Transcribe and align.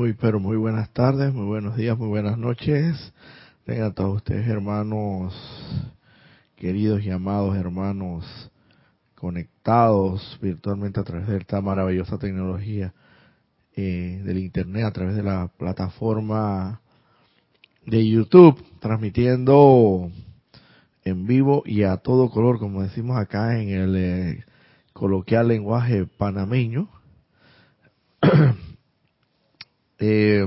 Muy, 0.00 0.14
pero 0.14 0.40
muy 0.40 0.56
buenas 0.56 0.88
tardes, 0.94 1.30
muy 1.34 1.44
buenos 1.44 1.76
días, 1.76 1.98
muy 1.98 2.08
buenas 2.08 2.38
noches. 2.38 3.12
Tengan 3.66 3.92
todos 3.92 4.16
ustedes, 4.16 4.48
hermanos, 4.48 5.34
queridos 6.56 7.04
y 7.04 7.10
amados 7.10 7.54
hermanos, 7.54 8.24
conectados 9.14 10.38
virtualmente 10.40 11.00
a 11.00 11.04
través 11.04 11.28
de 11.28 11.36
esta 11.36 11.60
maravillosa 11.60 12.16
tecnología 12.16 12.94
eh, 13.76 14.22
del 14.24 14.38
Internet, 14.38 14.86
a 14.86 14.92
través 14.92 15.16
de 15.16 15.22
la 15.22 15.48
plataforma 15.48 16.80
de 17.84 18.08
YouTube, 18.08 18.58
transmitiendo 18.80 20.10
en 21.04 21.26
vivo 21.26 21.62
y 21.66 21.82
a 21.82 21.98
todo 21.98 22.30
color, 22.30 22.58
como 22.58 22.80
decimos 22.80 23.18
acá 23.18 23.60
en 23.60 23.68
el 23.68 23.96
eh, 23.96 24.44
coloquial 24.94 25.48
lenguaje 25.48 26.06
panameño. 26.06 26.88
eh, 30.00 30.46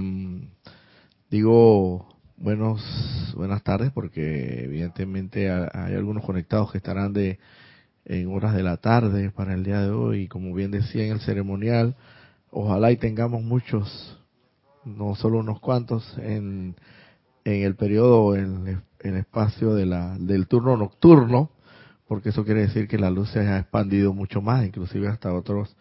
digo 1.30 2.08
buenos 2.38 2.82
buenas 3.36 3.64
tardes 3.64 3.92
porque 3.92 4.64
evidentemente 4.64 5.50
hay 5.52 5.94
algunos 5.94 6.26
conectados 6.26 6.72
que 6.72 6.80
estarán 6.80 7.14
de 7.14 7.38
en 8.06 8.28
horas 8.34 8.56
de 8.56 8.64
la 8.64 8.78
tarde 8.78 9.30
para 9.30 9.54
el 9.54 9.64
día 9.64 9.82
de 9.82 9.92
hoy 9.92 10.28
como 10.28 10.56
bien 10.56 10.72
decía 10.72 11.06
en 11.06 11.12
el 11.12 11.20
ceremonial 11.20 11.96
ojalá 12.50 12.92
y 12.92 12.98
tengamos 12.98 13.44
muchos 13.44 14.20
no 14.86 15.14
solo 15.14 15.38
unos 15.38 15.60
cuantos 15.60 16.18
en, 16.18 16.76
en 17.46 17.64
el 17.64 17.76
periodo 17.76 18.36
en 18.36 18.82
el 19.02 19.16
espacio 19.16 19.76
de 19.76 19.86
la 19.86 20.18
del 20.18 20.48
turno 20.48 20.76
nocturno 20.78 21.52
porque 22.08 22.30
eso 22.30 22.44
quiere 22.44 22.62
decir 22.62 22.88
que 22.88 22.98
la 22.98 23.12
luz 23.12 23.30
se 23.30 23.40
ha 23.42 23.60
expandido 23.60 24.14
mucho 24.14 24.42
más 24.42 24.66
inclusive 24.66 25.10
hasta 25.10 25.32
otros 25.32 25.76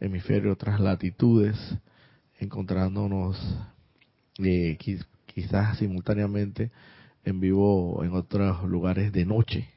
hemisferios 0.00 0.54
otras 0.54 0.80
latitudes 0.80 1.56
encontrándonos 2.44 3.36
eh, 4.38 4.78
quizás 5.26 5.78
simultáneamente 5.78 6.70
en 7.24 7.40
vivo 7.40 8.02
en 8.04 8.12
otros 8.12 8.64
lugares 8.64 9.12
de 9.12 9.24
noche. 9.24 9.68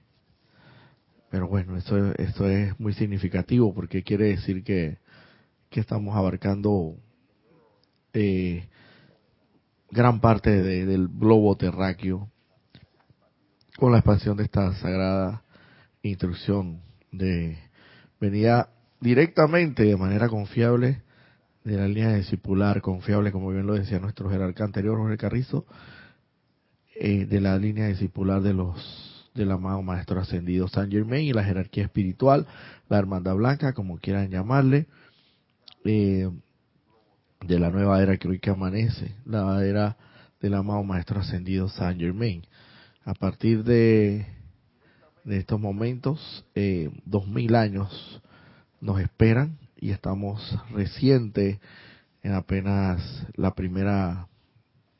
Pero 1.29 1.47
bueno, 1.47 1.77
eso, 1.77 2.13
esto 2.15 2.49
es 2.49 2.79
muy 2.79 2.93
significativo 2.93 3.73
porque 3.73 4.03
quiere 4.03 4.25
decir 4.25 4.63
que, 4.63 4.97
que 5.69 5.79
estamos 5.79 6.15
abarcando 6.15 6.95
eh, 8.13 8.67
gran 9.91 10.19
parte 10.19 10.61
del 10.61 11.07
globo 11.07 11.55
terráqueo 11.55 12.29
con 13.77 13.91
la 13.91 13.99
expansión 13.99 14.37
de 14.37 14.43
esta 14.43 14.73
sagrada 14.75 15.43
instrucción 16.01 16.81
de 17.11 17.57
venía 18.19 18.69
directamente 18.99 19.83
de 19.83 19.97
manera 19.97 20.29
confiable 20.29 21.03
de 21.67 21.75
la 21.75 21.85
línea 21.85 22.13
discipular 22.13 22.81
confiable, 22.81 23.33
como 23.33 23.49
bien 23.49 23.67
lo 23.67 23.73
decía 23.73 23.99
nuestro 23.99 24.29
jerarca 24.29 24.63
anterior, 24.63 24.97
Jorge 24.97 25.17
Carrizo, 25.17 25.65
eh, 26.95 27.25
de 27.25 27.41
la 27.41 27.57
línea 27.57 27.87
discipular 27.87 28.41
de 28.41 28.53
los 28.53 29.29
del 29.35 29.51
amado 29.51 29.81
Maestro 29.81 30.19
Ascendido 30.19 30.69
San 30.69 30.89
Germain 30.89 31.25
y 31.25 31.33
la 31.33 31.43
jerarquía 31.43 31.83
espiritual, 31.83 32.47
la 32.87 32.97
Hermandad 32.97 33.35
Blanca, 33.35 33.73
como 33.73 33.99
quieran 33.99 34.31
llamarle, 34.31 34.87
eh, 35.83 36.29
de 37.41 37.59
la 37.59 37.69
nueva 37.69 38.01
era 38.01 38.15
que 38.15 38.29
hoy 38.29 38.39
que 38.39 38.49
amanece, 38.49 39.13
la 39.25 39.63
era 39.63 39.97
del 40.39 40.53
amado 40.53 40.83
Maestro 40.83 41.19
Ascendido 41.19 41.67
San 41.67 41.99
Germain. 41.99 42.43
A 43.03 43.13
partir 43.13 43.65
de, 43.65 44.25
de 45.25 45.37
estos 45.37 45.59
momentos, 45.59 46.45
eh, 46.55 46.89
dos 47.05 47.27
mil 47.27 47.55
años 47.55 48.21
nos 48.79 49.01
esperan 49.01 49.66
y 49.79 49.91
estamos 49.91 50.57
reciente 50.71 51.59
en 52.23 52.33
apenas 52.33 53.27
la 53.35 53.53
primera 53.53 54.27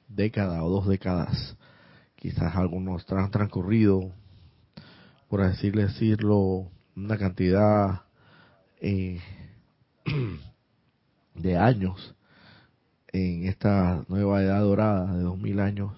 década 0.07 0.63
o 0.63 0.69
dos 0.69 0.88
décadas. 0.88 1.57
Quizás 2.15 2.55
algunos 2.55 3.05
han 3.11 3.31
transcurrido, 3.31 4.11
por 5.29 5.41
así 5.41 5.69
decirlo, 5.71 6.69
una 6.95 7.17
cantidad 7.17 8.03
eh, 8.81 9.19
de 11.35 11.57
años 11.57 12.16
en 13.11 13.45
esta 13.47 14.03
nueva 14.07 14.41
edad 14.41 14.61
dorada 14.61 15.13
de 15.16 15.23
dos 15.23 15.37
mil 15.37 15.59
años 15.59 15.93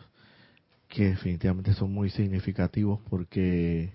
que 0.88 1.10
definitivamente 1.10 1.74
son 1.74 1.94
muy 1.94 2.10
significativos 2.10 3.00
porque 3.10 3.94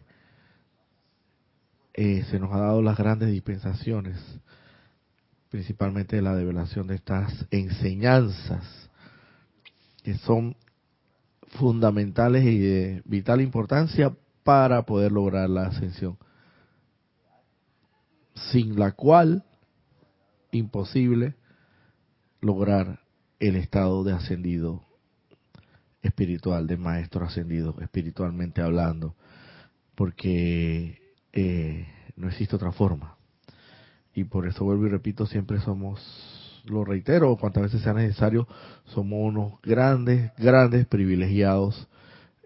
eh, 1.95 2.25
se 2.31 2.39
nos 2.39 2.53
ha 2.53 2.59
dado 2.59 2.83
las 2.83 2.97
grandes 2.97 3.31
dispensaciones 3.31 4.19
principalmente 5.55 6.21
la 6.21 6.35
develación 6.35 6.89
de 6.89 6.97
estas 6.97 7.47
enseñanzas 7.53 8.91
que 10.03 10.15
son 10.19 10.57
fundamentales 11.47 12.45
y 12.45 12.59
de 12.59 13.03
vital 13.05 13.41
importancia 13.41 14.13
para 14.43 14.83
poder 14.83 15.13
lograr 15.13 15.49
la 15.49 15.69
ascensión, 15.69 16.19
sin 18.35 18.81
la 18.81 18.91
cual 18.97 19.45
imposible 20.51 21.37
lograr 22.41 22.99
el 23.39 23.55
estado 23.55 24.03
de 24.03 24.13
ascendido 24.13 24.83
espiritual, 26.03 26.67
de 26.67 26.79
maestro 26.79 27.27
ascendido, 27.27 27.77
espiritualmente 27.81 28.61
hablando, 28.61 29.15
porque 29.95 31.15
eh, 31.33 31.87
no 32.17 32.27
existe 32.27 32.57
otra 32.57 32.73
forma 32.73 33.14
y 34.15 34.25
por 34.25 34.47
eso 34.47 34.65
vuelvo 34.65 34.87
y 34.87 34.91
repito, 34.91 35.27
siempre 35.27 35.61
somos, 35.61 36.63
lo 36.65 36.85
reitero, 36.85 37.37
cuantas 37.37 37.65
veces 37.65 37.83
sea 37.83 37.93
necesario, 37.93 38.47
somos 38.85 39.19
unos 39.21 39.61
grandes, 39.63 40.33
grandes 40.39 40.87
privilegiados 40.87 41.89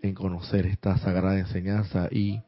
en 0.02 0.14
conocer 0.14 0.66
esta 0.66 0.96
sagrada 0.98 1.38
enseñanza 1.38 2.08
y 2.10 2.40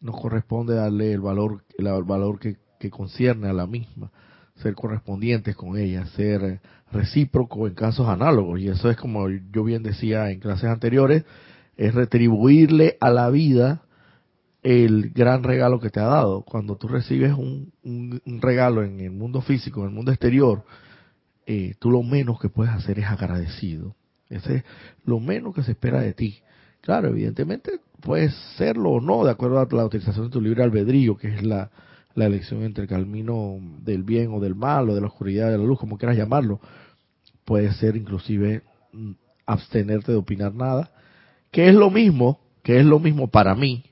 nos 0.00 0.20
corresponde 0.20 0.74
darle 0.74 1.12
el 1.12 1.20
valor, 1.20 1.62
el 1.78 1.86
valor 2.04 2.38
que, 2.38 2.56
que 2.78 2.90
concierne 2.90 3.48
a 3.48 3.52
la 3.52 3.66
misma, 3.66 4.10
ser 4.56 4.74
correspondientes 4.74 5.54
con 5.54 5.78
ella, 5.78 6.06
ser 6.06 6.60
recíproco 6.90 7.66
en 7.66 7.74
casos 7.74 8.08
análogos. 8.08 8.60
Y 8.60 8.68
eso 8.68 8.90
es 8.90 8.96
como 8.96 9.28
yo 9.28 9.62
bien 9.62 9.82
decía 9.82 10.30
en 10.30 10.40
clases 10.40 10.70
anteriores, 10.70 11.24
es 11.76 11.94
retribuirle 11.94 12.96
a 13.00 13.10
la 13.10 13.30
vida 13.30 13.82
el 14.62 15.10
gran 15.10 15.42
regalo 15.42 15.80
que 15.80 15.90
te 15.90 16.00
ha 16.00 16.06
dado. 16.06 16.42
Cuando 16.42 16.76
tú 16.76 16.88
recibes 16.88 17.32
un, 17.32 17.72
un, 17.82 18.40
regalo 18.40 18.82
en 18.82 19.00
el 19.00 19.10
mundo 19.10 19.40
físico, 19.40 19.80
en 19.80 19.88
el 19.88 19.94
mundo 19.94 20.12
exterior, 20.12 20.64
eh, 21.46 21.74
tú 21.78 21.90
lo 21.90 22.02
menos 22.02 22.40
que 22.40 22.48
puedes 22.48 22.72
hacer 22.72 22.98
es 22.98 23.06
agradecido. 23.06 23.94
Ese 24.28 24.56
es 24.56 24.64
lo 25.04 25.18
menos 25.18 25.54
que 25.54 25.62
se 25.62 25.72
espera 25.72 26.00
de 26.00 26.12
ti. 26.12 26.40
Claro, 26.82 27.08
evidentemente 27.08 27.80
puedes 28.00 28.34
serlo 28.56 28.90
o 28.90 29.00
no, 29.00 29.24
de 29.24 29.30
acuerdo 29.30 29.60
a 29.60 29.68
la 29.70 29.84
utilización 29.84 30.26
de 30.26 30.32
tu 30.32 30.40
libre 30.40 30.62
albedrío, 30.62 31.16
que 31.16 31.28
es 31.28 31.42
la, 31.42 31.70
la 32.14 32.26
elección 32.26 32.62
entre 32.62 32.84
el 32.84 32.88
camino 32.88 33.58
del 33.80 34.02
bien 34.02 34.32
o 34.32 34.40
del 34.40 34.54
mal, 34.54 34.88
o 34.88 34.94
de 34.94 35.00
la 35.00 35.08
oscuridad 35.08 35.50
de 35.50 35.58
la 35.58 35.64
luz, 35.64 35.78
como 35.78 35.98
quieras 35.98 36.16
llamarlo. 36.16 36.60
Puede 37.44 37.72
ser 37.74 37.96
inclusive 37.96 38.62
mm, 38.92 39.12
abstenerte 39.46 40.12
de 40.12 40.18
opinar 40.18 40.54
nada, 40.54 40.90
que 41.50 41.68
es 41.68 41.74
lo 41.74 41.90
mismo, 41.90 42.40
que 42.62 42.78
es 42.78 42.84
lo 42.84 43.00
mismo 43.00 43.28
para 43.28 43.54
mí, 43.54 43.89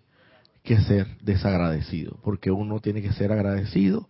que 0.68 0.82
ser 0.82 1.06
desagradecido, 1.22 2.18
porque 2.22 2.50
uno 2.50 2.78
tiene 2.80 3.00
que 3.00 3.12
ser 3.12 3.32
agradecido 3.32 4.06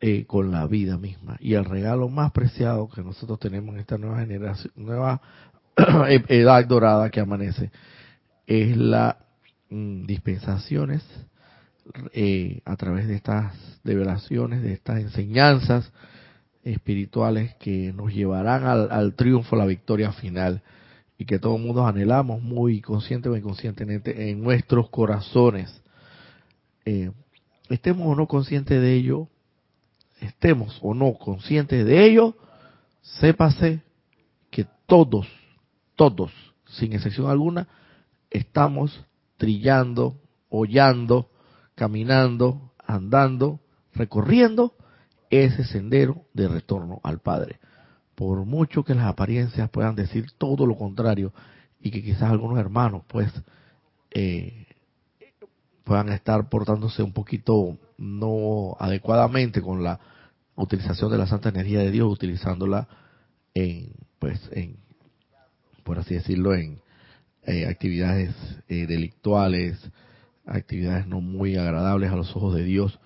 eh, 0.00 0.24
con 0.24 0.52
la 0.52 0.66
vida 0.68 0.96
misma. 0.98 1.36
Y 1.40 1.54
el 1.54 1.64
regalo 1.64 2.08
más 2.08 2.30
preciado 2.30 2.88
que 2.88 3.02
nosotros 3.02 3.40
tenemos 3.40 3.74
en 3.74 3.80
esta 3.80 3.98
nueva 3.98 4.20
generación, 4.20 4.72
nueva 4.76 5.20
edad 6.28 6.64
dorada 6.66 7.10
que 7.10 7.18
amanece, 7.18 7.72
es 8.46 8.76
la 8.76 9.18
mm, 9.68 10.06
dispensaciones 10.06 11.02
eh, 12.12 12.60
a 12.64 12.76
través 12.76 13.08
de 13.08 13.16
estas 13.16 13.52
revelaciones, 13.82 14.62
de 14.62 14.74
estas 14.74 15.00
enseñanzas 15.00 15.90
espirituales 16.62 17.56
que 17.56 17.92
nos 17.92 18.14
llevarán 18.14 18.64
al, 18.64 18.92
al 18.92 19.14
triunfo, 19.14 19.56
a 19.56 19.58
la 19.58 19.66
victoria 19.66 20.12
final 20.12 20.62
y 21.18 21.24
que 21.26 21.38
todo 21.38 21.56
el 21.56 21.62
mundo 21.62 21.86
anhelamos 21.86 22.42
muy 22.42 22.80
consciente 22.80 23.28
o 23.28 23.36
inconscientemente 23.36 24.30
en 24.30 24.42
nuestros 24.42 24.90
corazones. 24.90 25.82
Eh, 26.84 27.10
estemos 27.68 28.06
o 28.06 28.14
no 28.14 28.26
conscientes 28.26 28.80
de 28.80 28.94
ello, 28.94 29.28
estemos 30.20 30.78
o 30.82 30.94
no 30.94 31.14
conscientes 31.14 31.84
de 31.84 32.04
ello, 32.04 32.36
sépase 33.02 33.82
que 34.50 34.66
todos, 34.86 35.28
todos, 35.94 36.32
sin 36.66 36.92
excepción 36.92 37.30
alguna, 37.30 37.68
estamos 38.30 39.04
trillando, 39.36 40.16
hollando, 40.48 41.30
caminando, 41.74 42.72
andando, 42.84 43.60
recorriendo 43.94 44.74
ese 45.30 45.64
sendero 45.64 46.24
de 46.32 46.48
retorno 46.48 47.00
al 47.02 47.20
Padre 47.20 47.60
por 48.14 48.44
mucho 48.44 48.84
que 48.84 48.94
las 48.94 49.06
apariencias 49.06 49.70
puedan 49.70 49.94
decir 49.94 50.26
todo 50.38 50.66
lo 50.66 50.76
contrario 50.76 51.32
y 51.80 51.90
que 51.90 52.02
quizás 52.02 52.30
algunos 52.30 52.58
hermanos 52.58 53.02
pues 53.08 53.30
eh, 54.10 54.66
puedan 55.84 56.10
estar 56.10 56.48
portándose 56.48 57.02
un 57.02 57.12
poquito 57.12 57.76
no 57.98 58.76
adecuadamente 58.78 59.60
con 59.60 59.82
la 59.82 60.00
utilización 60.56 61.10
de 61.10 61.18
la 61.18 61.26
santa 61.26 61.48
energía 61.48 61.80
de 61.80 61.90
Dios, 61.90 62.10
utilizándola 62.10 62.88
en 63.54 63.92
pues 64.18 64.40
en 64.52 64.76
por 65.82 65.98
así 65.98 66.14
decirlo 66.14 66.54
en 66.54 66.80
eh, 67.46 67.66
actividades 67.66 68.34
eh, 68.68 68.86
delictuales 68.86 69.78
actividades 70.46 71.06
no 71.06 71.20
muy 71.20 71.56
agradables 71.56 72.10
a 72.10 72.16
los 72.16 72.34
ojos 72.34 72.54
de 72.54 72.64
Dios 72.64 72.98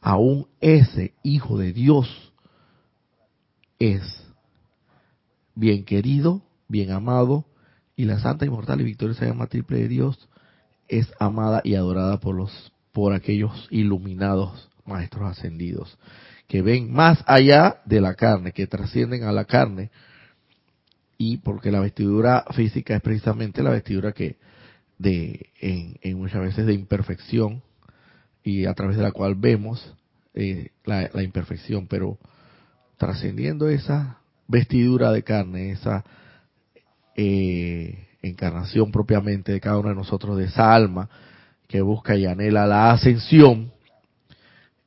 aún 0.00 0.48
ese 0.60 1.14
hijo 1.22 1.58
de 1.58 1.72
Dios 1.72 2.32
es 3.78 4.21
bien 5.54 5.84
querido 5.84 6.42
bien 6.68 6.90
amado 6.90 7.44
y 7.96 8.04
la 8.04 8.18
santa 8.20 8.46
inmortal 8.46 8.80
y 8.80 8.84
victoriosa 8.84 9.26
llama 9.26 9.46
triple 9.46 9.78
de 9.78 9.88
Dios 9.88 10.28
es 10.88 11.12
amada 11.18 11.60
y 11.64 11.74
adorada 11.74 12.20
por 12.20 12.34
los 12.34 12.72
por 12.92 13.14
aquellos 13.14 13.68
iluminados 13.70 14.68
maestros 14.84 15.30
ascendidos 15.30 15.98
que 16.52 16.60
ven 16.60 16.92
más 16.92 17.24
allá 17.26 17.80
de 17.86 18.02
la 18.02 18.14
carne, 18.14 18.52
que 18.52 18.66
trascienden 18.66 19.24
a 19.24 19.32
la 19.32 19.46
carne, 19.46 19.90
y 21.16 21.38
porque 21.38 21.70
la 21.70 21.80
vestidura 21.80 22.44
física 22.54 22.94
es 22.94 23.00
precisamente 23.00 23.62
la 23.62 23.70
vestidura 23.70 24.12
que 24.12 24.36
de 24.98 25.50
en, 25.60 26.18
muchas 26.18 26.42
veces 26.42 26.66
de 26.66 26.74
imperfección 26.74 27.62
y 28.44 28.66
a 28.66 28.74
través 28.74 28.98
de 28.98 29.02
la 29.02 29.12
cual 29.12 29.34
vemos 29.34 29.94
eh, 30.34 30.72
la, 30.84 31.22
imperfección, 31.22 31.86
pero 31.86 32.18
trascendiendo 32.98 33.70
esa 33.70 34.18
vestidura 34.52 35.10
de 35.10 35.24
carne, 35.24 35.72
esa 35.72 36.04
eh, 37.16 38.06
encarnación 38.20 38.92
propiamente 38.92 39.50
de 39.50 39.60
cada 39.60 39.78
uno 39.78 39.88
de 39.88 39.94
nosotros, 39.94 40.36
de 40.36 40.44
esa 40.44 40.74
alma 40.74 41.08
que 41.66 41.80
busca 41.80 42.14
y 42.16 42.26
anhela 42.26 42.66
la 42.66 42.92
ascensión, 42.92 43.72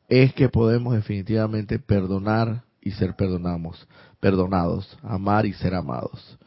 es 0.08 0.34
que 0.36 0.50
podemos 0.50 0.94
definitivamente 0.94 1.80
perdonar 1.80 2.62
y 2.80 2.92
ser 2.92 3.16
perdonamos, 3.16 3.88
perdonados, 4.20 4.98
amar 5.02 5.48
y 5.48 5.54
ser 5.54 5.74
amados. 5.74 6.38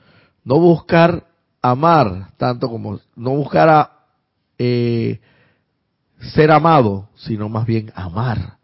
No 0.44 0.60
buscar 0.60 1.26
amar 1.60 2.30
tanto 2.36 2.68
como 2.68 3.00
no 3.16 3.30
buscar 3.32 3.68
a, 3.68 3.90
eh, 4.58 5.20
ser 6.34 6.52
amado, 6.52 7.08
sino 7.16 7.48
más 7.48 7.66
bien 7.66 7.92
amar. 7.96 8.58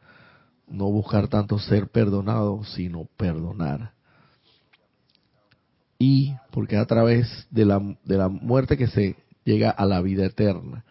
No 0.68 0.90
buscar 0.90 1.26
tanto 1.26 1.58
ser 1.58 1.88
perdonado, 1.88 2.62
sino 2.64 3.04
perdonar. 3.16 3.94
Y 5.98 6.34
porque 6.50 6.76
a 6.76 6.86
través 6.86 7.46
de 7.50 7.64
la, 7.64 7.80
de 8.04 8.18
la 8.18 8.28
muerte 8.28 8.76
que 8.76 8.88
se 8.88 9.16
llega 9.44 9.70
a 9.70 9.86
la 9.86 10.00
vida 10.00 10.26
eterna, 10.26 10.84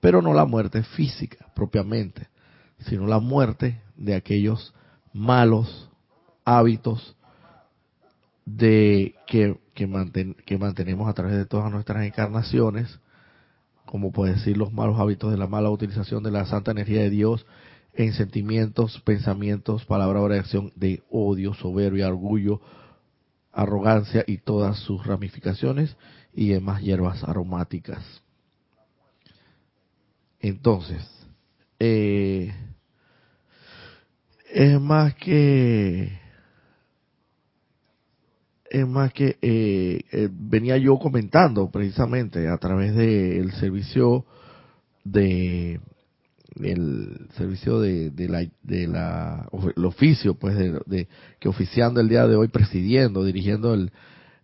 pero 0.00 0.20
no 0.20 0.34
la 0.34 0.44
muerte 0.44 0.82
física 0.82 1.46
propiamente, 1.54 2.28
sino 2.80 3.06
la 3.06 3.20
muerte 3.20 3.80
de 3.96 4.14
aquellos 4.14 4.74
malos 5.12 5.88
hábitos 6.44 7.16
de 8.44 9.14
que, 9.26 9.58
que, 9.74 9.86
mantenemos 10.58 11.08
a 11.08 11.14
través 11.14 11.36
de 11.36 11.46
todas 11.46 11.70
nuestras 11.70 12.04
encarnaciones, 12.04 12.98
como 13.86 14.10
puede 14.12 14.34
decir 14.34 14.56
los 14.56 14.72
malos 14.72 14.98
hábitos 14.98 15.30
de 15.30 15.38
la 15.38 15.46
mala 15.46 15.70
utilización 15.70 16.22
de 16.22 16.32
la 16.32 16.46
santa 16.46 16.72
energía 16.72 17.02
de 17.02 17.10
Dios 17.10 17.46
en 17.94 18.12
sentimientos, 18.14 19.00
pensamientos, 19.04 19.84
palabra 19.84 20.20
o 20.20 20.32
acción 20.32 20.72
de 20.74 21.02
odio, 21.10 21.54
soberbia, 21.54 22.08
orgullo, 22.08 22.60
arrogancia 23.52 24.24
y 24.26 24.38
todas 24.38 24.78
sus 24.78 25.06
ramificaciones 25.06 25.96
y 26.32 26.48
demás 26.48 26.82
hierbas 26.82 27.22
aromáticas. 27.24 28.02
Entonces, 30.40 31.06
eh, 31.78 32.52
es 34.52 34.80
más 34.80 35.14
que 35.14 36.20
es 38.70 38.88
más 38.88 39.12
que 39.12 39.36
eh, 39.42 40.00
eh, 40.10 40.28
venía 40.32 40.78
yo 40.78 40.98
comentando 40.98 41.70
precisamente 41.70 42.48
a 42.48 42.56
través 42.56 42.94
del 42.96 43.52
servicio 43.52 44.24
de 45.04 45.78
el 46.60 47.28
servicio 47.36 47.80
de, 47.80 48.10
de 48.10 48.28
la 48.28 48.46
de 48.62 48.86
la 48.86 49.48
el 49.76 49.84
oficio 49.84 50.34
pues 50.34 50.56
de, 50.56 51.08
que 51.40 51.48
oficiando 51.48 52.00
el 52.00 52.08
día 52.08 52.26
de 52.26 52.36
hoy 52.36 52.48
presidiendo 52.48 53.24
dirigiendo 53.24 53.74
el, 53.74 53.90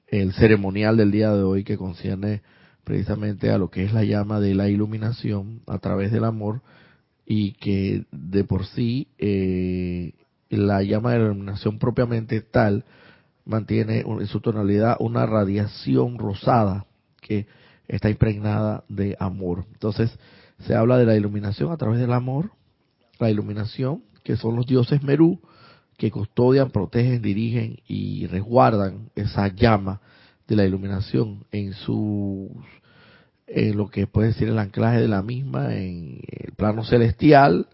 el 0.07 0.33
ceremonial 0.33 0.97
del 0.97 1.11
día 1.11 1.33
de 1.33 1.43
hoy 1.43 1.65
que 1.65 1.77
concierne 1.77 2.43
precisamente 2.85 3.51
a 3.51 3.59
lo 3.59 3.71
que 3.71 3.85
es 3.85 3.93
la 3.93 4.05
llama 4.05 4.41
de 4.41 4.55
la 4.55 4.69
iluminación 4.69 5.61
a 5.67 5.79
través 5.79 6.11
del 6.11 6.25
amor 6.25 6.63
y 7.27 7.53
que 7.53 8.07
de 8.11 8.45
por 8.45 8.65
sí 8.65 9.09
eh, 9.19 10.15
la 10.49 10.83
llama 10.83 11.13
de 11.13 11.19
la 11.19 11.25
iluminación 11.27 11.79
propiamente 11.79 12.41
tal 12.41 12.85
mantiene 13.45 14.01
en 14.01 14.27
su 14.27 14.41
tonalidad 14.41 14.97
una 15.01 15.27
radiación 15.27 16.19
rosada 16.19 16.87
que 17.21 17.47
está 17.87 18.11
impregnada 18.11 18.85
de 18.89 19.17
amor. 19.19 19.65
Entonces 19.73 20.11
se 20.61 20.75
habla 20.75 20.99
de 20.99 21.07
la 21.07 21.17
iluminación 21.17 21.73
a 21.73 21.77
través 21.77 22.01
del 22.01 22.13
amor, 22.13 22.51
la 23.19 23.31
iluminación 23.31 24.03
que 24.23 24.37
son 24.37 24.57
los 24.57 24.67
dioses 24.67 25.03
Merú 25.03 25.41
que 25.97 26.11
custodian, 26.11 26.71
protegen, 26.71 27.21
dirigen 27.23 27.81
y 27.89 28.27
resguardan 28.27 29.11
esa 29.17 29.49
llama 29.49 30.01
de 30.47 30.57
la 30.57 30.65
iluminación 30.65 31.45
en 31.51 31.73
sus 31.75 32.51
en 33.49 33.77
lo 33.77 33.89
que 33.89 34.07
puede 34.07 34.29
decir 34.29 34.49
el 34.49 34.59
anclaje 34.59 35.01
de 35.01 35.09
la 35.09 35.23
misma 35.23 35.75
en 35.75 36.21
el 36.29 36.53
plano 36.53 36.85
celestial, 36.85 37.67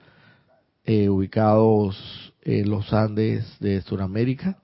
eh, 0.84 1.08
ubicados 1.08 2.32
en 2.42 2.70
los 2.70 2.92
Andes 2.92 3.44
de 3.58 3.82
Sudamérica, 3.82 4.58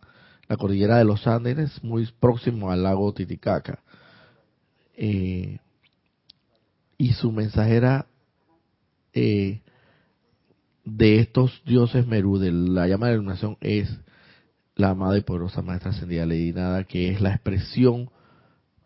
la 0.48 0.56
cordillera 0.56 0.98
de 0.98 1.04
los 1.04 1.26
Andes, 1.26 1.82
muy 1.82 2.08
próximo 2.20 2.70
al 2.70 2.84
lago 2.84 3.12
Titicaca. 3.12 3.80
Eh, 4.96 5.58
y 6.96 7.12
su 7.14 7.32
mensajera 7.32 8.06
eh, 9.12 9.60
de 10.84 11.20
estos 11.20 11.62
dioses 11.64 12.06
Merú, 12.06 12.38
de 12.38 12.52
la 12.52 12.86
llama 12.88 13.06
de 13.06 13.12
la 13.12 13.16
iluminación, 13.16 13.56
es 13.60 13.88
la 14.74 14.90
amada 14.90 15.18
y 15.18 15.22
poderosa 15.22 15.62
Maestra 15.62 15.90
Ascendida 15.90 16.26
Lady 16.26 16.52
Nada, 16.52 16.84
que 16.84 17.10
es 17.10 17.20
la 17.20 17.30
expresión 17.30 18.10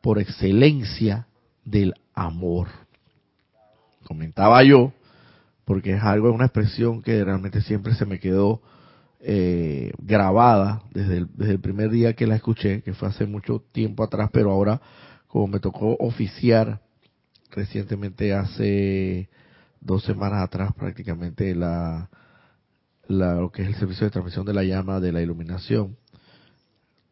por 0.01 0.19
excelencia 0.19 1.27
del 1.65 1.95
amor. 2.15 2.69
Comentaba 4.05 4.63
yo, 4.65 4.93
porque 5.65 5.95
es 5.95 6.03
algo, 6.03 6.29
es 6.29 6.35
una 6.35 6.47
expresión 6.47 7.01
que 7.01 7.25
realmente 7.25 7.63
siempre 7.63 7.95
se 7.95 8.05
me 8.05 8.19
quedó 8.19 8.61
eh, 9.21 9.93
grabada 9.99 10.83
desde 10.93 11.19
el, 11.19 11.29
desde 11.35 11.53
el 11.53 11.61
primer 11.61 11.91
día 11.91 12.13
que 12.13 12.27
la 12.27 12.37
escuché, 12.37 12.83
que 12.83 12.93
fue 12.93 13.09
hace 13.09 13.25
mucho 13.25 13.63
tiempo 13.73 14.03
atrás, 14.05 14.29
pero 14.33 14.51
ahora 14.51 14.83
como 15.27 15.47
me 15.47 15.61
tocó 15.61 15.97
oficiar 15.99 16.81
recientemente 17.51 18.35
hace 18.35 19.29
dos 19.85 20.03
semanas 20.03 20.43
atrás 20.43 20.73
prácticamente 20.75 21.55
la, 21.55 22.11
la, 23.07 23.35
lo 23.35 23.53
que 23.53 23.63
es 23.63 23.69
el 23.69 23.75
servicio 23.77 24.07
de 24.07 24.11
transmisión 24.11 24.45
de 24.45 24.55
la 24.55 24.65
llama 24.65 24.99
de 24.99 25.13
la 25.13 25.23
iluminación, 25.23 25.97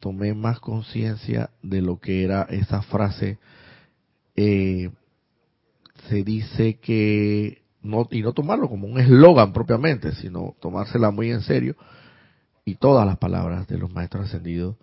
tomé 0.01 0.35
más 0.35 0.59
conciencia 0.59 1.51
de 1.63 1.83
lo 1.83 2.01
que 2.01 2.25
era 2.25 2.43
esa 2.51 2.83
frase 2.83 3.39
eh, 4.35 4.91
se 6.09 6.25
dice 6.25 6.79
que 6.79 7.63
no 7.83 8.09
y 8.11 8.23
no 8.23 8.33
tomarlo 8.33 8.69
como 8.69 8.87
un 8.87 8.99
eslogan 8.99 9.53
propiamente, 9.53 10.13
sino 10.15 10.57
tomársela 10.61 11.11
muy 11.11 11.31
en 11.31 11.43
serio 11.43 11.77
y 12.65 12.77
todas 12.77 13.07
las 13.07 13.19
palabras 13.19 13.67
de 13.69 13.79
los 13.79 13.93
maestros 13.93 14.27
ascendidos 14.27 14.77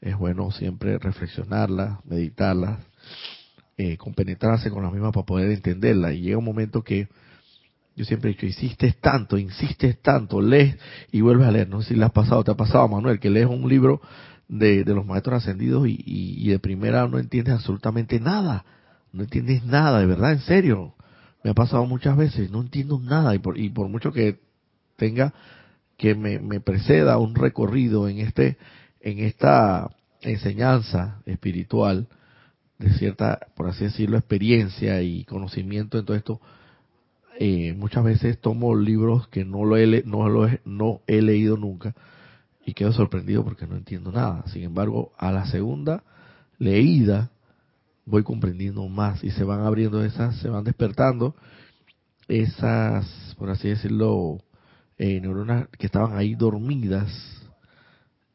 es 0.00 0.16
bueno 0.16 0.50
siempre 0.50 0.98
reflexionarlas, 0.98 2.04
meditarlas, 2.04 2.80
eh, 3.76 3.96
compenetrarse 3.96 4.70
con 4.70 4.82
las 4.82 4.92
mismas 4.92 5.12
para 5.12 5.26
poder 5.26 5.50
entenderlas. 5.50 6.14
Y 6.14 6.20
llega 6.22 6.38
un 6.38 6.44
momento 6.44 6.82
que 6.82 7.08
yo 7.96 8.04
siempre 8.04 8.30
he 8.30 8.34
dicho, 8.34 8.46
insistes 8.46 8.96
tanto, 8.98 9.38
insistes 9.38 10.00
tanto, 10.00 10.40
lees 10.40 10.76
y 11.10 11.20
vuelves 11.20 11.46
a 11.46 11.50
leer. 11.50 11.68
No 11.68 11.82
sé 11.82 11.90
si 11.90 11.94
le 11.94 12.04
has 12.04 12.12
pasado, 12.12 12.42
te 12.44 12.50
ha 12.50 12.56
pasado, 12.56 12.88
Manuel, 12.88 13.20
que 13.20 13.30
lees 13.30 13.46
un 13.46 13.68
libro 13.68 14.00
de, 14.48 14.84
de 14.84 14.94
los 14.94 15.06
maestros 15.06 15.42
ascendidos 15.42 15.86
y, 15.88 16.02
y 16.04 16.48
de 16.48 16.58
primera 16.58 17.06
no 17.08 17.18
entiendes 17.18 17.54
absolutamente 17.54 18.20
nada 18.20 18.64
no 19.12 19.24
entiendes 19.24 19.64
nada, 19.64 20.00
de 20.00 20.06
verdad, 20.06 20.32
en 20.32 20.40
serio. 20.40 20.94
Me 21.44 21.50
ha 21.50 21.54
pasado 21.54 21.84
muchas 21.86 22.16
veces, 22.16 22.50
no 22.50 22.60
entiendo 22.60 22.98
nada 22.98 23.34
y 23.34 23.38
por, 23.38 23.58
y 23.58 23.68
por 23.68 23.88
mucho 23.88 24.12
que 24.12 24.40
tenga 24.96 25.34
que 25.98 26.14
me, 26.14 26.60
preceda 26.60 27.18
un 27.18 27.34
recorrido 27.34 28.08
en 28.08 28.18
este 28.18 28.56
en 29.00 29.18
esta 29.20 29.90
enseñanza 30.20 31.20
espiritual 31.26 32.08
de 32.78 32.92
cierta, 32.94 33.46
por 33.56 33.68
así 33.68 33.84
decirlo, 33.84 34.16
experiencia 34.16 35.02
y 35.02 35.24
conocimiento 35.24 35.98
en 35.98 36.04
todo 36.04 36.16
esto, 36.16 36.40
eh, 37.38 37.74
muchas 37.74 38.04
veces 38.04 38.40
tomo 38.40 38.74
libros 38.74 39.28
que 39.28 39.44
no 39.44 39.64
lo 39.64 39.76
he 39.76 40.02
no 40.04 40.28
lo 40.28 40.48
no 40.64 41.00
he 41.06 41.22
leído 41.22 41.56
nunca 41.56 41.94
y 42.64 42.74
quedo 42.74 42.92
sorprendido 42.92 43.44
porque 43.44 43.66
no 43.66 43.76
entiendo 43.76 44.12
nada. 44.12 44.44
Sin 44.48 44.62
embargo, 44.62 45.12
a 45.18 45.32
la 45.32 45.46
segunda 45.46 46.04
leída 46.58 47.30
voy 48.04 48.22
comprendiendo 48.22 48.86
más 48.88 49.22
y 49.24 49.30
se 49.30 49.44
van 49.44 49.60
abriendo 49.60 50.04
esas, 50.04 50.36
se 50.38 50.48
van 50.48 50.64
despertando 50.64 51.34
esas, 52.28 53.34
por 53.38 53.50
así 53.50 53.68
decirlo, 53.68 54.38
eh, 54.98 55.20
neuronas 55.20 55.68
que 55.78 55.86
estaban 55.86 56.16
ahí 56.16 56.34
dormidas 56.34 57.12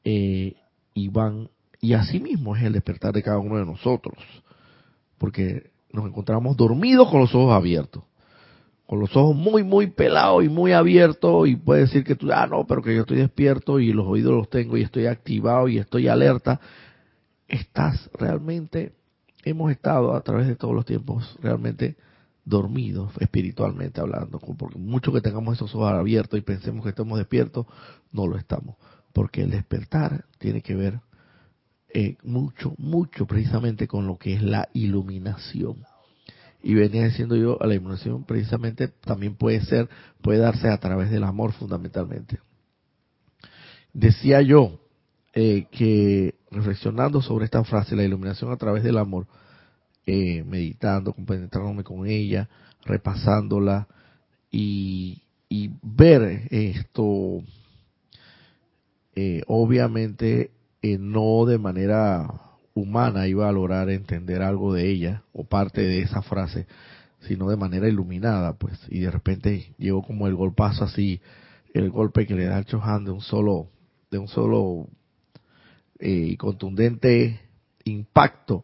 eh, 0.03 0.55
y 0.93 1.09
van 1.09 1.49
Y 1.81 1.93
así 1.93 2.19
mismo 2.19 2.55
es 2.55 2.63
el 2.63 2.73
despertar 2.73 3.13
de 3.13 3.23
cada 3.23 3.39
uno 3.39 3.57
de 3.57 3.65
nosotros, 3.65 4.17
porque 5.17 5.71
nos 5.91 6.05
encontramos 6.05 6.57
dormidos 6.57 7.09
con 7.09 7.21
los 7.21 7.33
ojos 7.35 7.53
abiertos, 7.53 8.03
con 8.87 9.01
los 9.01 9.15
ojos 9.17 9.35
muy, 9.35 9.63
muy 9.63 9.87
pelados 9.87 10.45
y 10.45 10.49
muy 10.49 10.71
abiertos, 10.71 11.47
y 11.47 11.57
puede 11.57 11.81
decir 11.81 12.05
que 12.05 12.15
tú, 12.15 12.31
ah, 12.31 12.47
no, 12.47 12.65
pero 12.65 12.81
que 12.81 12.95
yo 12.95 13.01
estoy 13.01 13.17
despierto 13.17 13.79
y 13.79 13.91
los 13.91 14.07
oídos 14.07 14.33
los 14.33 14.49
tengo 14.49 14.77
y 14.77 14.81
estoy 14.81 15.07
activado 15.07 15.67
y 15.67 15.77
estoy 15.77 16.07
alerta. 16.07 16.61
Estás 17.49 18.09
realmente, 18.13 18.93
hemos 19.43 19.71
estado 19.71 20.15
a 20.15 20.21
través 20.21 20.47
de 20.47 20.55
todos 20.55 20.73
los 20.73 20.85
tiempos 20.85 21.37
realmente 21.41 21.97
dormidos 22.45 23.11
espiritualmente 23.19 23.99
hablando, 23.99 24.39
porque 24.39 24.79
mucho 24.79 25.11
que 25.11 25.19
tengamos 25.19 25.57
esos 25.57 25.75
ojos 25.75 25.91
abiertos 25.91 26.39
y 26.39 26.41
pensemos 26.41 26.83
que 26.83 26.91
estamos 26.91 27.17
despiertos, 27.17 27.65
no 28.13 28.25
lo 28.25 28.37
estamos, 28.37 28.77
porque 29.11 29.41
el 29.41 29.49
despertar 29.49 30.23
tiene 30.37 30.61
que 30.61 30.75
ver 30.75 31.01
eh, 31.93 32.15
mucho, 32.23 32.73
mucho 32.77 33.25
precisamente 33.25 33.85
con 33.85 34.07
lo 34.07 34.17
que 34.17 34.35
es 34.35 34.41
la 34.41 34.69
iluminación. 34.73 35.83
Y 36.63 36.73
venía 36.73 37.05
diciendo 37.05 37.35
yo, 37.35 37.57
la 37.61 37.73
iluminación 37.73 38.23
precisamente 38.23 38.87
también 38.87 39.35
puede 39.35 39.61
ser, 39.61 39.89
puede 40.21 40.39
darse 40.39 40.69
a 40.69 40.77
través 40.79 41.09
del 41.11 41.23
amor 41.23 41.53
fundamentalmente. 41.53 42.39
Decía 43.93 44.41
yo 44.41 44.79
eh, 45.33 45.67
que 45.71 46.35
reflexionando 46.49 47.21
sobre 47.21 47.45
esta 47.45 47.63
frase, 47.63 47.95
la 47.95 48.03
iluminación 48.03 48.51
a 48.51 48.57
través 48.57 48.83
del 48.83 48.97
amor, 48.97 49.27
eh, 50.05 50.43
meditando, 50.43 51.13
compenetrándome 51.13 51.83
con 51.83 52.07
ella, 52.07 52.49
repasándola 52.85 53.87
y, 54.49 55.21
ver 55.81 56.47
esto, 56.49 57.43
eh, 59.15 59.43
obviamente 59.47 60.51
no 60.81 61.45
de 61.45 61.57
manera 61.57 62.46
humana 62.79 63.27
iba 63.27 63.49
a 63.49 63.51
lograr 63.51 63.89
entender 63.89 64.41
algo 64.41 64.73
de 64.73 64.89
ella 64.89 65.23
o 65.33 65.43
parte 65.43 65.81
de 65.81 66.01
esa 66.01 66.21
frase, 66.21 66.67
sino 67.21 67.49
de 67.49 67.57
manera 67.57 67.87
iluminada, 67.87 68.53
pues, 68.53 68.79
y 68.89 68.99
de 68.99 69.11
repente 69.11 69.73
llegó 69.77 70.03
como 70.03 70.27
el 70.27 70.35
golpazo 70.35 70.83
así, 70.83 71.19
el 71.73 71.89
golpe 71.89 72.25
que 72.25 72.35
le 72.35 72.45
da 72.45 72.59
el 72.59 72.65
Chohan 72.65 73.05
de 73.05 73.11
un 73.11 73.21
solo, 73.21 73.69
de 74.11 74.17
un 74.17 74.27
solo 74.27 74.87
y 75.99 76.37
contundente 76.37 77.41
impacto 77.83 78.63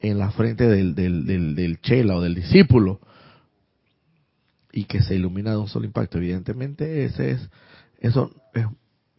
en 0.00 0.18
la 0.18 0.30
frente 0.32 0.66
del, 0.68 0.94
del, 0.94 1.54
del, 1.54 1.80
chela 1.80 2.16
o 2.16 2.20
del 2.20 2.34
discípulo 2.34 3.00
y 4.72 4.84
que 4.84 5.00
se 5.02 5.14
ilumina 5.14 5.52
de 5.52 5.58
un 5.58 5.68
solo 5.68 5.86
impacto. 5.86 6.18
Evidentemente, 6.18 7.04
ese 7.04 7.30
es, 7.30 7.50
eso 8.00 8.30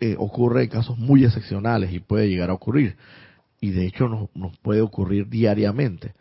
eh, 0.02 0.16
ocurre 0.18 0.64
en 0.64 0.70
casos 0.70 0.98
muy 0.98 1.24
excepcionales 1.24 1.94
y 1.94 2.00
puede 2.00 2.28
llegar 2.28 2.50
a 2.50 2.54
ocurrir. 2.54 2.98
Y 3.66 3.72
de 3.72 3.88
hecho 3.88 4.08
nos, 4.08 4.30
nos 4.36 4.56
puede 4.60 4.82
ocurrir 4.82 5.28
diariamente. 5.28 6.14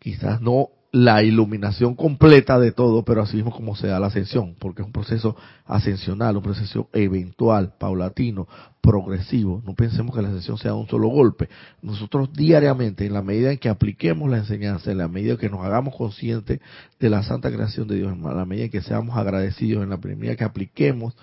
Quizás 0.00 0.40
no 0.40 0.70
la 0.90 1.22
iluminación 1.22 1.94
completa 1.94 2.58
de 2.58 2.72
todo, 2.72 3.04
pero 3.04 3.22
así 3.22 3.36
mismo 3.36 3.52
como 3.52 3.76
se 3.76 3.86
da 3.86 4.00
la 4.00 4.08
ascensión, 4.08 4.56
porque 4.58 4.82
es 4.82 4.86
un 4.86 4.92
proceso 4.92 5.36
ascensional, 5.64 6.36
un 6.36 6.42
proceso 6.42 6.88
eventual, 6.92 7.74
paulatino, 7.78 8.48
progresivo. 8.80 9.62
No 9.64 9.74
pensemos 9.74 10.12
que 10.12 10.20
la 10.20 10.28
ascensión 10.28 10.58
sea 10.58 10.74
un 10.74 10.88
solo 10.88 11.06
golpe. 11.06 11.48
Nosotros 11.82 12.32
diariamente, 12.32 13.06
en 13.06 13.12
la 13.12 13.22
medida 13.22 13.52
en 13.52 13.58
que 13.58 13.68
apliquemos 13.68 14.28
la 14.28 14.38
enseñanza, 14.38 14.90
en 14.90 14.98
la 14.98 15.06
medida 15.06 15.34
en 15.34 15.38
que 15.38 15.48
nos 15.48 15.64
hagamos 15.64 15.94
conscientes 15.94 16.58
de 16.98 17.10
la 17.10 17.22
santa 17.22 17.52
creación 17.52 17.86
de 17.86 17.94
Dios, 17.94 18.12
en 18.12 18.22
la 18.22 18.44
medida 18.44 18.64
en 18.64 18.72
que 18.72 18.82
seamos 18.82 19.16
agradecidos, 19.16 19.84
en 19.84 19.90
la 19.90 19.98
medida 19.98 20.34
que 20.34 20.44
apliquemos 20.44 21.14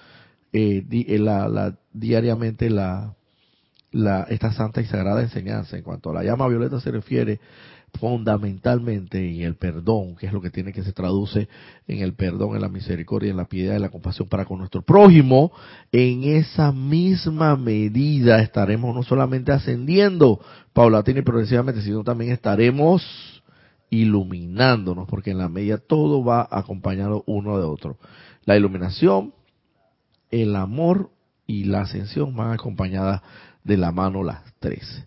eh, 0.53 0.83
eh, 0.89 1.19
la, 1.19 1.77
diariamente 1.91 2.69
la, 2.69 3.13
la, 3.91 4.23
esta 4.29 4.51
santa 4.53 4.81
y 4.81 4.85
sagrada 4.85 5.21
enseñanza, 5.21 5.77
en 5.77 5.83
cuanto 5.83 6.11
a 6.11 6.13
la 6.13 6.23
llama 6.23 6.47
violeta 6.47 6.79
se 6.79 6.91
refiere, 6.91 7.39
fundamentalmente 7.97 9.17
en 9.17 9.41
el 9.41 9.55
perdón, 9.55 10.15
que 10.15 10.27
es 10.27 10.33
lo 10.33 10.41
que 10.41 10.51
tiene 10.51 10.71
que 10.71 10.83
se 10.83 10.93
traduce 10.93 11.47
en 11.87 11.99
el 11.99 12.13
perdón, 12.13 12.55
en 12.55 12.61
la 12.61 12.69
misericordia, 12.69 13.31
en 13.31 13.37
la 13.37 13.45
piedad, 13.45 13.75
en 13.75 13.81
la 13.81 13.89
compasión 13.89 14.27
para 14.27 14.45
con 14.45 14.59
nuestro 14.59 14.81
prójimo, 14.81 15.51
en 15.91 16.23
esa 16.23 16.71
misma 16.71 17.55
medida 17.55 18.41
estaremos 18.41 18.95
no 18.95 19.03
solamente 19.03 19.51
ascendiendo 19.51 20.39
paulatina 20.73 21.19
y 21.19 21.23
progresivamente, 21.23 21.81
sino 21.81 22.03
también 22.03 22.31
estaremos 22.31 23.03
iluminándonos, 23.89 25.07
porque 25.07 25.31
en 25.31 25.39
la 25.39 25.49
medida 25.49 25.79
todo 25.79 26.23
va 26.23 26.47
acompañado 26.51 27.23
uno 27.25 27.57
de 27.57 27.63
otro. 27.63 27.97
La 28.45 28.55
iluminación, 28.55 29.33
el 30.29 30.55
amor 30.55 31.09
y 31.47 31.63
la 31.63 31.81
ascensión 31.81 32.35
van 32.35 32.51
acompañadas 32.51 33.21
de 33.63 33.77
la 33.77 33.91
mano 33.91 34.23
las 34.23 34.41
tres. 34.59 35.05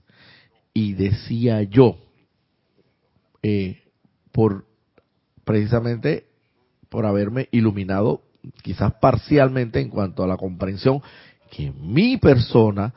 Y 0.74 0.94
decía 0.94 1.62
yo, 1.62 1.96
eh, 3.42 3.82
por 4.30 4.66
precisamente 5.44 6.26
por 6.88 7.06
haberme 7.06 7.48
iluminado 7.50 8.22
quizás 8.62 8.92
parcialmente 9.00 9.80
en 9.80 9.88
cuanto 9.88 10.22
a 10.22 10.26
la 10.26 10.36
comprensión 10.36 11.00
que 11.50 11.70
mi 11.70 12.16
persona, 12.16 12.94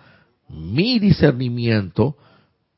mi 0.47 0.99
discernimiento, 0.99 2.15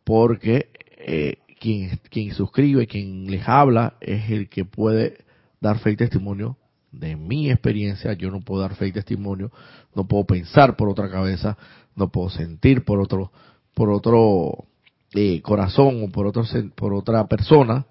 porque 0.03 0.69
eh, 0.97 1.37
quien, 1.59 1.99
quien 2.09 2.33
suscribe, 2.33 2.87
quien 2.87 3.29
les 3.29 3.47
habla, 3.47 3.95
es 3.99 4.29
el 4.31 4.49
que 4.49 4.65
puede 4.65 5.17
dar 5.59 5.79
fe 5.79 5.91
y 5.91 5.95
testimonio 5.97 6.57
de 6.91 7.15
mi 7.15 7.49
experiencia. 7.49 8.13
Yo 8.13 8.31
no 8.31 8.41
puedo 8.41 8.61
dar 8.61 8.75
fe 8.75 8.87
y 8.87 8.91
testimonio, 8.91 9.51
no 9.95 10.07
puedo 10.07 10.25
pensar 10.25 10.75
por 10.75 10.89
otra 10.89 11.09
cabeza, 11.09 11.57
no 11.95 12.09
puedo 12.09 12.29
sentir 12.29 12.83
por 12.83 12.99
otro, 12.99 13.31
por 13.73 13.89
otro 13.89 14.65
eh, 15.13 15.41
corazón 15.41 16.03
o 16.03 16.09
por, 16.11 16.27
otro, 16.27 16.43
por 16.75 16.93
otra 16.93 17.27
persona, 17.27 17.85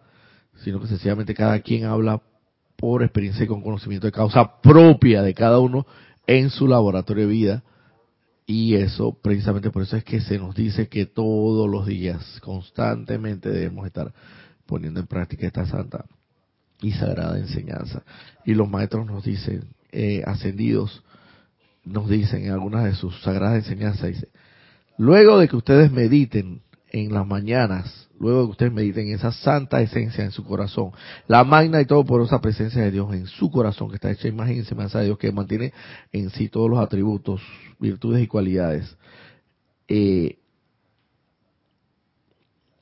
sino 0.62 0.80
que 0.80 0.86
sencillamente 0.86 1.34
cada 1.34 1.60
quien 1.60 1.84
habla 1.84 2.22
por 2.76 3.02
experiencia 3.02 3.44
y 3.44 3.48
con 3.48 3.62
conocimiento 3.62 4.06
de 4.06 4.12
causa 4.12 4.60
propia 4.60 5.22
de 5.22 5.34
cada 5.34 5.58
uno 5.58 5.86
en 6.26 6.50
su 6.50 6.66
laboratorio 6.66 7.26
de 7.26 7.32
vida. 7.32 7.64
Y 8.48 8.76
eso, 8.76 9.18
precisamente 9.20 9.70
por 9.70 9.82
eso 9.82 9.96
es 9.96 10.04
que 10.04 10.20
se 10.20 10.38
nos 10.38 10.54
dice 10.54 10.88
que 10.88 11.04
todos 11.06 11.68
los 11.68 11.86
días, 11.86 12.40
constantemente 12.42 13.50
debemos 13.50 13.86
estar 13.86 14.12
poniendo 14.66 15.00
en 15.00 15.06
práctica 15.06 15.48
esta 15.48 15.66
santa 15.66 16.04
y 16.80 16.92
sagrada 16.92 17.38
enseñanza. 17.38 18.02
Y 18.44 18.54
los 18.54 18.68
maestros 18.68 19.06
nos 19.06 19.24
dicen, 19.24 19.64
eh, 19.92 20.22
ascendidos, 20.26 21.02
nos 21.84 22.08
dicen 22.08 22.44
en 22.44 22.52
algunas 22.52 22.84
de 22.84 22.94
sus 22.94 23.20
sagradas 23.22 23.64
enseñanzas, 23.64 24.08
dice, 24.08 24.28
luego 24.98 25.38
de 25.38 25.48
que 25.48 25.56
ustedes 25.56 25.90
mediten 25.90 26.62
en 26.90 27.12
las 27.12 27.26
mañanas, 27.26 28.08
luego 28.18 28.40
de 28.40 28.46
que 28.46 28.50
ustedes 28.52 28.72
mediten 28.72 29.08
esa 29.08 29.32
santa 29.32 29.80
esencia 29.80 30.24
en 30.24 30.30
su 30.30 30.44
corazón, 30.44 30.92
la 31.28 31.44
magna 31.44 31.80
y 31.80 31.86
todo 31.86 32.22
esa 32.22 32.40
presencia 32.40 32.82
de 32.82 32.90
Dios 32.90 33.12
en 33.14 33.26
su 33.26 33.50
corazón, 33.50 33.88
que 33.88 33.96
está 33.96 34.10
hecha 34.10 34.28
imagen 34.28 34.58
y 34.58 34.64
semejanza 34.64 35.00
de 35.00 35.06
Dios, 35.06 35.18
que 35.18 35.32
mantiene 35.32 35.72
en 36.12 36.30
sí 36.30 36.48
todos 36.48 36.70
los 36.70 36.78
atributos, 36.78 37.40
virtudes 37.78 38.22
y 38.22 38.26
cualidades, 38.26 38.96
eh, 39.88 40.38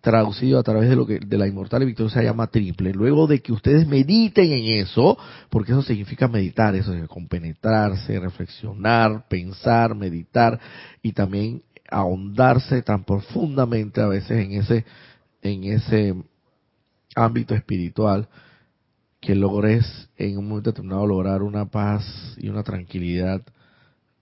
traducido 0.04 0.58
a 0.58 0.62
través 0.62 0.90
de 0.90 0.96
lo 0.96 1.06
que 1.06 1.18
de 1.18 1.38
la 1.38 1.48
inmortal 1.48 1.82
y 1.82 1.86
victoria 1.86 2.12
se 2.12 2.22
llama 2.22 2.48
triple. 2.48 2.92
Luego 2.92 3.26
de 3.26 3.40
que 3.40 3.52
ustedes 3.52 3.88
mediten 3.88 4.52
en 4.52 4.66
eso, 4.82 5.16
porque 5.48 5.72
eso 5.72 5.80
significa 5.80 6.28
meditar, 6.28 6.76
eso 6.76 6.92
es 6.92 7.08
compenetrarse, 7.08 8.20
reflexionar, 8.20 9.26
pensar, 9.28 9.94
meditar 9.94 10.60
y 11.02 11.12
también 11.12 11.62
ahondarse 11.90 12.82
tan 12.82 13.04
profundamente 13.04 14.02
a 14.02 14.06
veces 14.06 14.44
en 14.44 14.52
ese 14.52 14.84
en 15.40 15.64
ese 15.64 16.14
ámbito 17.16 17.54
espiritual 17.54 18.28
que 19.20 19.34
logres 19.34 20.10
en 20.18 20.36
un 20.36 20.48
momento 20.48 20.70
determinado 20.70 21.06
lograr 21.06 21.42
una 21.42 21.64
paz 21.70 22.04
y 22.36 22.50
una 22.50 22.62
tranquilidad 22.62 23.40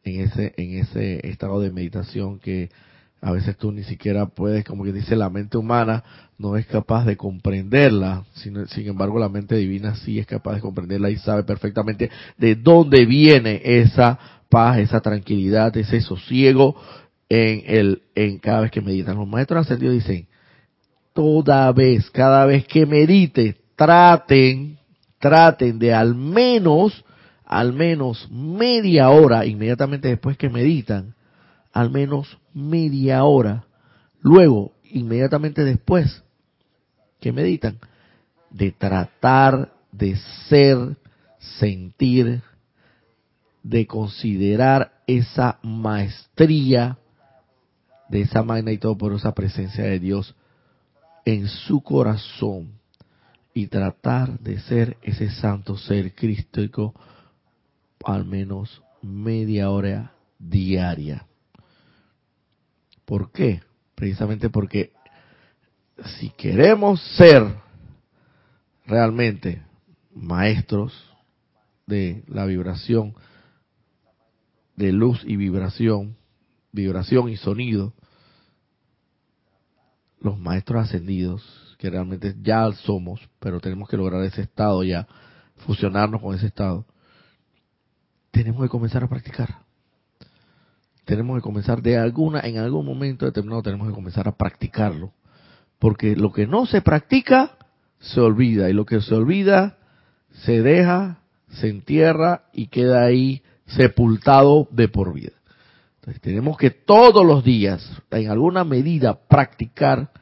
en 0.04 0.20
ese 0.20 0.54
en 0.56 0.78
ese 0.78 1.26
estado 1.28 1.60
de 1.60 1.72
meditación 1.72 2.38
que 2.38 2.70
a 3.22 3.30
veces 3.30 3.56
tú 3.56 3.70
ni 3.70 3.84
siquiera 3.84 4.26
puedes, 4.26 4.64
como 4.64 4.82
que 4.82 4.92
dice 4.92 5.14
la 5.14 5.30
mente 5.30 5.56
humana, 5.56 6.02
no 6.38 6.56
es 6.56 6.66
capaz 6.66 7.04
de 7.04 7.16
comprenderla, 7.16 8.24
sin, 8.34 8.66
embargo 8.88 9.20
la 9.20 9.28
mente 9.28 9.54
divina 9.54 9.94
sí 9.94 10.18
es 10.18 10.26
capaz 10.26 10.56
de 10.56 10.60
comprenderla 10.60 11.08
y 11.08 11.16
sabe 11.18 11.44
perfectamente 11.44 12.10
de 12.36 12.56
dónde 12.56 13.06
viene 13.06 13.62
esa 13.64 14.18
paz, 14.48 14.78
esa 14.78 15.00
tranquilidad, 15.00 15.74
ese 15.76 16.00
sosiego 16.00 16.74
en 17.28 17.62
el 17.66 18.02
en 18.16 18.38
cada 18.38 18.62
vez 18.62 18.72
que 18.72 18.80
meditan. 18.80 19.16
Los 19.16 19.28
maestros 19.28 19.66
ascendidos 19.66 19.94
dicen, 19.94 20.26
toda 21.12 21.70
vez, 21.70 22.10
cada 22.10 22.44
vez 22.44 22.66
que 22.66 22.86
medite, 22.86 23.56
traten, 23.76 24.78
traten 25.20 25.78
de 25.78 25.94
al 25.94 26.16
menos, 26.16 27.04
al 27.44 27.72
menos 27.72 28.28
media 28.32 29.10
hora, 29.10 29.46
inmediatamente 29.46 30.08
después 30.08 30.36
que 30.36 30.48
meditan, 30.48 31.14
al 31.72 31.90
menos 31.90 32.38
media 32.52 33.24
hora, 33.24 33.64
luego, 34.20 34.72
inmediatamente 34.84 35.64
después 35.64 36.22
que 37.20 37.32
meditan, 37.32 37.78
de 38.50 38.72
tratar 38.72 39.72
de 39.90 40.16
ser, 40.48 40.96
sentir, 41.38 42.42
de 43.62 43.86
considerar 43.86 44.92
esa 45.06 45.58
maestría 45.62 46.98
de 48.08 48.20
esa 48.20 48.42
magna 48.42 48.72
y 48.72 48.78
todopoderosa 48.78 49.32
presencia 49.32 49.84
de 49.84 49.98
Dios 49.98 50.34
en 51.24 51.48
su 51.48 51.80
corazón 51.80 52.72
y 53.54 53.68
tratar 53.68 54.38
de 54.38 54.60
ser 54.60 54.98
ese 55.02 55.30
santo 55.30 55.78
ser 55.78 56.14
crístico 56.14 56.94
al 58.04 58.26
menos 58.26 58.82
media 59.00 59.70
hora 59.70 60.12
diaria. 60.38 61.26
¿Por 63.12 63.30
qué? 63.30 63.60
Precisamente 63.94 64.48
porque 64.48 64.94
si 66.18 66.30
queremos 66.30 66.98
ser 67.18 67.44
realmente 68.86 69.60
maestros 70.14 70.94
de 71.86 72.24
la 72.26 72.46
vibración, 72.46 73.14
de 74.76 74.92
luz 74.92 75.22
y 75.26 75.36
vibración, 75.36 76.16
vibración 76.72 77.28
y 77.28 77.36
sonido, 77.36 77.92
los 80.18 80.38
maestros 80.38 80.84
ascendidos, 80.84 81.76
que 81.76 81.90
realmente 81.90 82.34
ya 82.40 82.72
somos, 82.72 83.20
pero 83.40 83.60
tenemos 83.60 83.90
que 83.90 83.98
lograr 83.98 84.24
ese 84.24 84.40
estado 84.40 84.84
ya, 84.84 85.06
fusionarnos 85.66 86.22
con 86.22 86.34
ese 86.34 86.46
estado, 86.46 86.86
tenemos 88.30 88.62
que 88.62 88.70
comenzar 88.70 89.04
a 89.04 89.08
practicar. 89.10 89.61
Tenemos 91.12 91.36
que 91.36 91.42
comenzar 91.42 91.82
de 91.82 91.98
alguna, 91.98 92.40
en 92.40 92.56
algún 92.56 92.86
momento 92.86 93.26
determinado 93.26 93.62
tenemos 93.62 93.86
que 93.86 93.92
comenzar 93.92 94.28
a 94.28 94.32
practicarlo. 94.32 95.12
Porque 95.78 96.16
lo 96.16 96.32
que 96.32 96.46
no 96.46 96.64
se 96.64 96.80
practica, 96.80 97.58
se 98.00 98.18
olvida. 98.18 98.70
Y 98.70 98.72
lo 98.72 98.86
que 98.86 98.98
se 99.02 99.14
olvida, 99.14 99.76
se 100.30 100.62
deja, 100.62 101.18
se 101.50 101.68
entierra 101.68 102.44
y 102.54 102.68
queda 102.68 103.04
ahí 103.04 103.42
sepultado 103.66 104.66
de 104.70 104.88
por 104.88 105.12
vida. 105.12 105.32
Entonces 105.96 106.22
tenemos 106.22 106.56
que 106.56 106.70
todos 106.70 107.26
los 107.26 107.44
días, 107.44 107.86
en 108.10 108.30
alguna 108.30 108.64
medida, 108.64 109.12
practicar 109.28 110.12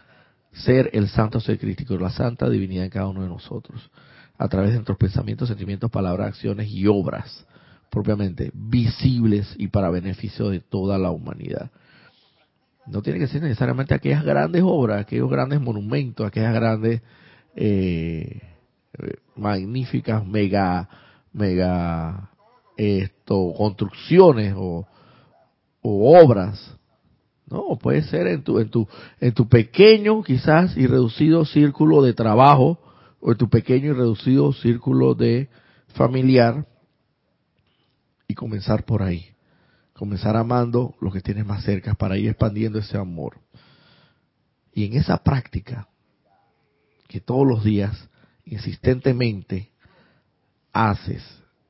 ser 0.50 0.90
el 0.92 1.08
santo 1.08 1.38
ser 1.38 1.60
crítico, 1.60 1.96
la 1.98 2.10
santa 2.10 2.50
divinidad 2.50 2.86
en 2.86 2.90
cada 2.90 3.06
uno 3.06 3.22
de 3.22 3.28
nosotros, 3.28 3.92
a 4.36 4.48
través 4.48 4.70
de 4.70 4.78
nuestros 4.78 4.98
pensamientos, 4.98 5.46
sentimientos, 5.46 5.88
palabras, 5.88 6.30
acciones 6.30 6.68
y 6.68 6.88
obras, 6.88 7.46
propiamente 7.90 8.50
visibles 8.54 9.54
y 9.58 9.68
para 9.68 9.90
beneficio 9.90 10.48
de 10.48 10.60
toda 10.60 10.96
la 10.98 11.10
humanidad. 11.10 11.70
No 12.86 13.02
tiene 13.02 13.18
que 13.18 13.26
ser 13.26 13.42
necesariamente 13.42 13.94
aquellas 13.94 14.24
grandes 14.24 14.62
obras, 14.64 15.02
aquellos 15.02 15.30
grandes 15.30 15.60
monumentos, 15.60 16.26
aquellas 16.26 16.54
grandes 16.54 17.02
eh, 17.54 18.40
magníficas 19.36 20.26
mega 20.26 20.88
mega 21.32 22.30
esto 22.76 23.52
construcciones 23.56 24.54
o, 24.56 24.86
obras 25.82 26.76
no 27.46 27.78
puede 27.80 28.02
ser 28.02 28.26
en 28.26 28.42
tu 28.42 28.58
en 28.58 28.68
tu 28.68 28.86
en 29.20 29.32
tu 29.32 29.48
pequeño 29.48 30.22
quizás 30.22 30.76
y 30.76 30.86
reducido 30.86 31.44
círculo 31.44 32.02
de 32.02 32.12
trabajo 32.12 32.78
o 33.20 33.32
en 33.32 33.38
tu 33.38 33.48
pequeño 33.48 33.90
y 33.90 33.94
reducido 33.94 34.52
círculo 34.52 35.14
de 35.14 35.48
familiar 35.94 36.66
y 38.30 38.34
comenzar 38.34 38.84
por 38.84 39.02
ahí 39.02 39.34
comenzar 40.00 40.34
amando 40.34 40.94
lo 41.02 41.12
que 41.12 41.20
tienes 41.20 41.44
más 41.44 41.62
cerca 41.62 41.92
para 41.92 42.16
ir 42.16 42.30
expandiendo 42.30 42.78
ese 42.78 42.96
amor 42.96 43.36
y 44.72 44.86
en 44.86 44.94
esa 44.94 45.22
práctica 45.22 45.88
que 47.06 47.20
todos 47.20 47.46
los 47.46 47.62
días 47.62 48.08
insistentemente 48.46 49.68
haces 50.72 51.22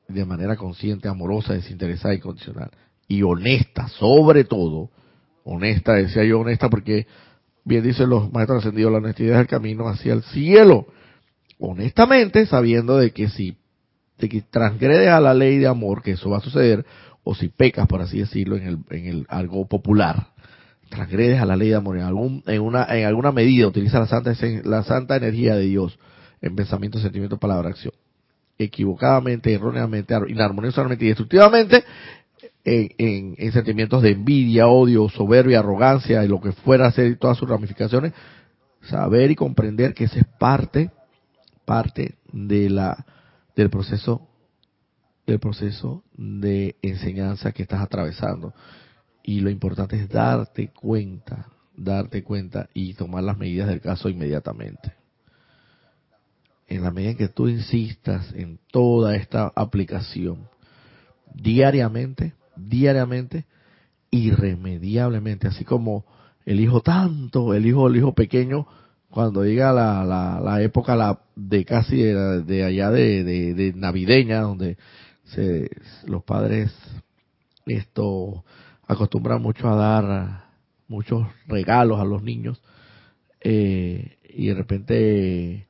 de 0.07 0.23
manera 0.23 0.55
consciente, 0.55 1.09
amorosa, 1.09 1.53
desinteresada 1.53 2.13
y 2.13 2.19
condicional. 2.19 2.71
Y 3.05 3.23
honesta, 3.23 3.89
sobre 3.89 4.45
todo, 4.45 4.91
honesta, 5.43 5.95
decía 5.95 6.23
yo 6.23 6.39
honesta 6.39 6.69
porque 6.69 7.07
bien 7.65 7.83
dicen 7.83 8.09
los 8.09 8.31
maestros 8.31 8.59
ascendidos, 8.59 8.93
la 8.93 8.99
honestidad 8.99 9.35
es 9.35 9.41
el 9.41 9.47
camino 9.47 9.89
hacia 9.89 10.13
el 10.13 10.23
cielo. 10.23 10.87
Honestamente, 11.59 12.45
sabiendo 12.45 12.97
de 12.97 13.11
que 13.11 13.27
si 13.27 13.57
que 14.29 14.41
transgredes 14.41 15.09
a 15.09 15.19
la 15.19 15.33
ley 15.33 15.57
de 15.57 15.67
amor, 15.67 16.01
que 16.01 16.11
eso 16.11 16.29
va 16.29 16.37
a 16.37 16.41
suceder, 16.41 16.85
o 17.23 17.35
si 17.35 17.49
pecas, 17.49 17.87
por 17.87 18.01
así 18.01 18.19
decirlo, 18.19 18.57
en 18.57 18.63
el, 18.63 18.77
en 18.89 19.05
el 19.05 19.25
algo 19.29 19.67
popular, 19.67 20.27
transgredes 20.89 21.39
a 21.39 21.45
la 21.45 21.55
ley 21.55 21.69
de 21.69 21.75
amor 21.75 21.97
en 21.97 22.03
algún 22.03 22.43
en 22.47 22.61
una 22.61 22.85
en 22.89 23.05
alguna 23.05 23.31
medida 23.31 23.65
utiliza 23.67 23.99
la 23.99 24.07
santa 24.07 24.33
la 24.65 24.83
santa 24.83 25.15
energía 25.15 25.55
de 25.55 25.63
Dios 25.63 25.97
en 26.41 26.55
pensamiento, 26.55 26.99
sentimiento, 26.99 27.37
palabra, 27.37 27.69
acción. 27.69 27.93
Equivocadamente, 28.57 29.53
erróneamente, 29.53 30.13
inarmoniosamente 30.27 31.05
y 31.05 31.09
destructivamente, 31.09 31.83
en, 32.63 33.35
en, 33.37 33.51
sentimientos 33.51 34.01
de 34.01 34.11
envidia, 34.11 34.67
odio, 34.67 35.09
soberbia, 35.09 35.59
arrogancia 35.59 36.23
y 36.23 36.27
lo 36.27 36.41
que 36.41 36.51
fuera 36.51 36.87
a 36.87 36.91
ser 36.91 37.17
todas 37.17 37.37
sus 37.37 37.49
ramificaciones, 37.49 38.13
saber 38.81 39.31
y 39.31 39.35
comprender 39.35 39.93
que 39.93 40.05
esa 40.05 40.19
es 40.19 40.27
parte, 40.39 40.91
parte 41.65 42.15
de 42.31 42.69
la, 42.69 43.05
del 43.55 43.69
proceso, 43.69 44.27
del 45.25 45.39
proceso 45.39 46.03
de 46.13 46.75
enseñanza 46.81 47.51
que 47.51 47.63
estás 47.63 47.81
atravesando. 47.81 48.53
Y 49.23 49.41
lo 49.41 49.49
importante 49.49 49.95
es 49.97 50.09
darte 50.09 50.69
cuenta, 50.69 51.47
darte 51.75 52.23
cuenta 52.23 52.69
y 52.73 52.93
tomar 52.93 53.23
las 53.23 53.37
medidas 53.37 53.67
del 53.67 53.81
caso 53.81 54.09
inmediatamente 54.09 55.01
en 56.71 56.83
la 56.83 56.91
medida 56.91 57.11
en 57.11 57.17
que 57.17 57.27
tú 57.27 57.49
insistas 57.49 58.33
en 58.33 58.57
toda 58.71 59.17
esta 59.17 59.51
aplicación 59.55 60.47
diariamente, 61.33 62.33
diariamente, 62.55 63.45
irremediablemente, 64.09 65.49
así 65.49 65.65
como 65.65 66.05
el 66.45 66.61
hijo 66.61 66.79
tanto, 66.79 67.53
el 67.53 67.65
hijo, 67.65 67.87
el 67.87 67.97
hijo 67.97 68.13
pequeño, 68.13 68.67
cuando 69.11 69.43
llega 69.43 69.73
la, 69.73 70.39
la, 70.41 70.61
época 70.61 70.95
la, 70.95 71.19
de 71.35 71.65
casi 71.65 72.01
de, 72.01 72.63
allá 72.63 72.89
de, 72.89 73.23
de, 73.53 73.73
navideña, 73.73 74.41
donde 74.41 74.77
se, 75.25 75.69
los 76.05 76.23
padres 76.23 76.73
esto 77.65 78.43
acostumbran 78.87 79.41
mucho 79.41 79.69
a 79.69 79.75
dar 79.75 80.45
muchos 80.87 81.27
regalos 81.47 81.99
a 81.99 82.05
los 82.05 82.23
niños 82.23 82.61
eh, 83.41 84.17
y 84.27 84.47
de 84.47 84.53
repente 84.53 85.67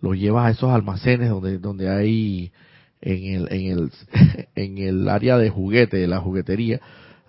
lo 0.00 0.14
llevas 0.14 0.46
a 0.46 0.50
esos 0.50 0.70
almacenes 0.70 1.30
donde 1.30 1.58
donde 1.58 1.88
hay 1.88 2.52
en 3.00 3.34
el 3.34 3.52
en 3.52 3.78
el 3.78 3.90
en 4.54 4.78
el 4.78 5.08
área 5.08 5.38
de 5.38 5.50
juguete 5.50 5.98
de 5.98 6.08
la 6.08 6.20
juguetería 6.20 6.80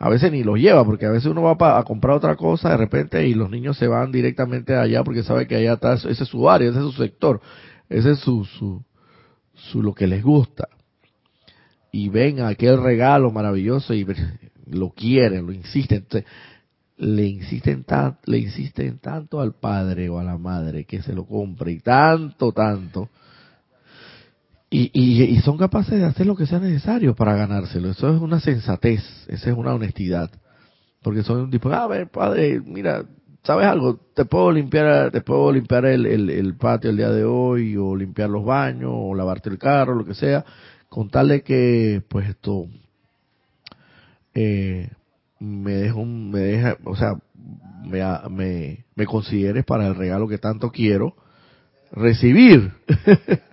a 0.03 0.09
veces 0.09 0.31
ni 0.31 0.43
los 0.43 0.57
lleva 0.57 0.83
porque 0.83 1.05
a 1.05 1.11
veces 1.11 1.27
uno 1.27 1.43
va 1.43 1.77
a 1.77 1.83
comprar 1.83 2.17
otra 2.17 2.35
cosa 2.35 2.71
de 2.71 2.77
repente 2.77 3.27
y 3.27 3.35
los 3.35 3.51
niños 3.51 3.77
se 3.77 3.87
van 3.87 4.11
directamente 4.11 4.75
allá 4.75 5.03
porque 5.03 5.21
sabe 5.21 5.45
que 5.45 5.55
allá 5.55 5.73
está 5.73 5.93
ese 5.93 6.09
es 6.09 6.27
su 6.27 6.49
área 6.49 6.71
ese 6.71 6.79
es 6.79 6.85
su 6.85 6.93
sector 6.93 7.39
ese 7.87 8.11
es 8.13 8.19
su 8.19 8.43
su, 8.45 8.83
su 9.53 9.83
lo 9.83 9.93
que 9.93 10.07
les 10.07 10.23
gusta 10.23 10.67
y 11.91 12.09
ven 12.09 12.41
aquel 12.41 12.81
regalo 12.81 13.29
maravilloso 13.29 13.93
y 13.93 14.07
lo 14.65 14.89
quieren 14.89 15.45
lo 15.45 15.53
insisten 15.53 15.99
Entonces, 15.99 16.25
le 16.97 17.25
insisten, 17.25 17.85
le 18.25 18.37
insisten 18.37 18.99
tanto 18.99 19.39
al 19.39 19.53
padre 19.53 20.09
o 20.09 20.19
a 20.19 20.23
la 20.23 20.37
madre 20.37 20.85
que 20.85 21.01
se 21.01 21.13
lo 21.13 21.25
compre 21.25 21.71
y 21.71 21.79
tanto, 21.79 22.51
tanto. 22.51 23.09
Y, 24.73 24.89
y, 24.93 25.41
son 25.41 25.57
capaces 25.57 25.99
de 25.99 26.05
hacer 26.05 26.25
lo 26.25 26.37
que 26.37 26.45
sea 26.45 26.59
necesario 26.59 27.13
para 27.13 27.35
ganárselo. 27.35 27.89
Eso 27.89 28.15
es 28.15 28.21
una 28.21 28.39
sensatez, 28.39 29.03
esa 29.27 29.49
es 29.49 29.57
una 29.57 29.73
honestidad. 29.73 30.31
Porque 31.01 31.23
son 31.23 31.51
tipo, 31.51 31.69
a 31.73 31.87
ver, 31.87 32.09
padre, 32.09 32.61
mira, 32.65 33.03
¿sabes 33.43 33.67
algo? 33.67 33.99
Te 34.15 34.23
puedo 34.23 34.49
limpiar, 34.49 35.11
te 35.11 35.19
puedo 35.19 35.51
limpiar 35.51 35.85
el, 35.87 36.55
patio 36.55 36.89
el 36.89 36.95
día 36.95 37.09
de 37.09 37.25
hoy, 37.25 37.75
o 37.75 37.93
limpiar 37.97 38.29
los 38.29 38.45
baños, 38.45 38.91
o 38.93 39.13
lavarte 39.13 39.49
el 39.49 39.57
carro, 39.57 39.93
lo 39.93 40.05
que 40.05 40.13
sea, 40.13 40.45
con 40.87 41.09
tal 41.09 41.27
de 41.27 41.41
que, 41.41 42.01
pues 42.07 42.29
esto, 42.29 42.67
eh, 44.33 44.89
me 45.37 45.71
deja 45.73 45.95
me 46.05 46.39
deja, 46.39 46.77
o 46.85 46.95
sea, 46.95 47.15
me, 47.83 48.01
me, 48.29 48.85
me 48.95 49.05
consideres 49.05 49.65
para 49.65 49.87
el 49.87 49.95
regalo 49.95 50.29
que 50.29 50.37
tanto 50.37 50.71
quiero 50.71 51.13
recibir. 51.91 52.71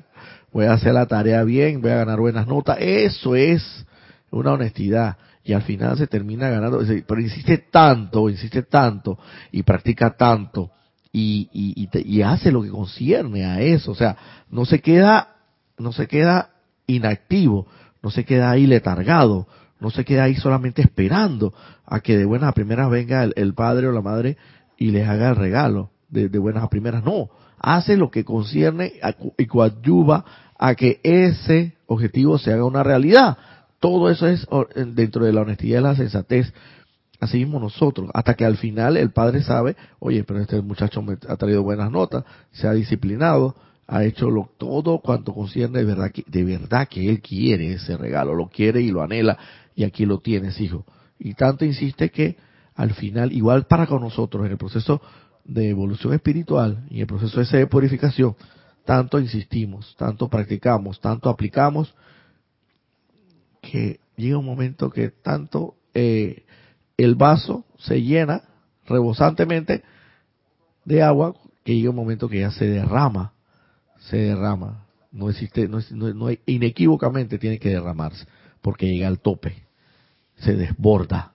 voy 0.59 0.67
a 0.67 0.73
hacer 0.73 0.93
la 0.93 1.07
tarea 1.07 1.45
bien, 1.45 1.81
voy 1.81 1.93
a 1.93 1.99
ganar 1.99 2.19
buenas 2.19 2.49
notas. 2.49 2.79
Eso 2.81 3.37
es 3.37 3.87
una 4.33 4.55
honestidad. 4.55 5.17
Y 5.45 5.53
al 5.53 5.63
final 5.63 5.97
se 5.97 6.09
termina 6.09 6.51
ganando. 6.51 6.81
Pero 7.07 7.21
insiste 7.21 7.59
tanto, 7.71 8.29
insiste 8.29 8.65
tanto 8.65 9.21
y 9.53 9.63
practica 9.63 10.17
tanto 10.17 10.73
y, 11.13 11.49
y, 11.53 11.89
y, 11.89 12.17
y 12.17 12.23
hace 12.23 12.51
lo 12.51 12.65
que 12.65 12.71
concierne 12.71 13.45
a 13.45 13.61
eso. 13.61 13.93
O 13.93 13.95
sea, 13.95 14.17
no 14.51 14.65
se 14.65 14.81
queda, 14.81 15.37
no 15.79 15.93
se 15.93 16.09
queda 16.09 16.51
inactivo, 16.89 17.69
no 18.03 18.11
se 18.11 18.25
queda 18.25 18.51
ahí 18.51 18.67
letargado, 18.67 19.47
no 19.79 19.91
se 19.91 20.05
queda 20.05 20.25
ahí 20.25 20.35
solamente 20.35 20.83
esperando 20.83 21.55
a 21.87 22.01
que 22.01 22.19
de 22.19 22.25
buenas 22.25 22.49
a 22.49 22.53
primeras 22.53 22.91
venga 22.91 23.23
el, 23.23 23.55
padre 23.55 23.87
o 23.87 23.93
la 23.93 24.03
madre 24.03 24.37
y 24.77 24.91
les 24.91 25.09
haga 25.09 25.29
el 25.29 25.37
regalo 25.37 25.93
de, 26.09 26.27
buenas 26.37 26.65
a 26.65 26.69
primeras. 26.69 27.05
No, 27.05 27.31
hace 27.61 27.97
lo 27.97 28.11
que 28.11 28.25
concierne 28.25 28.95
y 29.37 29.47
coadyuva 29.47 30.25
a 30.59 30.75
que 30.75 31.01
ese 31.03 31.75
objetivo 31.87 32.39
se 32.39 32.53
haga 32.53 32.65
una 32.65 32.83
realidad. 32.83 33.39
Todo 33.81 34.11
eso 34.11 34.27
es 34.27 34.47
dentro 34.75 35.25
de 35.25 35.33
la 35.33 35.43
honestidad 35.43 35.81
y 35.81 35.83
la 35.83 35.97
sensatez 35.97 36.53
Así 37.21 37.39
mismo 37.39 37.59
nosotros, 37.59 38.11
hasta 38.15 38.35
que 38.35 38.45
al 38.45 38.57
final 38.57 38.97
el 38.97 39.11
padre 39.11 39.43
sabe, 39.43 39.77
oye, 39.99 40.23
pero 40.23 40.41
este 40.41 40.63
muchacho 40.63 41.03
me 41.03 41.17
ha 41.29 41.37
traído 41.37 41.65
buenas 41.65 41.91
notas, 41.91 42.25
se 42.53 42.69
ha 42.69 42.73
disciplinado, 42.73 43.57
ha 43.89 44.05
hecho 44.05 44.31
lo, 44.31 44.51
todo 44.57 45.01
cuanto 45.01 45.35
concierne 45.35 45.81
de 45.81 45.85
verdad, 45.85 46.13
que, 46.13 46.23
de 46.29 46.45
verdad 46.45 46.87
que 46.87 47.09
él 47.09 47.21
quiere 47.21 47.73
ese 47.73 47.97
regalo, 47.97 48.35
lo 48.35 48.49
quiere 48.49 48.83
y 48.83 48.93
lo 48.93 49.03
anhela, 49.03 49.37
y 49.75 49.83
aquí 49.83 50.07
lo 50.07 50.21
tienes, 50.21 50.61
hijo. 50.61 50.85
Y 51.19 51.35
tanto 51.35 51.65
insiste 51.65 52.11
que 52.11 52.37
al 52.77 52.95
final, 52.95 53.33
igual 53.33 53.67
para 53.67 53.89
con 53.89 54.01
nosotros, 54.01 54.47
en 54.47 54.53
el 54.53 54.59
proceso 54.59 55.03
de 55.45 55.71
evolución 55.71 56.15
espiritual 56.15 56.87
y 56.89 57.01
el 57.01 57.09
proceso 57.09 57.41
de 57.41 57.67
purificación, 57.67 58.37
tanto 58.89 59.21
insistimos, 59.21 59.95
tanto 59.99 60.31
practicamos, 60.31 60.99
tanto 60.99 61.29
aplicamos, 61.29 61.95
que 63.61 64.01
llega 64.17 64.39
un 64.39 64.47
momento 64.47 64.89
que 64.89 65.11
tanto 65.11 65.75
eh, 65.93 66.47
el 66.97 67.15
vaso 67.15 67.67
se 67.77 68.01
llena 68.01 68.45
rebosantemente 68.87 69.83
de 70.87 71.03
agua 71.03 71.35
que 71.65 71.77
llega 71.77 71.91
un 71.91 71.97
momento 71.97 72.31
que 72.31 72.41
ya 72.41 72.51
se 72.51 72.65
derrama, 72.65 73.35
se 73.99 74.17
derrama. 74.17 74.87
No 75.13 75.29
existe, 75.29 75.69
no, 75.69 75.81
no 75.91 76.27
hay, 76.29 76.41
inequívocamente 76.47 77.39
tiene 77.39 77.59
que 77.59 77.69
derramarse, 77.69 78.27
porque 78.63 78.87
llega 78.87 79.09
al 79.09 79.19
tope, 79.19 79.67
se 80.37 80.57
desborda. 80.57 81.35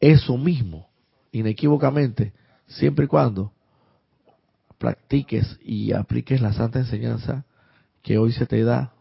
Eso 0.00 0.36
mismo, 0.36 0.88
inequívocamente, 1.30 2.32
siempre 2.66 3.04
y 3.04 3.08
cuando 3.08 3.52
practiques 4.84 5.58
y 5.64 5.92
apliques 5.92 6.42
la 6.42 6.52
santa 6.52 6.78
enseñanza 6.78 7.46
que 8.02 8.18
hoy 8.18 8.32
se 8.32 8.44
te 8.44 8.62
da, 8.64 8.92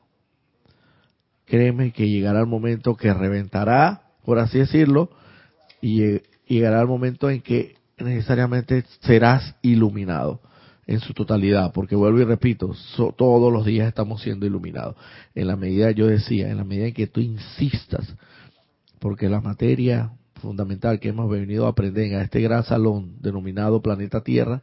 créeme 1.46 1.92
que 1.92 2.08
llegará 2.08 2.40
el 2.40 2.48
momento 2.48 2.96
que 2.96 3.14
reventará, 3.14 4.04
por 4.24 4.40
así 4.40 4.60
decirlo, 4.60 5.10
y 5.82 6.22
llegará 6.48 6.80
el 6.80 6.88
momento 6.88 7.30
en 7.30 7.42
que 7.42 7.76
necesariamente 7.98 8.86
serás 9.02 9.56
iluminado 9.62 10.40
en 10.88 11.02
su 11.02 11.14
totalidad, 11.14 11.74
porque 11.74 11.98
vuelvo 11.98 12.22
y 12.22 12.24
repito, 12.24 12.74
todos 13.18 13.52
los 13.52 13.66
días 13.66 13.90
estamos 13.90 14.22
siendo 14.22 14.46
iluminados. 14.46 14.96
En 15.36 15.48
la 15.48 15.58
medida, 15.58 15.92
yo 15.92 16.08
decía, 16.08 16.50
en 16.50 16.56
la 16.56 16.64
medida 16.64 16.88
en 16.88 16.94
que 16.94 17.08
tú 17.08 17.20
insistas, 17.20 18.16
porque 19.00 19.28
la 19.28 19.42
materia 19.42 20.12
fundamental 20.36 21.02
que 21.02 21.10
hemos 21.10 21.30
venido 21.30 21.66
a 21.66 21.72
aprender 21.72 22.06
en 22.06 22.22
este 22.22 22.40
gran 22.40 22.64
salón 22.64 23.18
denominado 23.20 23.82
planeta 23.82 24.24
Tierra, 24.24 24.62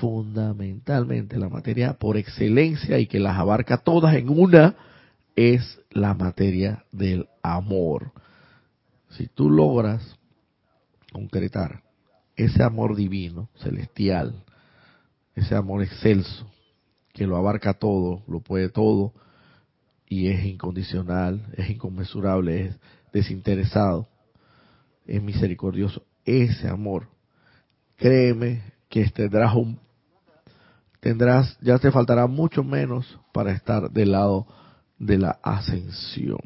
fundamentalmente 0.00 1.38
la 1.38 1.48
materia 1.48 1.94
por 1.94 2.16
excelencia 2.16 2.98
y 2.98 3.06
que 3.06 3.20
las 3.20 3.38
abarca 3.38 3.78
todas 3.78 4.14
en 4.14 4.28
una, 4.28 4.76
es 5.36 5.80
la 5.90 6.14
materia 6.14 6.84
del 6.92 7.28
amor. 7.42 8.12
Si 9.10 9.28
tú 9.28 9.50
logras 9.50 10.16
concretar 11.12 11.82
ese 12.36 12.62
amor 12.62 12.96
divino, 12.96 13.48
celestial, 13.56 14.44
ese 15.34 15.54
amor 15.54 15.82
excelso, 15.82 16.50
que 17.12 17.26
lo 17.26 17.36
abarca 17.36 17.74
todo, 17.74 18.22
lo 18.26 18.40
puede 18.40 18.68
todo, 18.68 19.12
y 20.08 20.28
es 20.28 20.44
incondicional, 20.44 21.46
es 21.56 21.70
inconmensurable, 21.70 22.66
es 22.66 22.76
desinteresado, 23.12 24.08
es 25.06 25.22
misericordioso, 25.22 26.04
ese 26.24 26.68
amor, 26.68 27.08
créeme 27.96 28.73
que 28.94 29.10
tendrás 29.10 29.52
un 29.56 29.76
tendrás, 31.00 31.58
ya 31.60 31.80
te 31.80 31.90
faltará 31.90 32.28
mucho 32.28 32.62
menos 32.62 33.18
para 33.32 33.50
estar 33.50 33.90
del 33.90 34.12
lado 34.12 34.46
de 35.00 35.18
la 35.18 35.36
ascensión. 35.42 36.38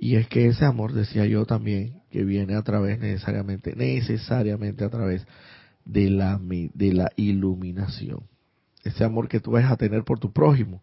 Y 0.00 0.14
es 0.14 0.28
que 0.28 0.46
ese 0.46 0.64
amor, 0.64 0.92
decía 0.92 1.26
yo 1.26 1.44
también, 1.44 2.02
que 2.12 2.22
viene 2.22 2.54
a 2.54 2.62
través 2.62 3.00
necesariamente, 3.00 3.74
necesariamente 3.74 4.84
a 4.84 4.90
través 4.90 5.26
de 5.84 6.08
la, 6.08 6.40
de 6.40 6.92
la 6.92 7.10
iluminación. 7.16 8.20
Ese 8.84 9.02
amor 9.02 9.28
que 9.28 9.40
tú 9.40 9.50
vas 9.50 9.70
a 9.70 9.76
tener 9.76 10.04
por 10.04 10.20
tu 10.20 10.32
prójimo 10.32 10.82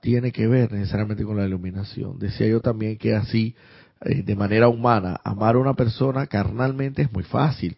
tiene 0.00 0.30
que 0.30 0.46
ver 0.46 0.70
necesariamente 0.70 1.24
con 1.24 1.36
la 1.36 1.44
iluminación. 1.44 2.20
Decía 2.20 2.46
yo 2.46 2.60
también 2.60 2.98
que 2.98 3.16
así, 3.16 3.56
eh, 4.02 4.22
de 4.22 4.36
manera 4.36 4.68
humana, 4.68 5.20
amar 5.24 5.56
a 5.56 5.58
una 5.58 5.74
persona 5.74 6.28
carnalmente 6.28 7.02
es 7.02 7.12
muy 7.12 7.24
fácil, 7.24 7.76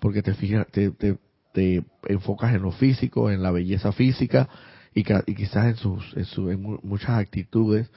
porque 0.00 0.22
te, 0.22 0.34
fijas, 0.34 0.66
te, 0.72 1.84
enfocas 2.08 2.54
en 2.54 2.62
lo 2.62 2.72
físico, 2.72 3.30
en 3.30 3.42
la 3.42 3.50
belleza 3.50 3.92
física 3.92 4.48
y, 4.94 5.04
quizás 5.04 5.66
en, 5.66 5.76
sus, 5.76 6.14
en, 6.36 6.78
muchas 6.82 7.10
actitudes 7.10 7.90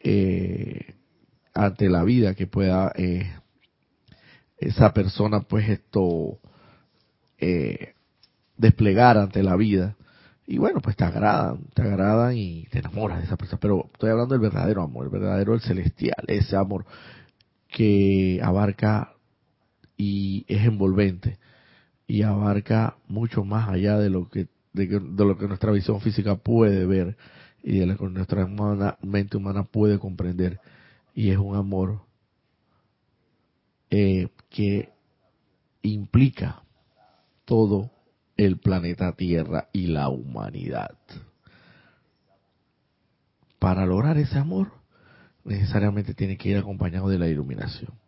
eh, 0.00 0.94
ante 1.54 1.88
la 1.88 2.04
vida 2.04 2.34
que 2.34 2.46
pueda 2.46 2.92
eh, 2.96 3.30
esa 4.58 4.92
persona 4.92 5.40
pues 5.40 5.68
esto 5.68 6.38
eh, 7.38 7.94
desplegar 8.56 9.18
ante 9.18 9.42
la 9.42 9.56
vida. 9.56 9.96
Y 10.46 10.58
bueno 10.58 10.80
pues 10.80 10.96
te 10.96 11.04
agradan 11.04 11.60
te 11.74 11.82
agradan 11.82 12.36
y 12.36 12.64
te 12.70 12.80
enamoras 12.80 13.18
de 13.18 13.24
esa 13.24 13.36
persona. 13.36 13.60
Pero 13.60 13.88
estoy 13.92 14.10
hablando 14.10 14.34
del 14.34 14.42
verdadero 14.42 14.82
amor 14.82 15.06
el 15.06 15.10
verdadero 15.10 15.54
el 15.54 15.60
celestial 15.60 16.24
ese 16.26 16.56
amor 16.56 16.84
que 17.68 18.40
abarca 18.42 19.14
y 20.02 20.46
es 20.48 20.64
envolvente 20.64 21.36
y 22.06 22.22
abarca 22.22 22.96
mucho 23.06 23.44
más 23.44 23.68
allá 23.68 23.98
de 23.98 24.08
lo 24.08 24.30
que 24.30 24.48
de, 24.72 24.98
lo 24.98 25.36
que 25.36 25.46
nuestra 25.46 25.72
visión 25.72 26.00
física 26.00 26.36
puede 26.36 26.86
ver 26.86 27.18
y 27.62 27.80
de 27.80 27.84
lo 27.86 27.98
que 27.98 28.06
nuestra 28.06 28.48
mente 29.02 29.36
humana 29.36 29.64
puede 29.64 29.98
comprender 29.98 30.58
y 31.14 31.28
es 31.28 31.36
un 31.36 31.54
amor 31.54 32.00
eh, 33.90 34.28
que 34.48 34.88
implica 35.82 36.62
todo 37.44 37.90
el 38.38 38.56
planeta 38.56 39.12
Tierra 39.12 39.68
y 39.70 39.88
la 39.88 40.08
humanidad. 40.08 40.96
Para 43.58 43.84
lograr 43.84 44.16
ese 44.16 44.38
amor, 44.38 44.68
necesariamente 45.44 46.14
tiene 46.14 46.38
que 46.38 46.48
ir 46.48 46.56
acompañado 46.56 47.10
de 47.10 47.18
la 47.18 47.28
iluminación. 47.28 47.99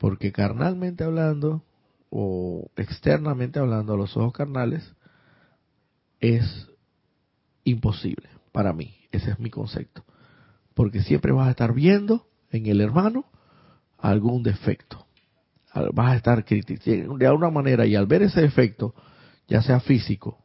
Porque 0.00 0.32
carnalmente 0.32 1.04
hablando, 1.04 1.62
o 2.08 2.72
externamente 2.74 3.60
hablando 3.60 3.92
a 3.92 3.96
los 3.96 4.16
ojos 4.16 4.32
carnales, 4.32 4.96
es 6.18 6.68
imposible 7.62 8.28
para 8.50 8.72
mí. 8.72 8.96
Ese 9.12 9.30
es 9.30 9.38
mi 9.38 9.50
concepto 9.50 10.04
porque 10.80 11.02
siempre 11.02 11.30
vas 11.30 11.48
a 11.48 11.50
estar 11.50 11.74
viendo 11.74 12.26
en 12.50 12.64
el 12.64 12.80
hermano 12.80 13.26
algún 13.98 14.42
defecto. 14.42 15.06
Vas 15.92 16.12
a 16.12 16.16
estar 16.16 16.42
criticando 16.46 17.18
de 17.18 17.26
alguna 17.26 17.50
manera 17.50 17.84
y 17.84 17.94
al 17.94 18.06
ver 18.06 18.22
ese 18.22 18.40
defecto, 18.40 18.94
ya 19.46 19.60
sea 19.60 19.80
físico 19.80 20.38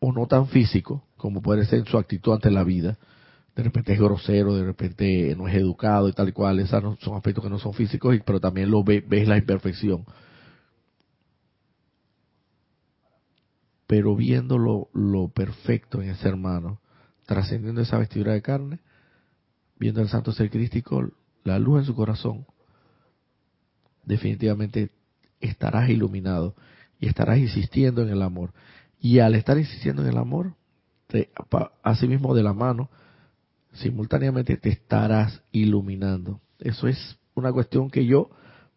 o 0.00 0.10
no 0.10 0.26
tan 0.26 0.48
físico, 0.48 1.04
como 1.18 1.42
puede 1.42 1.66
ser 1.66 1.80
en 1.80 1.84
su 1.84 1.98
actitud 1.98 2.32
ante 2.32 2.50
la 2.50 2.64
vida, 2.64 2.96
de 3.54 3.62
repente 3.62 3.92
es 3.92 3.98
grosero, 3.98 4.54
de 4.54 4.64
repente 4.64 5.34
no 5.36 5.48
es 5.48 5.54
educado 5.54 6.08
y 6.08 6.12
tal 6.12 6.28
y 6.28 6.32
cual, 6.32 6.60
esos 6.60 6.98
son 7.00 7.16
aspectos 7.16 7.44
que 7.44 7.50
no 7.50 7.58
son 7.58 7.74
físicos, 7.74 8.16
pero 8.24 8.40
también 8.40 8.70
lo 8.70 8.82
ves 8.82 9.28
la 9.28 9.36
imperfección. 9.36 10.04
Pero 13.86 14.16
viendo 14.16 14.56
lo 14.58 15.28
perfecto 15.28 16.00
en 16.00 16.10
ese 16.10 16.28
hermano, 16.28 16.80
trascendiendo 17.26 17.82
esa 17.82 17.98
vestidura 17.98 18.32
de 18.32 18.42
carne, 18.42 18.80
viendo 19.78 20.00
al 20.00 20.08
santo 20.08 20.32
ser 20.32 20.50
crístico, 20.50 21.10
la 21.44 21.58
luz 21.58 21.80
en 21.80 21.84
su 21.86 21.94
corazón, 21.94 22.46
definitivamente 24.04 24.90
estarás 25.40 25.90
iluminado 25.90 26.54
y 27.00 27.08
estarás 27.08 27.38
insistiendo 27.38 28.02
en 28.02 28.08
el 28.08 28.22
amor. 28.22 28.52
Y 29.00 29.18
al 29.18 29.34
estar 29.34 29.58
insistiendo 29.58 30.02
en 30.02 30.08
el 30.08 30.18
amor, 30.18 30.54
te, 31.08 31.30
asimismo 31.82 32.34
de 32.34 32.42
la 32.42 32.52
mano, 32.52 32.90
simultáneamente 33.74 34.56
te 34.56 34.70
estarás 34.70 35.42
iluminando. 35.52 36.40
Eso 36.58 36.88
es 36.88 37.18
una 37.34 37.52
cuestión 37.52 37.90
que 37.90 38.06
yo, 38.06 38.30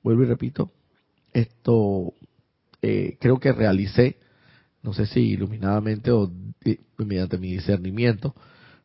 vuelvo 0.03 0.23
y 0.23 0.27
repito, 0.27 0.71
esto 1.33 2.13
eh, 2.81 3.17
creo 3.19 3.39
que 3.39 3.51
realicé, 3.51 4.17
no 4.81 4.93
sé 4.93 5.05
si 5.05 5.21
iluminadamente 5.21 6.11
o 6.11 6.31
mediante 6.97 7.37
mi 7.37 7.51
discernimiento, 7.51 8.35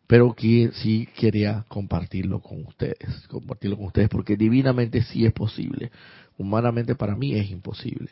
pero 0.06 0.34
que 0.34 0.70
sí 0.74 1.08
quería 1.16 1.64
compartirlo 1.68 2.40
con 2.40 2.66
ustedes, 2.66 3.28
compartirlo 3.28 3.76
con 3.76 3.86
ustedes 3.86 4.08
porque 4.08 4.36
divinamente 4.36 5.02
sí 5.02 5.24
es 5.24 5.32
posible, 5.32 5.92
humanamente 6.36 6.96
para 6.96 7.14
mí 7.14 7.34
es 7.34 7.50
imposible. 7.50 8.10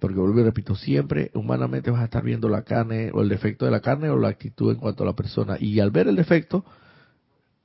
Porque 0.00 0.18
vuelvo 0.18 0.40
y 0.40 0.42
repito, 0.42 0.74
siempre 0.74 1.30
humanamente 1.34 1.92
vas 1.92 2.00
a 2.00 2.06
estar 2.06 2.24
viendo 2.24 2.48
la 2.48 2.62
carne 2.62 3.12
o 3.14 3.22
el 3.22 3.28
defecto 3.28 3.64
de 3.64 3.70
la 3.70 3.78
carne 3.80 4.10
o 4.10 4.16
la 4.16 4.28
actitud 4.28 4.72
en 4.72 4.78
cuanto 4.78 5.04
a 5.04 5.06
la 5.06 5.12
persona. 5.14 5.56
Y 5.60 5.78
al 5.78 5.92
ver 5.92 6.08
el 6.08 6.16
defecto, 6.16 6.64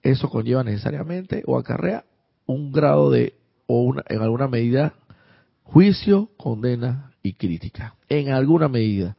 eso 0.03 0.29
conlleva 0.29 0.63
necesariamente 0.63 1.43
o 1.45 1.57
acarrea 1.57 2.05
un 2.45 2.71
grado 2.71 3.11
de, 3.11 3.33
o 3.67 3.81
una, 3.81 4.03
en 4.07 4.21
alguna 4.21 4.47
medida, 4.47 4.93
juicio, 5.63 6.29
condena 6.37 7.11
y 7.21 7.33
crítica. 7.33 7.95
En 8.07 8.29
alguna 8.29 8.67
medida 8.67 9.15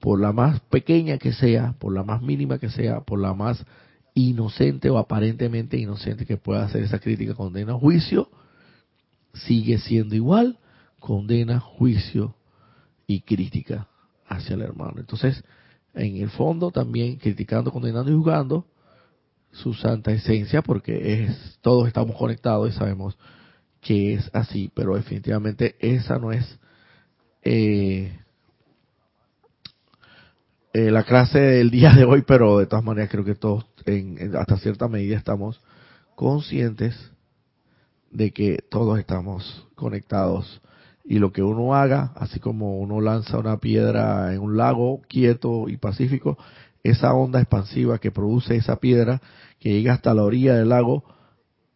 por 0.00 0.20
la 0.20 0.32
más 0.32 0.60
pequeña 0.60 1.18
que 1.18 1.32
sea, 1.32 1.74
por 1.78 1.94
la 1.94 2.02
más 2.02 2.20
mínima 2.20 2.58
que 2.58 2.68
sea, 2.68 3.00
por 3.00 3.20
la 3.20 3.32
más 3.32 3.64
inocente 4.14 4.90
o 4.90 4.98
aparentemente 4.98 5.76
inocente 5.76 6.26
que 6.26 6.36
pueda 6.36 6.64
hacer 6.64 6.82
esa 6.82 6.98
crítica, 6.98 7.34
condena, 7.34 7.74
juicio, 7.74 8.28
sigue 9.32 9.78
siendo 9.78 10.14
igual, 10.14 10.58
condena, 11.00 11.60
juicio 11.60 12.34
y 13.06 13.20
crítica 13.20 13.88
hacia 14.26 14.54
el 14.54 14.62
hermano. 14.62 14.94
Entonces, 14.98 15.42
en 15.94 16.16
el 16.16 16.30
fondo 16.30 16.70
también 16.70 17.16
criticando, 17.16 17.72
condenando 17.72 18.10
y 18.10 18.14
juzgando 18.14 18.66
su 19.54 19.74
santa 19.74 20.12
esencia, 20.12 20.62
porque 20.62 21.24
es 21.24 21.58
todos 21.60 21.86
estamos 21.86 22.16
conectados 22.16 22.70
y 22.70 22.72
sabemos 22.72 23.16
que 23.80 24.14
es 24.14 24.30
así, 24.32 24.70
pero 24.74 24.96
definitivamente 24.96 25.76
esa 25.78 26.18
no 26.18 26.32
es 26.32 26.58
eh, 27.42 28.18
eh, 30.72 30.90
la 30.90 31.04
clase 31.04 31.38
del 31.38 31.70
día 31.70 31.92
de 31.92 32.04
hoy, 32.04 32.22
pero 32.26 32.58
de 32.58 32.66
todas 32.66 32.84
maneras 32.84 33.10
creo 33.10 33.24
que 33.24 33.34
todos 33.34 33.66
en, 33.86 34.34
hasta 34.36 34.56
cierta 34.56 34.88
medida 34.88 35.16
estamos 35.16 35.60
conscientes 36.16 37.12
de 38.10 38.32
que 38.32 38.64
todos 38.70 38.98
estamos 38.98 39.68
conectados. 39.74 40.60
Y 41.06 41.18
lo 41.18 41.32
que 41.32 41.42
uno 41.42 41.74
haga, 41.74 42.12
así 42.16 42.40
como 42.40 42.78
uno 42.78 43.02
lanza 43.02 43.38
una 43.38 43.58
piedra 43.58 44.32
en 44.32 44.40
un 44.40 44.56
lago 44.56 45.02
quieto 45.06 45.68
y 45.68 45.76
pacífico, 45.76 46.38
esa 46.84 47.14
onda 47.14 47.40
expansiva 47.40 47.98
que 47.98 48.12
produce 48.12 48.54
esa 48.56 48.76
piedra 48.76 49.20
que 49.58 49.70
llega 49.70 49.94
hasta 49.94 50.14
la 50.14 50.22
orilla 50.22 50.54
del 50.54 50.68
lago 50.68 51.02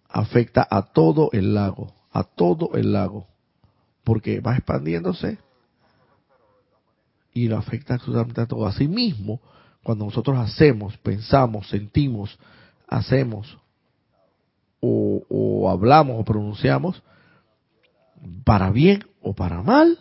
afecta 0.08 0.66
a 0.70 0.92
todo 0.92 1.30
el 1.32 1.54
lago, 1.54 1.94
a 2.12 2.24
todo 2.24 2.70
el 2.74 2.92
lago, 2.92 3.26
porque 4.04 4.40
va 4.40 4.54
expandiéndose 4.54 5.38
y 7.32 7.48
lo 7.48 7.56
afecta 7.56 7.94
absolutamente 7.94 8.42
a 8.42 8.46
todo. 8.46 8.66
Asimismo, 8.66 9.40
cuando 9.82 10.04
nosotros 10.04 10.38
hacemos, 10.38 10.96
pensamos, 10.98 11.68
sentimos, 11.68 12.38
hacemos 12.86 13.58
o, 14.80 15.22
o 15.28 15.70
hablamos 15.70 16.20
o 16.20 16.24
pronunciamos, 16.24 17.02
para 18.44 18.70
bien 18.70 19.04
o 19.22 19.34
para 19.34 19.62
mal, 19.62 19.98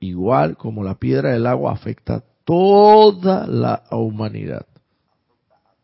igual 0.00 0.56
como 0.56 0.82
la 0.82 0.96
piedra 0.96 1.32
del 1.32 1.46
agua 1.46 1.72
afecta 1.72 2.24
toda 2.46 3.46
la 3.46 3.82
humanidad. 3.90 4.64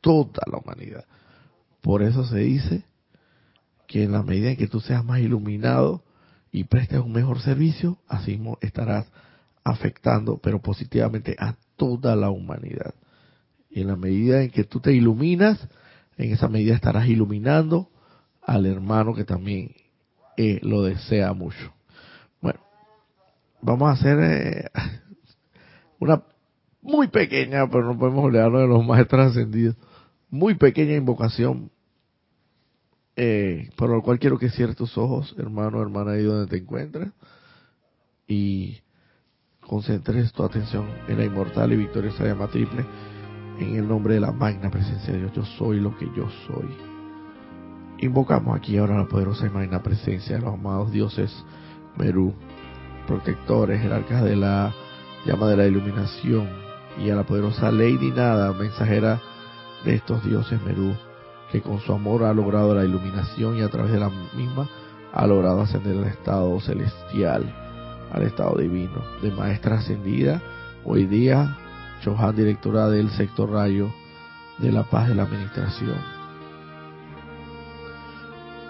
Toda 0.00 0.42
la 0.50 0.58
humanidad. 0.58 1.04
Por 1.82 2.02
eso 2.02 2.24
se 2.24 2.38
dice 2.38 2.84
que 3.86 4.04
en 4.04 4.12
la 4.12 4.22
medida 4.22 4.50
en 4.50 4.56
que 4.56 4.68
tú 4.68 4.80
seas 4.80 5.04
más 5.04 5.18
iluminado 5.18 6.02
y 6.52 6.64
prestes 6.64 7.00
un 7.00 7.12
mejor 7.12 7.40
servicio, 7.40 7.98
así 8.08 8.40
estarás 8.60 9.06
afectando, 9.64 10.38
pero 10.38 10.62
positivamente, 10.62 11.36
a 11.38 11.56
toda 11.76 12.14
la 12.14 12.30
humanidad. 12.30 12.94
Y 13.68 13.80
en 13.80 13.88
la 13.88 13.96
medida 13.96 14.42
en 14.42 14.50
que 14.50 14.64
tú 14.64 14.80
te 14.80 14.92
iluminas, 14.92 15.58
en 16.16 16.32
esa 16.32 16.48
medida 16.48 16.74
estarás 16.74 17.08
iluminando 17.08 17.90
al 18.40 18.66
hermano 18.66 19.14
que 19.14 19.24
también 19.24 19.74
eh, 20.36 20.60
lo 20.62 20.82
desea 20.84 21.32
mucho. 21.32 21.72
Bueno, 22.40 22.60
vamos 23.60 23.88
a 23.88 23.92
hacer 23.92 24.18
eh, 24.20 24.70
una 25.98 26.22
muy 26.82 27.08
pequeña, 27.08 27.68
pero 27.68 27.84
no 27.84 27.98
podemos 27.98 28.24
olvidarnos 28.24 28.62
de 28.62 28.68
los 28.68 28.84
maestros 28.84 29.30
ascendidos, 29.30 29.76
muy 30.28 30.54
pequeña 30.54 30.94
invocación, 30.94 31.70
eh, 33.16 33.70
por 33.76 33.88
lo 33.90 34.02
cual 34.02 34.18
quiero 34.18 34.38
que 34.38 34.50
cierres 34.50 34.76
tus 34.76 34.98
ojos, 34.98 35.34
hermano, 35.38 35.80
hermana, 35.80 36.12
ahí 36.12 36.24
donde 36.24 36.48
te 36.48 36.56
encuentras, 36.56 37.12
y 38.26 38.80
concentres 39.60 40.32
tu 40.32 40.42
atención 40.42 40.86
en 41.08 41.18
la 41.18 41.24
inmortal 41.24 41.72
y 41.72 41.76
victoriosa 41.76 42.24
llama 42.24 42.48
triple, 42.48 42.84
en 43.58 43.76
el 43.76 43.86
nombre 43.86 44.14
de 44.14 44.20
la 44.20 44.32
magna 44.32 44.70
presencia 44.70 45.12
de 45.12 45.20
Dios, 45.20 45.32
yo 45.34 45.44
soy 45.44 45.78
lo 45.78 45.96
que 45.96 46.06
yo 46.16 46.28
soy. 46.46 46.68
Invocamos 48.00 48.56
aquí 48.56 48.76
ahora 48.78 48.98
la 48.98 49.06
poderosa 49.06 49.46
y 49.46 49.50
magna 49.50 49.82
presencia 49.82 50.36
de 50.36 50.42
los 50.42 50.54
amados 50.54 50.90
dioses 50.90 51.32
Merú, 51.96 52.34
protectores, 53.06 53.80
jerarcas 53.80 54.24
de 54.24 54.34
la 54.34 54.74
llama 55.26 55.48
de 55.48 55.56
la 55.56 55.66
iluminación, 55.66 56.61
y 56.98 57.10
a 57.10 57.14
la 57.14 57.24
poderosa 57.24 57.70
Lady 57.70 58.10
Nada, 58.10 58.52
mensajera 58.52 59.20
de 59.84 59.94
estos 59.94 60.24
dioses 60.24 60.60
Merú, 60.62 60.94
que 61.50 61.60
con 61.60 61.80
su 61.80 61.92
amor 61.92 62.24
ha 62.24 62.32
logrado 62.32 62.74
la 62.74 62.84
iluminación 62.84 63.56
y 63.56 63.62
a 63.62 63.68
través 63.68 63.92
de 63.92 64.00
la 64.00 64.10
misma 64.34 64.68
ha 65.12 65.26
logrado 65.26 65.62
ascender 65.62 65.96
al 65.96 66.04
estado 66.04 66.58
celestial 66.60 67.62
al 68.12 68.22
estado 68.22 68.58
divino 68.58 69.02
de 69.22 69.30
maestra 69.30 69.76
ascendida. 69.76 70.40
Hoy 70.84 71.06
día, 71.06 71.56
Chohan, 72.02 72.36
directora 72.36 72.88
del 72.88 73.10
sector 73.10 73.50
rayo 73.50 73.90
de 74.58 74.70
la 74.70 74.82
paz 74.84 75.08
de 75.08 75.14
la 75.14 75.22
administración. 75.22 75.96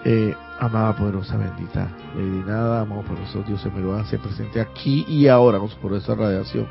Eh, 0.05 0.35
amada 0.59 0.95
poderosa 0.95 1.37
bendita, 1.37 1.89
Lady 2.15 2.43
Nada, 2.45 2.81
amado 2.81 3.03
poderoso 3.03 3.43
Dios 3.43 3.61
se 4.09 4.17
presente 4.17 4.59
aquí 4.61 5.05
y 5.07 5.27
ahora 5.27 5.59
con 5.59 5.69
su 5.69 6.15
radiación 6.15 6.67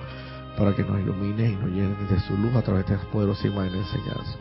para 0.57 0.75
que 0.75 0.83
nos 0.83 1.01
ilumine 1.01 1.51
y 1.51 1.57
nos 1.57 1.71
llene 1.71 1.97
de 2.09 2.21
su 2.21 2.37
luz 2.37 2.55
a 2.55 2.63
través 2.63 2.87
de 2.87 2.95
esta 2.95 3.11
poderosa 3.11 3.47
imagen 3.47 3.73
de 3.73 3.79
enseñanza. 3.79 4.37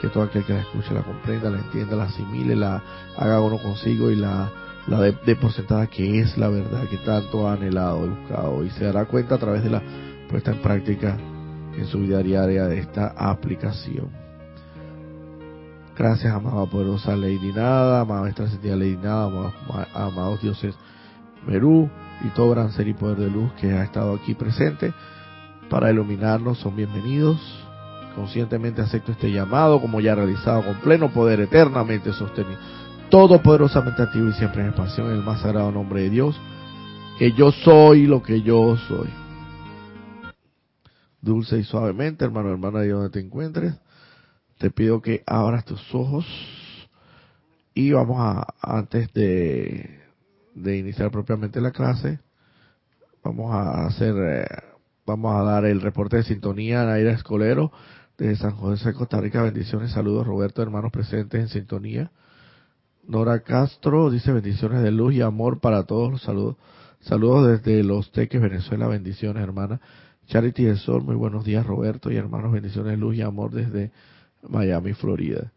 Que 0.00 0.08
todo 0.08 0.24
aquel 0.24 0.44
que 0.44 0.52
la 0.52 0.60
escuche, 0.60 0.92
la 0.92 1.02
comprenda, 1.02 1.50
la 1.50 1.58
entienda, 1.58 1.96
la 1.96 2.04
asimile, 2.04 2.54
la 2.54 2.82
haga 3.16 3.40
uno 3.40 3.58
consigo 3.58 4.10
y 4.10 4.16
la 4.16 4.50
la 4.86 5.00
de, 5.00 5.16
que 5.90 6.20
es 6.20 6.38
la 6.38 6.48
verdad 6.48 6.88
que 6.88 6.98
tanto 6.98 7.48
ha 7.48 7.54
anhelado 7.54 8.06
y 8.06 8.08
buscado 8.10 8.64
y 8.64 8.70
se 8.70 8.84
dará 8.84 9.04
cuenta 9.06 9.34
a 9.34 9.38
través 9.38 9.64
de 9.64 9.70
la 9.70 9.82
puesta 10.28 10.52
en 10.52 10.62
práctica 10.62 11.16
en 11.76 11.86
su 11.86 11.98
vida 11.98 12.22
diaria 12.22 12.66
de 12.66 12.78
esta 12.78 13.08
aplicación. 13.16 14.10
Gracias, 15.96 16.32
amada 16.32 16.66
poderosa 16.66 17.16
Lady 17.16 17.52
Nada, 17.52 18.02
amada 18.02 18.22
maestra 18.22 18.48
sentida 18.48 18.76
Lady 18.76 18.96
Nada, 18.96 19.52
amados, 19.94 20.40
dioses 20.40 20.74
Merú 21.46 21.90
y 22.24 22.28
todo 22.28 22.50
gran 22.50 22.70
ser 22.70 22.86
y 22.86 22.94
poder 22.94 23.18
de 23.18 23.30
luz 23.30 23.52
que 23.54 23.72
ha 23.72 23.82
estado 23.82 24.14
aquí 24.14 24.34
presente 24.34 24.92
para 25.68 25.90
iluminarnos, 25.90 26.58
son 26.58 26.76
bienvenidos. 26.76 27.38
Conscientemente 28.14 28.80
acepto 28.80 29.12
este 29.12 29.30
llamado 29.30 29.80
como 29.80 30.00
ya 30.00 30.14
realizado 30.14 30.62
con 30.64 30.76
pleno 30.76 31.12
poder 31.12 31.40
eternamente 31.40 32.12
sostenido 32.12 32.58
todopoderosamente 33.10 34.02
activo 34.02 34.28
y 34.28 34.32
siempre 34.34 34.62
en 34.62 34.68
expansión, 34.68 35.08
en 35.08 35.16
el 35.16 35.22
más 35.22 35.40
sagrado 35.40 35.70
nombre 35.70 36.02
de 36.02 36.10
Dios, 36.10 36.36
que 37.18 37.32
yo 37.32 37.52
soy 37.52 38.06
lo 38.06 38.22
que 38.22 38.42
yo 38.42 38.76
soy. 38.88 39.08
Dulce 41.20 41.58
y 41.58 41.64
suavemente, 41.64 42.24
hermano, 42.24 42.50
hermana, 42.50 42.80
de 42.80 42.90
donde 42.90 43.10
te 43.10 43.20
encuentres, 43.20 43.74
te 44.58 44.70
pido 44.70 45.00
que 45.02 45.22
abras 45.26 45.64
tus 45.64 45.94
ojos 45.94 46.26
y 47.74 47.92
vamos 47.92 48.16
a, 48.18 48.54
antes 48.60 49.12
de, 49.12 50.00
de 50.54 50.78
iniciar 50.78 51.10
propiamente 51.10 51.60
la 51.60 51.72
clase, 51.72 52.20
vamos 53.22 53.54
a 53.54 53.86
hacer, 53.86 54.14
eh, 54.16 54.46
vamos 55.06 55.34
a 55.34 55.42
dar 55.44 55.64
el 55.64 55.80
reporte 55.80 56.16
de 56.16 56.24
sintonía 56.24 56.82
a 56.82 56.86
Naira 56.86 57.12
Escolero 57.12 57.70
de 58.18 58.34
San 58.36 58.52
José, 58.52 58.92
Costa 58.92 59.20
Rica. 59.20 59.42
Bendiciones, 59.42 59.92
saludos, 59.92 60.26
Roberto, 60.26 60.62
hermanos 60.62 60.90
presentes 60.90 61.40
en 61.40 61.48
sintonía. 61.48 62.10
Nora 63.06 63.40
Castro 63.40 64.10
dice 64.10 64.32
bendiciones 64.32 64.82
de 64.82 64.90
luz 64.90 65.14
y 65.14 65.22
amor 65.22 65.60
para 65.60 65.84
todos. 65.84 66.22
Saludos, 66.22 66.56
saludos 67.00 67.46
desde 67.46 67.84
Los 67.84 68.10
Teques, 68.10 68.40
Venezuela. 68.40 68.88
Bendiciones, 68.88 69.42
hermana. 69.42 69.80
Charity 70.26 70.64
del 70.64 70.78
Sol, 70.78 71.02
muy 71.02 71.14
buenos 71.14 71.44
días, 71.44 71.64
Roberto 71.64 72.10
y 72.10 72.16
hermanos. 72.16 72.50
Bendiciones 72.50 72.90
de 72.90 72.96
luz 72.96 73.14
y 73.14 73.22
amor 73.22 73.52
desde 73.52 73.92
Miami, 74.48 74.92
Florida. 74.92 75.52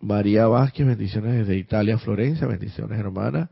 María 0.00 0.46
Vázquez, 0.46 0.86
bendiciones 0.86 1.34
desde 1.34 1.56
Italia, 1.56 1.98
Florencia. 1.98 2.46
Bendiciones, 2.46 2.96
hermana. 2.96 3.50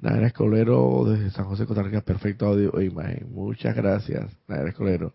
Naira 0.00 0.26
Escolero 0.26 1.04
desde 1.06 1.30
San 1.30 1.46
José, 1.46 1.66
Costa 1.66 1.82
Rica. 1.82 2.00
Perfecto 2.00 2.46
audio 2.46 2.78
e 2.78 2.84
imagen. 2.84 3.32
Muchas 3.32 3.74
gracias, 3.74 4.30
Naira 4.48 4.68
Escolero. 4.68 5.14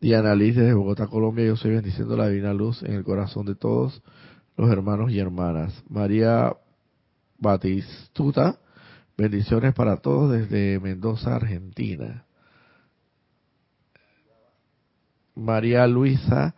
Diana 0.00 0.34
Liz 0.34 0.56
desde 0.56 0.74
Bogotá, 0.74 1.06
Colombia. 1.06 1.46
Yo 1.46 1.56
soy 1.56 1.72
bendiciendo 1.72 2.16
la 2.16 2.28
divina 2.28 2.52
luz 2.52 2.82
en 2.82 2.94
el 2.94 3.04
corazón 3.04 3.46
de 3.46 3.54
todos 3.54 4.02
los 4.56 4.70
hermanos 4.70 5.12
y 5.12 5.18
hermanas. 5.18 5.82
María 5.88 6.56
Batistuta, 7.38 8.58
bendiciones 9.16 9.74
para 9.74 9.96
todos 9.96 10.32
desde 10.32 10.78
Mendoza, 10.80 11.34
Argentina. 11.34 12.24
María 15.34 15.86
Luisa, 15.86 16.54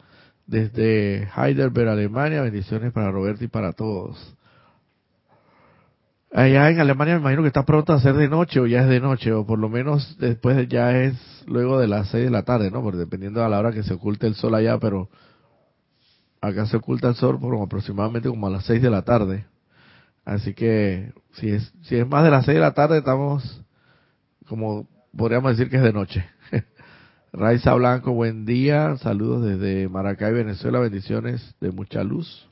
desde 0.46 1.29
Heidelberg, 1.37 1.88
Alemania, 1.88 2.42
bendiciones 2.42 2.92
para 2.92 3.11
Roberto 3.11 3.44
y 3.44 3.48
para 3.48 3.72
todos. 3.72 4.37
Allá 6.37 6.68
en 6.68 6.81
Alemania 6.81 7.14
me 7.14 7.20
imagino 7.20 7.42
que 7.42 7.49
está 7.49 7.64
pronto 7.64 7.92
a 7.92 8.01
ser 8.01 8.14
de 8.14 8.29
noche 8.29 8.59
o 8.59 8.66
ya 8.66 8.81
es 8.81 8.88
de 8.88 8.99
noche, 8.99 9.33
o 9.33 9.47
por 9.47 9.57
lo 9.57 9.68
menos 9.68 10.16
después 10.18 10.68
ya 10.68 10.90
es 11.01 11.14
luego 11.47 11.79
de 11.79 11.87
las 11.87 12.09
seis 12.09 12.25
de 12.25 12.31
la 12.31 12.42
tarde, 12.42 12.73
¿no? 12.73 12.83
Porque 12.83 12.99
dependiendo 12.99 13.40
de 13.40 13.49
la 13.49 13.61
hora 13.61 13.70
que 13.70 13.85
se 13.85 13.94
oculte 13.94 14.27
el 14.27 14.35
sol 14.35 14.57
allá, 14.57 14.79
pero 14.81 15.09
acá 16.40 16.66
se 16.66 16.77
oculta 16.77 17.09
el 17.09 17.14
sol 17.14 17.38
por 17.38 17.55
aproximadamente 17.62 18.29
como 18.29 18.49
a 18.49 18.51
las 18.51 18.64
6 18.64 18.83
de 18.83 18.90
la 18.90 19.03
tarde. 19.03 19.47
Así 20.25 20.55
que 20.55 21.12
si 21.35 21.51
es, 21.51 21.73
si 21.83 21.97
es 21.97 22.09
más 22.09 22.25
de 22.25 22.31
las 22.31 22.44
6 22.47 22.57
de 22.57 22.61
la 22.61 22.75
tarde, 22.75 22.99
estamos 22.99 23.62
como 24.49 24.88
podríamos 25.16 25.57
decir 25.57 25.70
que 25.70 25.77
es 25.77 25.85
de 25.85 25.92
noche. 25.92 26.27
Raiza 27.33 27.75
Blanco, 27.75 28.12
buen 28.12 28.44
día. 28.44 28.97
Saludos 28.97 29.44
desde 29.44 29.88
Maracay, 29.88 30.33
Venezuela. 30.33 30.81
Bendiciones 30.81 31.55
de 31.61 31.70
mucha 31.70 32.03
luz. 32.03 32.49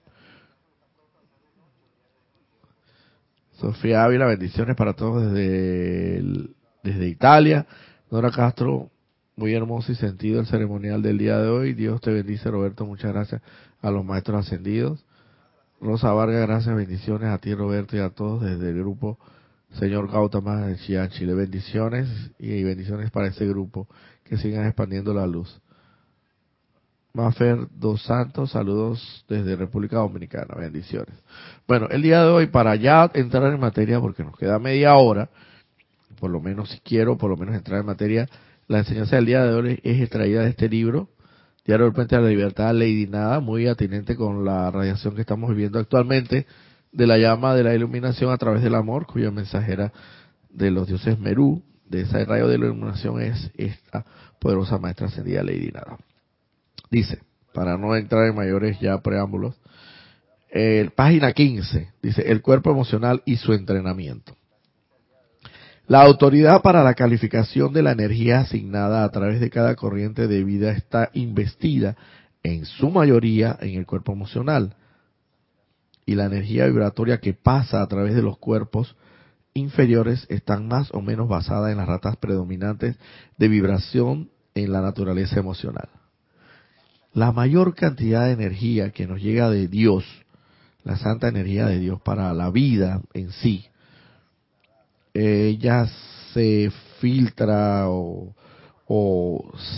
Sofía 3.63 4.03
Ávila, 4.03 4.27
bendiciones 4.27 4.75
para 4.75 4.95
todos 4.95 5.33
desde, 5.33 6.49
desde 6.83 7.07
Italia. 7.07 7.65
Nora 8.11 8.33
Castro, 8.33 8.91
muy 9.37 9.55
hermoso 9.55 9.93
y 9.93 9.95
sentido 9.95 10.41
el 10.41 10.47
ceremonial 10.47 11.01
del 11.01 11.17
día 11.17 11.39
de 11.39 11.49
hoy. 11.49 11.73
Dios 11.73 12.01
te 12.01 12.11
bendice, 12.11 12.51
Roberto. 12.51 12.85
Muchas 12.85 13.13
gracias 13.13 13.41
a 13.81 13.93
los 13.93 14.05
maestros 14.05 14.45
ascendidos. 14.45 15.07
Rosa 15.81 16.13
Vargas, 16.13 16.45
gracias, 16.49 16.75
bendiciones 16.75 17.29
a 17.29 17.39
ti, 17.39 17.55
Roberto, 17.55 17.97
y 17.97 18.01
a 18.01 18.11
todos 18.11 18.43
desde 18.43 18.71
el 18.71 18.79
grupo 18.79 19.21
Señor 19.79 20.11
Gautama 20.11 20.67
de 20.67 20.77
Chile. 21.11 21.33
Bendiciones 21.33 22.09
y 22.41 22.65
bendiciones 22.65 23.13
para 23.13 23.29
ese 23.29 23.47
grupo 23.47 23.87
que 24.25 24.39
sigan 24.39 24.67
expandiendo 24.67 25.15
la 25.15 25.29
luz. 25.29 25.62
Mafer 27.15 27.69
Dos 27.79 28.03
Santos, 28.05 28.53
saludos 28.53 29.25
desde 29.29 29.55
República 29.55 29.99
Dominicana, 29.99 30.55
bendiciones. 30.57 31.15
Bueno, 31.69 31.87
el 31.91 32.01
día 32.01 32.23
de 32.23 32.31
hoy, 32.31 32.47
para 32.47 32.75
ya 32.77 33.11
entrar 33.13 33.53
en 33.53 33.61
materia, 33.61 34.01
porque 34.01 34.25
nos 34.25 34.37
queda 34.37 34.59
media 34.59 34.95
hora, 34.95 35.29
por 36.19 36.31
lo 36.31 36.41
menos 36.41 36.71
si 36.71 36.81
quiero, 36.81 37.19
por 37.19 37.29
lo 37.29 37.37
menos 37.37 37.55
entrar 37.55 37.81
en 37.81 37.87
materia, 37.87 38.29
la 38.67 38.79
enseñanza 38.79 39.17
del 39.17 39.27
día 39.27 39.45
de 39.45 39.53
hoy 39.53 39.81
es 39.83 40.01
extraída 40.01 40.43
de 40.43 40.51
este 40.51 40.71
libro, 40.71 41.09
Diario 41.67 41.85
del 41.85 41.95
Puente 41.95 42.17
de 42.17 42.23
la 42.23 42.29
Libertad, 42.29 42.73
Lady 42.73 43.07
Nada, 43.07 43.41
muy 43.41 43.67
atinente 43.67 44.17
con 44.17 44.45
la 44.45 44.71
radiación 44.71 45.15
que 45.15 45.21
estamos 45.21 45.51
viviendo 45.51 45.79
actualmente 45.79 46.47
de 46.93 47.07
la 47.07 47.19
llama 47.19 47.55
de 47.55 47.63
la 47.63 47.75
iluminación 47.75 48.33
a 48.33 48.39
través 48.39 48.63
del 48.63 48.75
amor, 48.75 49.07
cuya 49.07 49.31
mensajera 49.31 49.93
de 50.49 50.71
los 50.71 50.89
dioses 50.89 51.19
Merú, 51.19 51.63
de 51.85 52.01
ese 52.01 52.25
rayo 52.25 52.49
de 52.49 52.55
iluminación 52.55 53.21
es 53.21 53.51
esta 53.55 54.05
poderosa 54.39 54.79
maestra 54.79 55.09
ascendida 55.09 55.43
Lady 55.43 55.71
Nada. 55.71 55.99
Dice, 56.93 57.21
para 57.55 57.79
no 57.79 57.97
entrar 57.97 58.27
en 58.27 58.37
mayores 58.37 58.79
ya 58.79 59.01
preámbulos, 59.01 59.59
el, 60.51 60.91
página 60.91 61.33
15, 61.33 61.89
dice, 62.03 62.31
el 62.31 62.43
cuerpo 62.43 62.71
emocional 62.71 63.23
y 63.25 63.37
su 63.37 63.55
entrenamiento. 63.55 64.37
La 65.87 66.03
autoridad 66.03 66.61
para 66.61 66.85
la 66.85 66.93
calificación 66.93 67.73
de 67.73 67.83
la 67.83 67.93
energía 67.93 68.41
asignada 68.41 69.05
a 69.05 69.11
través 69.11 69.41
de 69.41 69.49
cada 69.49 69.75
corriente 69.75 70.29
de 70.29 70.45
vida 70.45 70.73
está 70.73 71.09
investida 71.15 71.97
en 72.43 72.67
su 72.67 72.91
mayoría 72.91 73.57
en 73.63 73.79
el 73.79 73.87
cuerpo 73.87 74.13
emocional. 74.13 74.77
Y 76.05 76.15
la 76.15 76.27
energía 76.27 76.67
vibratoria 76.67 77.21
que 77.21 77.33
pasa 77.33 77.81
a 77.81 77.87
través 77.87 78.15
de 78.15 78.23
los 78.23 78.37
cuerpos 78.37 78.97
inferiores 79.55 80.27
están 80.29 80.69
más 80.69 80.91
o 80.93 81.01
menos 81.01 81.27
basadas 81.27 81.73
en 81.73 81.79
las 81.79 81.89
ratas 81.89 82.19
predominantes 82.19 82.97
de 83.39 83.49
vibración 83.49 84.29
en 84.55 84.73
la 84.73 84.83
naturaleza 84.83 85.41
emocional 85.41 85.89
la 87.15 87.33
mayor 87.33 87.75
cantidad 87.75 88.27
de 88.27 88.33
energía 88.33 88.91
que 88.91 89.07
nos 89.07 89.21
llega 89.21 89.51
de 89.51 89.69
Dios, 89.69 90.05
la 90.85 90.97
santa 90.97 91.29
energía 91.29 91.67
de 91.67 91.79
Dios 91.79 92.01
para 92.01 92.33
la 92.33 92.51
vida 92.51 93.03
en 93.13 93.31
sí, 93.33 93.67
ella 95.15 95.87
se 96.33 96.73
filtra 97.01 97.85
o, 97.89 98.35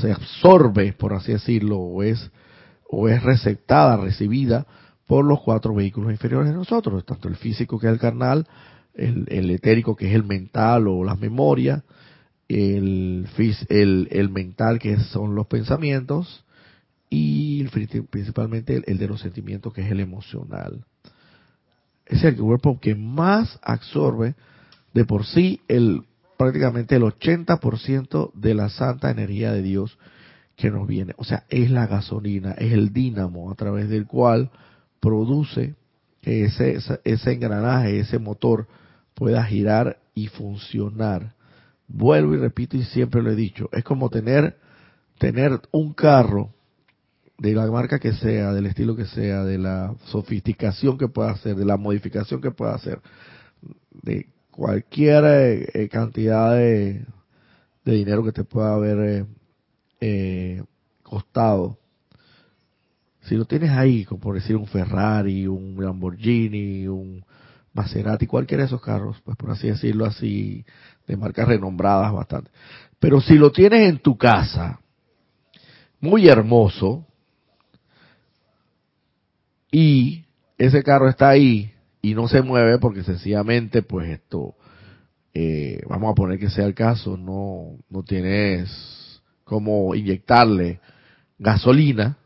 se 0.00 0.10
absorbe, 0.12 0.92
por 0.92 1.12
así 1.12 1.32
decirlo, 1.32 1.78
o 1.78 2.02
es, 2.02 2.30
o 2.90 3.08
es 3.08 3.22
receptada, 3.22 3.96
recibida 3.96 4.66
por 5.06 5.24
los 5.24 5.40
cuatro 5.40 5.74
vehículos 5.74 6.10
inferiores 6.10 6.50
de 6.50 6.56
nosotros, 6.56 7.04
tanto 7.04 7.28
el 7.28 7.36
físico 7.36 7.78
que 7.78 7.86
es 7.86 7.92
el 7.92 8.00
carnal, 8.00 8.46
el, 8.94 9.50
etérico 9.50 9.94
que 9.94 10.08
es 10.08 10.14
el 10.14 10.24
mental 10.24 10.88
o 10.88 11.04
las 11.04 11.18
memorias, 11.18 11.82
el, 12.48 13.28
el, 13.68 14.08
el 14.10 14.28
mental 14.30 14.78
que 14.78 14.98
son 14.98 15.34
los 15.34 15.46
pensamientos, 15.46 16.43
y 17.16 17.64
principalmente 18.10 18.82
el, 18.86 18.98
de 18.98 19.06
los 19.06 19.20
sentimientos 19.20 19.72
que 19.72 19.82
es 19.82 19.90
el 19.92 20.00
emocional. 20.00 20.84
Es 22.06 22.24
el 22.24 22.36
cuerpo 22.36 22.80
que 22.80 22.96
más 22.96 23.60
absorbe 23.62 24.34
de 24.92 25.04
por 25.04 25.24
sí 25.24 25.60
el 25.68 26.02
prácticamente 26.36 26.96
el 26.96 27.02
80% 27.02 28.32
de 28.34 28.54
la 28.54 28.68
santa 28.68 29.12
energía 29.12 29.52
de 29.52 29.62
Dios 29.62 29.96
que 30.56 30.72
nos 30.72 30.88
viene. 30.88 31.14
O 31.16 31.22
sea, 31.22 31.44
es 31.48 31.70
la 31.70 31.86
gasolina, 31.86 32.52
es 32.52 32.72
el 32.72 32.92
dínamo 32.92 33.52
a 33.52 33.54
través 33.54 33.88
del 33.88 34.06
cual 34.06 34.50
produce 34.98 35.76
que 36.20 36.44
ese, 36.46 36.78
ese 37.04 37.32
engranaje, 37.32 38.00
ese 38.00 38.18
motor 38.18 38.66
pueda 39.14 39.44
girar 39.44 39.98
y 40.14 40.26
funcionar. 40.26 41.34
Vuelvo 41.86 42.34
y 42.34 42.38
repito 42.38 42.76
y 42.76 42.82
siempre 42.82 43.22
lo 43.22 43.30
he 43.30 43.36
dicho, 43.36 43.68
es 43.72 43.84
como 43.84 44.10
tener, 44.10 44.56
tener 45.18 45.60
un 45.70 45.94
carro 45.94 46.50
de 47.38 47.52
la 47.54 47.66
marca 47.70 47.98
que 47.98 48.12
sea, 48.12 48.52
del 48.52 48.66
estilo 48.66 48.94
que 48.94 49.06
sea, 49.06 49.44
de 49.44 49.58
la 49.58 49.94
sofisticación 50.06 50.98
que 50.98 51.08
pueda 51.08 51.30
hacer, 51.30 51.56
de 51.56 51.64
la 51.64 51.76
modificación 51.76 52.40
que 52.40 52.50
pueda 52.50 52.74
hacer, 52.74 53.00
de 54.02 54.28
cualquier 54.50 55.24
eh, 55.24 55.68
eh, 55.74 55.88
cantidad 55.88 56.54
de, 56.54 57.04
dinero 57.84 58.24
que 58.24 58.32
te 58.32 58.44
pueda 58.44 58.74
haber 58.74 59.26
eh, 60.00 60.62
costado. 61.02 61.78
Si 63.22 63.36
lo 63.36 63.46
tienes 63.46 63.70
ahí, 63.70 64.04
como 64.04 64.20
por 64.20 64.34
decir 64.36 64.56
un 64.56 64.66
Ferrari, 64.66 65.46
un 65.46 65.76
Lamborghini, 65.78 66.86
un 66.86 67.24
Maserati, 67.72 68.26
cualquiera 68.26 68.62
de 68.62 68.68
esos 68.68 68.80
carros, 68.80 69.20
pues 69.24 69.36
por 69.36 69.50
así 69.50 69.68
decirlo 69.68 70.04
así, 70.04 70.64
de 71.06 71.16
marcas 71.16 71.48
renombradas 71.48 72.12
bastante. 72.12 72.50
Pero 73.00 73.20
si 73.20 73.34
lo 73.34 73.50
tienes 73.50 73.88
en 73.88 73.98
tu 73.98 74.16
casa, 74.16 74.78
muy 76.00 76.28
hermoso, 76.28 77.06
y 79.74 80.24
ese 80.56 80.84
carro 80.84 81.08
está 81.08 81.30
ahí 81.30 81.72
y 82.00 82.14
no 82.14 82.28
se 82.28 82.42
mueve 82.42 82.78
porque 82.78 83.02
sencillamente 83.02 83.82
pues 83.82 84.08
esto 84.08 84.54
eh, 85.32 85.82
vamos 85.88 86.12
a 86.12 86.14
poner 86.14 86.38
que 86.38 86.48
sea 86.48 86.64
el 86.64 86.74
caso 86.74 87.16
no 87.16 87.76
no 87.90 88.04
tienes 88.04 89.20
como 89.42 89.96
inyectarle 89.96 90.78
gasolina 91.40 92.18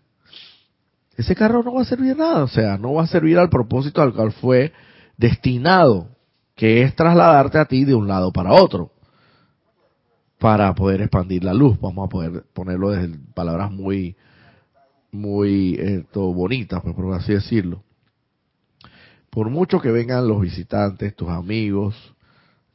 ese 1.17 1.35
carro 1.35 1.63
no 1.63 1.73
va 1.73 1.81
a 1.81 1.87
servir 1.87 2.19
nada 2.19 2.45
o 2.45 2.49
sea 2.49 2.77
no 2.77 2.93
va 2.93 3.05
a 3.05 3.07
servir 3.07 3.39
al 3.39 3.49
propósito 3.49 4.03
al 4.03 4.13
cual 4.13 4.33
fue 4.33 4.75
destinado 5.17 6.09
que 6.55 6.83
es 6.83 6.95
trasladarte 6.95 7.57
a 7.57 7.65
ti 7.65 7.87
de 7.87 7.95
un 7.95 8.09
lado 8.09 8.31
para 8.31 8.53
otro 8.53 8.93
para 10.39 10.73
poder 10.75 11.01
expandir 11.01 11.43
la 11.43 11.53
luz. 11.53 11.81
Vamos 11.81 12.07
a 12.07 12.09
poder 12.09 12.45
ponerlo 12.53 12.91
desde 12.91 13.19
palabras 13.35 13.73
muy 13.73 14.17
muy 15.13 15.75
esto, 15.75 16.33
bonitas, 16.33 16.83
pues, 16.83 16.95
por 16.95 17.13
así 17.15 17.33
decirlo. 17.33 17.83
Por 19.31 19.51
mucho 19.51 19.81
que 19.81 19.91
vengan 19.91 20.27
los 20.27 20.41
visitantes, 20.41 21.15
tus 21.15 21.29
amigos, 21.29 21.95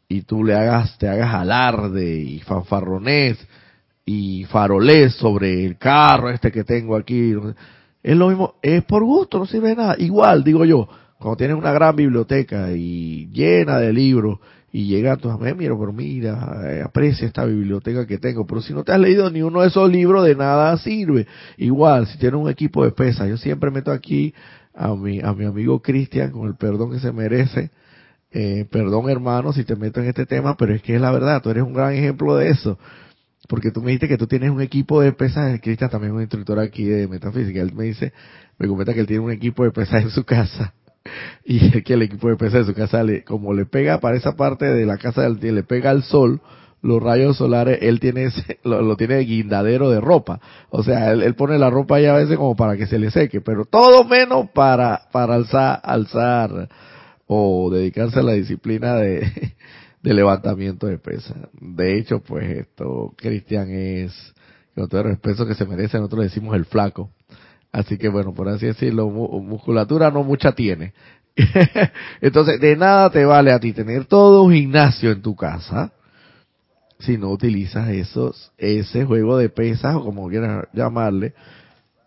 y 0.08 0.22
tú 0.22 0.44
le 0.44 0.56
hagas, 0.56 0.98
te 0.98 1.08
hagas 1.08 1.34
alarde 1.34 2.18
y 2.18 2.40
fanfarronés 2.40 3.38
y 4.06 4.46
farolés 4.46 5.16
sobre 5.16 5.66
el 5.66 5.78
carro 5.78 6.30
este 6.30 6.52
que 6.52 6.64
tengo 6.64 6.96
aquí, 6.96 7.34
es 8.04 8.18
lo 8.18 8.28
mismo, 8.28 8.56
es 8.62 8.84
por 8.84 9.04
gusto, 9.04 9.40
no 9.40 9.46
sirve 9.46 9.70
de 9.70 9.76
nada. 9.76 9.96
Igual, 9.98 10.44
digo 10.44 10.66
yo, 10.66 10.88
cuando 11.18 11.38
tienes 11.38 11.58
una 11.58 11.72
gran 11.72 11.96
biblioteca 11.96 12.72
y 12.74 13.28
llena 13.32 13.80
de 13.80 13.94
libros 13.94 14.40
y 14.76 14.88
llega 14.88 15.14
a 15.14 15.18
tu 15.18 15.30
amigo, 15.30 15.56
mira, 15.56 15.78
pero 15.78 15.94
mira, 15.94 16.62
eh, 16.66 16.82
aprecia 16.82 17.28
esta 17.28 17.46
biblioteca 17.46 18.08
que 18.08 18.18
tengo, 18.18 18.48
pero 18.48 18.60
si 18.60 18.74
no 18.74 18.84
te 18.84 18.92
has 18.92 19.00
leído 19.00 19.30
ni 19.30 19.44
uno 19.44 19.62
de 19.62 19.68
esos 19.68 19.88
libros, 19.88 20.26
de 20.26 20.36
nada 20.36 20.76
sirve. 20.80 21.28
Igual, 21.58 22.08
si 22.08 22.18
tienes 22.18 22.42
un 22.42 22.50
equipo 22.50 22.84
de 22.84 22.90
pesas, 22.90 23.30
yo 23.30 23.38
siempre 23.38 23.70
meto 23.70 23.92
aquí 23.92 24.34
a 24.74 24.96
mi, 24.96 25.22
a 25.22 25.32
mi 25.34 25.46
amigo 25.46 25.80
Cristian, 25.80 26.32
con 26.32 26.48
el 26.48 26.56
perdón 26.56 26.92
que 26.92 27.00
se 27.00 27.12
merece, 27.12 27.70
eh, 28.32 28.66
perdón 28.72 29.12
hermano 29.12 29.54
si 29.54 29.64
te 29.64 29.76
meto 29.76 30.02
en 30.02 30.08
este 30.08 30.26
tema, 30.26 30.58
pero 30.58 30.74
es 30.74 30.82
que 30.82 30.96
es 30.96 31.02
la 31.02 31.12
verdad, 31.12 31.40
tú 31.44 31.52
eres 31.52 31.62
un 31.62 31.74
gran 31.74 31.94
ejemplo 31.94 32.36
de 32.36 32.50
eso. 32.50 32.80
Porque 33.48 33.70
tú 33.70 33.80
me 33.80 33.92
dijiste 33.92 34.08
que 34.08 34.18
tú 34.18 34.26
tienes 34.26 34.50
un 34.50 34.62
equipo 34.62 35.02
de 35.02 35.14
pesas, 35.14 35.62
Cristian 35.62 35.92
también 35.92 36.14
es 36.14 36.16
un 36.16 36.22
instructor 36.22 36.58
aquí 36.60 36.86
de 36.86 37.08
metafísica, 37.08 37.62
él 37.62 37.76
me 37.76 37.84
dice, 37.84 38.12
me 38.58 38.68
comenta 38.68 38.92
que 38.96 39.02
él 39.02 39.08
tiene 39.08 39.24
un 39.24 39.32
equipo 39.32 39.64
de 39.66 39.70
pesas 39.70 40.02
en 40.02 40.10
su 40.10 40.24
casa 40.24 40.74
y 41.46 41.82
que 41.82 41.94
el 41.94 42.04
equipo 42.04 42.30
de 42.30 42.38
PC 42.38 42.60
de 42.60 42.66
su 42.66 42.74
casa, 42.74 43.04
le, 43.04 43.24
como 43.24 43.54
le 43.54 43.66
pega 43.66 44.00
para 44.00 44.18
esa 44.18 44.36
parte 44.36 44.66
de 44.66 44.86
la 44.86 44.98
casa 44.98 45.22
del 45.22 45.56
le 45.56 45.64
pega 45.64 45.90
al 45.90 46.04
sol, 46.04 46.42
los 46.82 47.02
rayos 47.02 47.38
solares, 47.38 47.80
él 47.82 48.00
tiene 48.00 48.26
ese, 48.26 48.60
lo, 48.64 48.96
tiene 48.98 49.16
de 49.16 49.26
guindadero 49.26 49.90
de 49.90 50.02
ropa. 50.02 50.40
O 50.70 50.84
sea, 50.84 51.12
él, 51.12 51.36
pone 51.36 51.58
la 51.58 51.70
ropa 51.70 51.98
ahí 51.98 52.06
a 52.06 52.14
veces 52.14 52.38
como 52.38 52.56
para 52.56 52.78
que 52.78 52.88
se 52.88 53.00
le 53.00 53.12
seque, 53.12 53.42
pero 53.42 53.66
todo 53.66 54.04
menos 54.04 54.50
para, 54.52 55.04
para 55.12 55.36
alzar, 55.36 55.80
alzar 55.84 56.70
o 57.28 57.70
dedicarse 57.72 58.20
a 58.20 58.24
la 58.24 58.34
disciplina 58.34 58.96
de, 58.96 59.56
de 60.04 60.14
levantamiento 60.14 60.88
de 60.88 60.98
pesas. 60.98 61.38
De 61.60 61.98
hecho, 61.98 62.20
pues 62.20 62.50
esto, 62.50 63.14
Cristian 63.16 63.70
es, 63.72 64.34
con 64.76 64.90
todo 64.90 65.02
el 65.02 65.08
respeto 65.08 65.48
que 65.48 65.56
se 65.56 65.66
merece, 65.66 65.98
nosotros 65.98 66.20
le 66.20 66.26
decimos 66.26 66.56
el 66.56 66.66
flaco 66.66 67.12
Así 67.74 67.98
que 67.98 68.08
bueno, 68.08 68.36
por 68.36 68.48
así 68.48 68.68
decirlo, 68.68 69.10
musculatura 69.10 70.12
no 70.12 70.24
mucha 70.24 70.52
tiene. 70.52 70.94
Entonces, 72.22 72.62
de 72.62 72.76
nada 72.78 73.10
te 73.10 73.26
vale 73.26 73.52
a 73.52 73.60
ti 73.60 73.74
tener 73.74 74.06
todo 74.06 74.44
un 74.44 74.54
gimnasio 74.54 75.12
en 75.12 75.24
tu 75.24 75.36
casa 75.36 75.92
si 77.00 77.18
no 77.18 77.32
utilizas 77.32 77.90
esos, 77.90 78.52
ese 78.60 79.06
juego 79.06 79.38
de 79.38 79.50
pesas 79.50 79.96
o 79.96 80.04
como 80.04 80.30
quieras 80.30 80.68
llamarle 80.72 81.34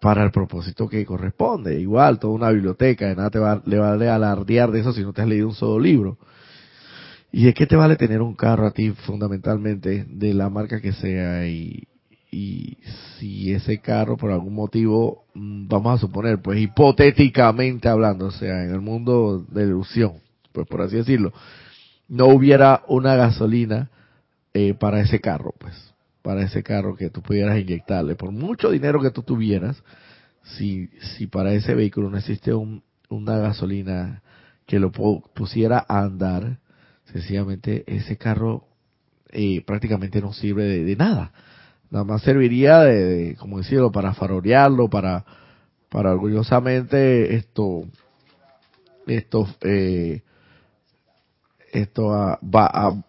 para 0.00 0.22
el 0.22 0.30
propósito 0.30 0.88
que 0.88 1.04
corresponde. 1.04 1.80
Igual, 1.80 2.20
toda 2.20 2.34
una 2.34 2.50
biblioteca, 2.50 3.08
de 3.08 3.16
nada 3.16 3.30
te 3.30 3.40
va, 3.40 3.60
le 3.66 3.78
vale 3.78 4.08
alardear 4.08 4.70
de 4.70 4.80
eso 4.80 4.92
si 4.92 5.02
no 5.02 5.12
te 5.12 5.22
has 5.22 5.28
leído 5.28 5.48
un 5.48 5.54
solo 5.54 5.80
libro. 5.80 6.16
¿Y 7.32 7.44
de 7.44 7.54
qué 7.54 7.66
te 7.66 7.74
vale 7.74 7.96
tener 7.96 8.22
un 8.22 8.36
carro 8.36 8.68
a 8.68 8.70
ti 8.70 8.92
fundamentalmente, 8.92 10.06
de 10.08 10.32
la 10.32 10.48
marca 10.48 10.80
que 10.80 10.92
sea? 10.92 11.48
Y, 11.48 11.88
y 12.30 12.78
si 13.18 13.52
ese 13.52 13.80
carro 13.80 14.16
por 14.16 14.30
algún 14.30 14.54
motivo, 14.54 15.24
mm, 15.34 15.68
vamos 15.68 15.94
a 15.94 16.00
suponer, 16.00 16.40
pues 16.42 16.60
hipotéticamente 16.60 17.88
hablando, 17.88 18.26
o 18.26 18.30
sea, 18.30 18.64
en 18.64 18.70
el 18.70 18.80
mundo 18.80 19.44
de 19.48 19.62
ilusión, 19.62 20.14
pues 20.52 20.66
por 20.66 20.82
así 20.82 20.96
decirlo, 20.96 21.32
no 22.08 22.26
hubiera 22.26 22.82
una 22.88 23.14
gasolina 23.14 23.90
eh, 24.54 24.74
para 24.74 25.00
ese 25.00 25.20
carro, 25.20 25.54
pues, 25.58 25.74
para 26.22 26.42
ese 26.42 26.62
carro 26.62 26.96
que 26.96 27.10
tú 27.10 27.22
pudieras 27.22 27.58
inyectarle, 27.58 28.16
por 28.16 28.32
mucho 28.32 28.70
dinero 28.70 29.00
que 29.00 29.10
tú 29.10 29.22
tuvieras, 29.22 29.82
si, 30.42 30.88
si 31.16 31.26
para 31.26 31.52
ese 31.52 31.74
vehículo 31.74 32.10
no 32.10 32.18
existe 32.18 32.54
un, 32.54 32.82
una 33.08 33.38
gasolina 33.38 34.22
que 34.66 34.78
lo 34.78 34.90
pusiera 34.90 35.84
a 35.88 36.02
andar, 36.02 36.58
sencillamente 37.12 37.84
ese 37.86 38.16
carro 38.16 38.66
eh, 39.30 39.62
prácticamente 39.64 40.20
no 40.20 40.32
sirve 40.32 40.64
de, 40.64 40.96
nada. 40.96 41.32
Nada 41.90 42.04
más 42.04 42.22
serviría 42.22 42.80
de, 42.80 43.36
como 43.38 43.58
decirlo, 43.58 43.92
para 43.92 44.14
farorearlo, 44.14 44.88
para, 44.88 45.24
para 45.88 46.12
orgullosamente 46.12 47.36
esto, 47.36 47.84
esto, 49.06 49.48
eh, 49.62 50.22
esto 51.72 52.06
va 52.06 52.66
a, 52.66 53.02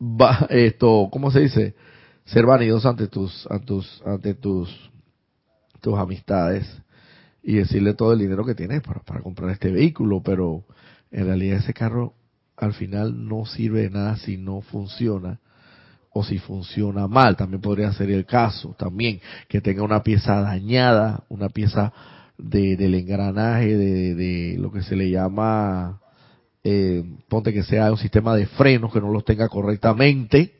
va, 0.00 0.46
esto, 0.50 1.08
¿cómo 1.10 1.30
se 1.30 1.40
dice? 1.40 1.74
Ser 2.24 2.46
vanidos 2.46 2.86
ante 2.86 3.08
tus, 3.08 3.46
ante 3.50 3.66
tus, 3.66 4.02
ante 4.06 4.34
tus, 4.34 4.90
tus 5.80 5.98
amistades 5.98 6.66
y 7.42 7.56
decirle 7.56 7.92
todo 7.92 8.14
el 8.14 8.20
dinero 8.20 8.44
que 8.44 8.54
tienes 8.54 8.80
para, 8.80 9.00
para 9.00 9.20
comprar 9.20 9.50
este 9.50 9.70
vehículo, 9.70 10.22
pero 10.22 10.64
en 11.10 11.26
realidad 11.26 11.58
ese 11.58 11.74
carro 11.74 12.14
al 12.56 12.72
final 12.72 13.28
no 13.28 13.44
sirve 13.44 13.82
de 13.82 13.90
nada 13.90 14.16
si 14.16 14.38
no 14.38 14.62
funciona 14.62 15.40
o 16.14 16.24
si 16.24 16.38
funciona 16.38 17.06
mal. 17.06 17.36
También 17.36 17.60
podría 17.60 17.92
ser 17.92 18.10
el 18.10 18.24
caso, 18.24 18.74
también 18.78 19.20
que 19.48 19.60
tenga 19.60 19.82
una 19.82 20.02
pieza 20.02 20.40
dañada, 20.40 21.24
una 21.28 21.50
pieza 21.50 21.92
de, 22.38 22.76
del 22.76 22.94
engranaje, 22.94 23.76
de, 23.76 24.56
lo 24.58 24.72
que 24.72 24.82
se 24.82 24.96
le 24.96 25.10
llama, 25.10 26.00
eh, 26.62 27.04
ponte 27.28 27.52
que 27.52 27.64
sea 27.64 27.90
un 27.90 27.98
sistema 27.98 28.34
de 28.34 28.46
frenos 28.46 28.92
que 28.92 29.00
no 29.00 29.12
los 29.12 29.24
tenga 29.24 29.48
correctamente, 29.48 30.54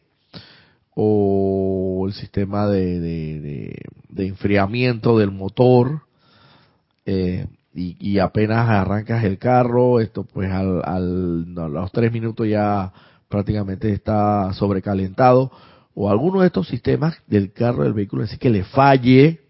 o 0.94 2.04
el 2.06 2.12
sistema 2.12 2.68
de, 2.68 3.00
de, 3.00 3.82
de 4.08 4.26
enfriamiento 4.26 5.18
del 5.18 5.30
motor, 5.30 6.02
eh, 7.06 7.46
y, 7.76 8.18
apenas 8.20 8.68
arrancas 8.68 9.24
el 9.24 9.38
carro, 9.38 9.98
esto 9.98 10.22
pues 10.22 10.50
al, 10.50 10.80
al, 10.84 11.44
a 11.58 11.68
los 11.68 11.90
tres 11.90 12.12
minutos 12.12 12.46
ya 12.46 12.92
prácticamente 13.34 13.92
está 13.92 14.52
sobrecalentado, 14.52 15.50
o 15.92 16.08
alguno 16.08 16.40
de 16.40 16.46
estos 16.46 16.68
sistemas 16.68 17.16
del 17.26 17.52
carro, 17.52 17.82
del 17.82 17.92
vehículo, 17.92 18.22
así 18.22 18.38
que 18.38 18.48
le 18.48 18.62
falle, 18.62 19.40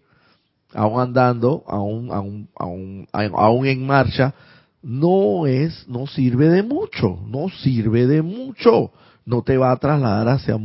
aún 0.73 0.99
andando, 0.99 1.63
aún, 1.67 2.11
aún, 2.11 2.49
aún, 2.55 3.07
aún 3.13 3.67
en 3.67 3.85
marcha, 3.85 4.33
no 4.81 5.45
es, 5.45 5.87
no 5.87 6.07
sirve 6.07 6.49
de 6.49 6.63
mucho, 6.63 7.19
no 7.27 7.49
sirve 7.49 8.07
de 8.07 8.23
mucho, 8.23 8.89
no 9.23 9.43
te 9.43 9.55
va 9.55 9.71
a 9.71 9.77
trasladar 9.77 10.29
hacia, 10.29 10.57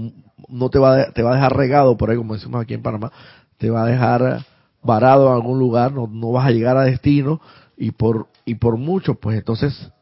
no 0.49 0.71
te 0.71 0.79
va, 0.79 1.13
te 1.13 1.23
va 1.23 1.33
a 1.33 1.35
dejar 1.35 1.55
regado 1.55 1.99
por 1.99 2.09
ahí, 2.09 2.17
como 2.17 2.35
decimos 2.35 2.63
aquí 2.63 2.73
en 2.73 2.83
Panamá, 2.83 3.13
te 3.59 3.69
va 3.69 3.83
a 3.83 3.87
dejar 3.87 4.47
varado 4.83 5.29
en 5.29 5.35
algún 5.35 5.59
lugar, 5.59 5.93
no, 5.93 6.07
no 6.07 6.33
vas 6.33 6.47
a 6.47 6.53
llegar 6.53 6.79
a 6.79 6.85
destino 6.85 7.39
y 7.77 7.91
por, 7.91 8.29
y 8.47 8.55
por 8.55 8.79
mucho, 8.79 9.17
pues 9.17 9.37
entonces 9.37 9.93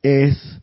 es 0.00 0.60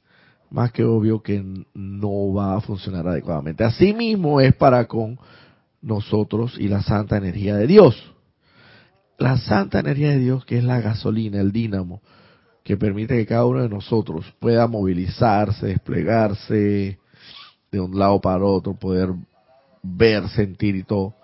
más 0.54 0.72
que 0.72 0.84
obvio 0.84 1.24
que 1.24 1.44
no 1.74 2.32
va 2.32 2.56
a 2.56 2.62
funcionar 2.62 3.08
adecuadamente. 3.08 3.64
Asimismo 3.64 4.40
es 4.40 4.56
para 4.56 4.86
con 4.86 5.20
nosotros 5.82 6.56
y 6.60 6.68
la 6.68 6.84
santa 6.84 7.18
energía 7.18 7.56
de 7.56 7.66
Dios. 7.66 8.14
La 9.18 9.38
santa 9.38 9.80
energía 9.80 10.12
de 10.12 10.20
Dios, 10.20 10.46
que 10.46 10.60
es 10.60 10.64
la 10.64 10.80
gasolina, 10.80 11.42
el 11.42 11.52
dínamo, 11.52 12.02
que 12.64 12.78
permite 12.78 13.18
que 13.18 13.26
cada 13.26 13.46
uno 13.46 13.64
de 13.64 13.70
nosotros 13.70 14.32
pueda 14.40 14.68
movilizarse, 14.68 15.66
desplegarse 15.66 17.00
de 17.72 17.80
un 17.80 17.98
lado 17.98 18.22
para 18.22 18.46
otro, 18.46 18.76
poder 18.76 19.10
ver, 19.82 20.30
sentir 20.30 20.76
y 20.76 20.84
todo 20.84 21.16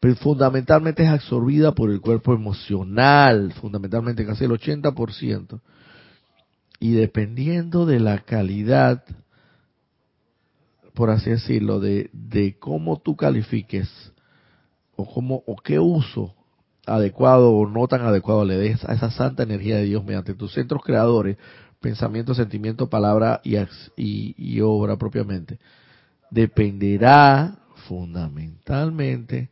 pero 0.00 0.14
fundamentalmente 0.16 1.02
es 1.02 1.08
absorbida 1.08 1.72
por 1.72 1.90
el 1.90 2.00
cuerpo 2.00 2.32
emocional, 2.32 3.52
fundamentalmente 3.60 4.24
casi 4.24 4.44
el 4.44 4.52
80%. 4.52 5.60
Y 6.80 6.92
dependiendo 6.92 7.86
de 7.86 8.00
la 8.00 8.18
calidad, 8.20 9.04
por 10.94 11.10
así 11.10 11.30
decirlo, 11.30 11.80
de, 11.80 12.10
de 12.12 12.58
cómo 12.58 13.00
tú 13.00 13.16
califiques 13.16 13.88
o 14.96 15.06
cómo 15.12 15.42
o 15.46 15.56
qué 15.56 15.78
uso 15.78 16.34
adecuado 16.86 17.52
o 17.52 17.68
no 17.68 17.86
tan 17.86 18.02
adecuado 18.02 18.44
le 18.44 18.56
des 18.56 18.84
a 18.84 18.94
esa 18.94 19.10
santa 19.10 19.42
energía 19.42 19.76
de 19.76 19.84
Dios 19.84 20.04
mediante 20.04 20.34
tus 20.34 20.54
centros 20.54 20.82
creadores, 20.82 21.36
pensamiento, 21.80 22.34
sentimiento, 22.34 22.88
palabra 22.88 23.40
y, 23.44 23.56
y, 23.56 24.34
y 24.36 24.60
obra 24.60 24.96
propiamente, 24.96 25.58
dependerá 26.30 27.58
fundamentalmente 27.86 29.50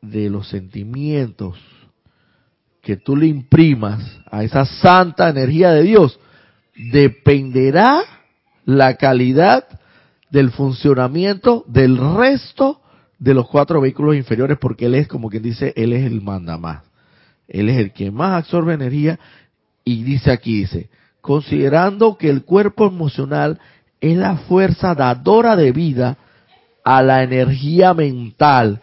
de 0.00 0.28
los 0.28 0.48
sentimientos 0.48 1.58
que 2.82 2.96
tú 2.96 3.16
le 3.16 3.26
imprimas 3.26 4.02
a 4.30 4.42
esa 4.42 4.66
santa 4.66 5.28
energía 5.28 5.70
de 5.70 5.84
Dios, 5.84 6.18
dependerá 6.74 8.02
la 8.64 8.96
calidad 8.96 9.64
del 10.30 10.50
funcionamiento 10.50 11.64
del 11.68 11.96
resto 12.16 12.80
de 13.18 13.34
los 13.34 13.48
cuatro 13.48 13.80
vehículos 13.80 14.16
inferiores, 14.16 14.58
porque 14.58 14.86
Él 14.86 14.96
es, 14.96 15.06
como 15.06 15.30
quien 15.30 15.44
dice, 15.44 15.72
Él 15.76 15.92
es 15.92 16.04
el 16.04 16.22
mandamás. 16.22 16.82
Él 17.46 17.68
es 17.68 17.78
el 17.78 17.92
que 17.92 18.10
más 18.10 18.42
absorbe 18.42 18.74
energía 18.74 19.18
y 19.84 20.02
dice 20.02 20.32
aquí, 20.32 20.60
dice, 20.60 20.88
considerando 21.20 22.16
que 22.16 22.30
el 22.30 22.44
cuerpo 22.44 22.86
emocional 22.86 23.60
es 24.00 24.16
la 24.16 24.36
fuerza 24.36 24.94
dadora 24.94 25.54
de 25.54 25.70
vida 25.70 26.16
a 26.82 27.02
la 27.02 27.22
energía 27.22 27.94
mental 27.94 28.80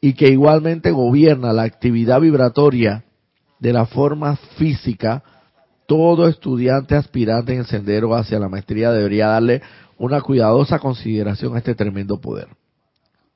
y 0.00 0.14
que 0.14 0.28
igualmente 0.28 0.90
gobierna 0.90 1.52
la 1.52 1.64
actividad 1.64 2.20
vibratoria 2.20 3.04
de 3.62 3.72
la 3.72 3.86
forma 3.86 4.34
física, 4.56 5.22
todo 5.86 6.26
estudiante 6.26 6.96
aspirante 6.96 7.52
en 7.52 7.60
el 7.60 7.66
sendero 7.66 8.12
hacia 8.16 8.40
la 8.40 8.48
maestría 8.48 8.90
debería 8.90 9.28
darle 9.28 9.62
una 9.98 10.20
cuidadosa 10.20 10.80
consideración 10.80 11.54
a 11.54 11.58
este 11.58 11.76
tremendo 11.76 12.20
poder. 12.20 12.48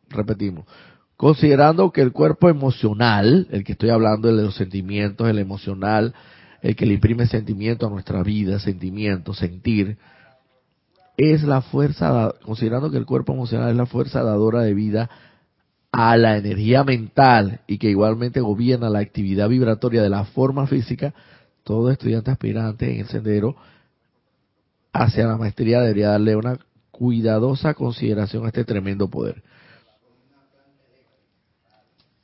Repetimos, 0.09 0.67
considerando 1.17 1.93
que 1.93 2.03
el 2.03 2.11
cuerpo 2.11 2.49
emocional, 2.49 3.47
el 3.53 3.63
que 3.63 3.73
estoy 3.73 3.91
hablando, 3.91 4.29
el 4.29 4.39
de 4.39 4.43
los 4.43 4.57
sentimientos, 4.57 5.29
el 5.29 5.39
emocional, 5.39 6.13
el 6.61 6.75
que 6.75 6.87
le 6.87 6.95
imprime 6.95 7.29
sentimiento 7.29 7.87
a 7.87 7.91
nuestra 7.91 8.25
vida, 8.25 8.59
sentimiento, 8.59 9.33
sentir, 9.33 9.97
es 11.17 11.45
la 11.45 11.61
fuerza, 11.63 12.35
considerando 12.45 12.91
que 12.91 12.99
el 12.99 13.07
cuerpo 13.07 13.33
emocional 13.33 13.71
es 13.71 13.77
la 13.77 13.87
fuerza 13.87 14.25
dadora 14.25 14.63
de 14.63 14.75
vida 14.75 15.09
a 15.93 16.17
la 16.17 16.37
energía 16.37 16.85
mental 16.85 17.61
y 17.67 17.79
que 17.79 17.91
igualmente 17.91 18.41
gobierna 18.41 18.91
la 18.91 18.99
actividad 18.99 19.49
vibratoria 19.49 20.03
de 20.03 20.11
la 20.11 20.25
forma 20.25 20.67
física, 20.67 21.15
todo 21.65 21.91
estudiante 21.91 22.31
aspirante 22.31 22.93
en 22.93 23.01
el 23.01 23.09
sendero 23.09 23.57
hacia 24.93 25.27
la 25.27 25.37
maestría 25.37 25.81
debería 25.81 26.11
darle 26.11 26.37
una 26.37 26.59
cuidadosa 26.91 27.75
consideración 27.75 28.45
a 28.45 28.49
este 28.49 28.65
tremendo 28.65 29.09
poder. 29.09 29.43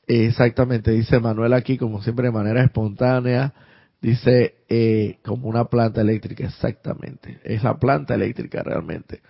Exactamente, 0.07 0.91
dice 0.91 1.21
Manuel 1.21 1.53
aquí, 1.53 1.79
como 1.79 2.03
siempre 2.03 2.27
de 2.27 2.33
manera 2.33 2.63
espontánea, 2.63 3.53
dice 4.01 4.57
eh, 4.69 5.19
como 5.25 5.49
una 5.49 5.67
planta 5.67 6.01
eléctrica, 6.01 6.45
exactamente, 6.45 7.41
es 7.45 7.63
la 7.63 7.79
planta 7.79 8.15
eléctrica 8.15 8.63
realmente, 8.63 9.23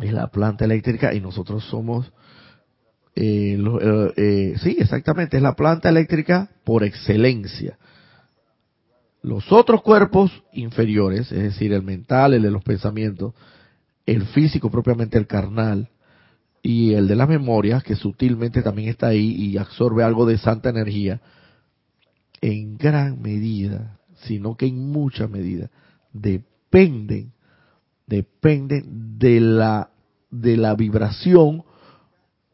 es 0.00 0.12
la 0.12 0.26
planta 0.28 0.64
eléctrica 0.64 1.14
y 1.14 1.20
nosotros 1.20 1.64
somos 1.64 2.12
eh, 3.14 3.58
eh, 3.58 4.12
eh, 4.16 4.54
sí, 4.62 4.76
exactamente, 4.78 5.36
es 5.36 5.42
la 5.42 5.54
planta 5.54 5.88
eléctrica 5.88 6.48
por 6.64 6.82
excelencia. 6.84 7.78
Los 9.22 9.52
otros 9.52 9.82
cuerpos 9.82 10.32
inferiores, 10.52 11.30
es 11.30 11.42
decir, 11.42 11.72
el 11.72 11.82
mental, 11.82 12.34
el 12.34 12.42
de 12.42 12.50
los 12.50 12.64
pensamientos, 12.64 13.34
el 14.06 14.26
físico 14.26 14.70
propiamente 14.70 15.18
el 15.18 15.26
carnal, 15.26 15.88
y 16.62 16.92
el 16.92 17.08
de 17.08 17.16
las 17.16 17.28
memorias, 17.28 17.82
que 17.82 17.96
sutilmente 17.96 18.62
también 18.62 18.88
está 18.88 19.08
ahí 19.08 19.32
y 19.32 19.58
absorbe 19.58 20.04
algo 20.04 20.26
de 20.26 20.38
santa 20.38 20.70
energía, 20.70 21.20
en 22.40 22.76
gran 22.76 23.20
medida, 23.20 23.98
sino 24.24 24.56
que 24.56 24.66
en 24.66 24.90
mucha 24.90 25.26
medida, 25.26 25.70
dependen, 26.12 27.32
dependen 28.06 29.18
de 29.18 29.40
la, 29.40 29.90
de 30.30 30.56
la 30.56 30.74
vibración 30.74 31.64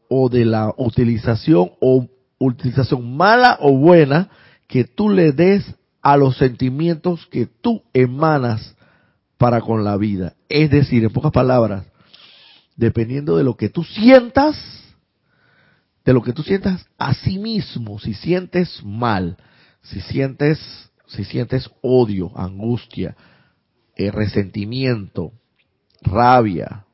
o 0.09 0.27
de 0.27 0.43
la 0.43 0.73
utilización 0.77 1.71
o 1.79 2.07
utilización 2.39 3.15
mala 3.15 3.57
o 3.61 3.77
buena 3.77 4.29
que 4.67 4.83
tú 4.83 5.09
le 5.09 5.31
des 5.31 5.63
a 6.01 6.17
los 6.17 6.37
sentimientos 6.37 7.27
que 7.27 7.45
tú 7.45 7.83
emanas 7.93 8.75
para 9.37 9.61
con 9.61 9.83
la 9.83 9.97
vida. 9.97 10.35
Es 10.49 10.69
decir, 10.69 11.03
en 11.03 11.11
pocas 11.11 11.31
palabras, 11.31 11.85
dependiendo 12.75 13.37
de 13.37 13.43
lo 13.43 13.55
que 13.55 13.69
tú 13.69 13.83
sientas, 13.83 14.57
de 16.05 16.13
lo 16.13 16.21
que 16.21 16.33
tú 16.33 16.43
sientas 16.43 16.85
a 16.97 17.13
sí 17.13 17.37
mismo, 17.37 17.99
si 17.99 18.13
sientes 18.13 18.81
mal, 18.83 19.37
si 19.81 20.01
sientes, 20.01 20.59
si 21.07 21.23
sientes 21.23 21.69
odio, 21.81 22.31
angustia, 22.35 23.15
eh, 23.95 24.11
resentimiento, 24.11 25.33
rabia, 26.01 26.85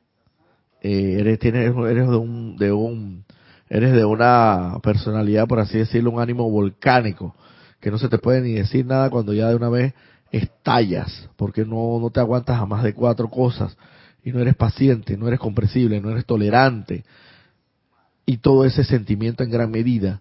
eh, 0.88 1.16
eres, 1.18 1.40
tienes, 1.40 1.74
eres 1.76 2.08
de 2.08 2.16
un, 2.16 2.56
de 2.56 2.70
un, 2.70 3.24
eres 3.68 3.92
de 3.92 4.04
una 4.04 4.78
personalidad, 4.84 5.48
por 5.48 5.58
así 5.58 5.78
decirlo, 5.78 6.12
un 6.12 6.20
ánimo 6.20 6.48
volcánico, 6.48 7.34
que 7.80 7.90
no 7.90 7.98
se 7.98 8.08
te 8.08 8.18
puede 8.18 8.40
ni 8.40 8.52
decir 8.52 8.86
nada 8.86 9.10
cuando 9.10 9.32
ya 9.34 9.48
de 9.48 9.56
una 9.56 9.68
vez 9.68 9.94
estallas, 10.30 11.28
porque 11.34 11.64
no, 11.64 11.98
no 12.00 12.10
te 12.10 12.20
aguantas 12.20 12.60
a 12.60 12.66
más 12.66 12.84
de 12.84 12.94
cuatro 12.94 13.28
cosas, 13.28 13.76
y 14.22 14.30
no 14.30 14.38
eres 14.38 14.54
paciente, 14.54 15.16
no 15.16 15.26
eres 15.26 15.40
comprensible, 15.40 16.00
no 16.00 16.10
eres 16.10 16.24
tolerante, 16.24 17.04
y 18.24 18.36
todo 18.36 18.64
ese 18.64 18.84
sentimiento 18.84 19.42
en 19.42 19.50
gran 19.50 19.72
medida. 19.72 20.20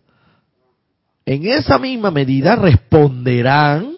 En 1.28 1.46
esa 1.46 1.78
misma 1.78 2.10
medida 2.10 2.56
responderán, 2.56 3.98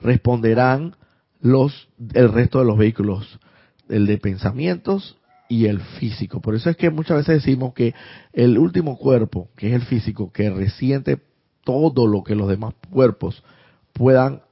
responderán 0.00 0.94
los, 1.40 1.88
el 2.14 2.32
resto 2.32 2.60
de 2.60 2.64
los 2.64 2.78
vehículos, 2.78 3.40
el 3.88 4.06
de 4.06 4.18
pensamientos 4.18 5.16
y 5.48 5.66
el 5.66 5.80
físico. 5.80 6.40
Por 6.40 6.54
eso 6.54 6.70
es 6.70 6.76
que 6.76 6.90
muchas 6.90 7.18
veces 7.18 7.44
decimos 7.44 7.74
que 7.74 7.94
el 8.32 8.58
último 8.58 8.96
cuerpo, 8.96 9.48
que 9.56 9.68
es 9.68 9.74
el 9.74 9.82
físico, 9.82 10.32
que 10.32 10.50
resiente 10.50 11.18
todo 11.64 12.06
lo 12.06 12.22
que 12.22 12.34
los 12.34 12.48
demás 12.48 12.74
cuerpos 12.90 13.42
puedan 13.92 14.42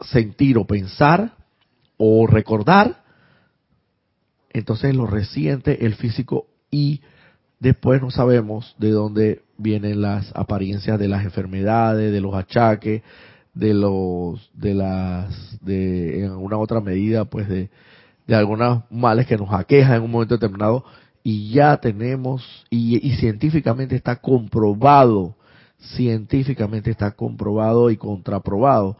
sentir 0.00 0.58
o 0.58 0.66
pensar 0.66 1.36
o 1.96 2.26
recordar, 2.26 3.04
entonces 4.50 4.94
lo 4.94 5.06
resiente 5.06 5.84
el 5.84 5.94
físico 5.94 6.46
y 6.70 7.02
después 7.60 8.00
no 8.00 8.10
sabemos 8.10 8.74
de 8.78 8.90
dónde 8.90 9.42
vienen 9.58 10.02
las 10.02 10.30
apariencias 10.34 10.98
de 10.98 11.08
las 11.08 11.24
enfermedades, 11.24 12.12
de 12.12 12.20
los 12.20 12.34
achaques, 12.34 13.02
de 13.54 13.74
los, 13.74 14.50
de 14.54 14.74
las, 14.74 15.58
de 15.64 16.24
en 16.24 16.30
alguna 16.30 16.58
otra 16.58 16.80
medida, 16.80 17.24
pues 17.24 17.48
de, 17.48 17.70
de 18.26 18.34
algunos 18.34 18.82
males 18.90 19.26
que 19.26 19.36
nos 19.36 19.52
aquejan 19.52 19.96
en 19.96 20.02
un 20.02 20.10
momento 20.10 20.34
determinado 20.34 20.84
y 21.22 21.50
ya 21.50 21.76
tenemos, 21.78 22.44
y, 22.70 23.10
científicamente 23.16 23.96
está 23.96 24.14
comprobado, 24.14 25.34
científicamente 25.96 26.92
está 26.92 27.10
comprobado 27.10 27.90
y 27.90 27.96
contraprobado, 27.96 28.96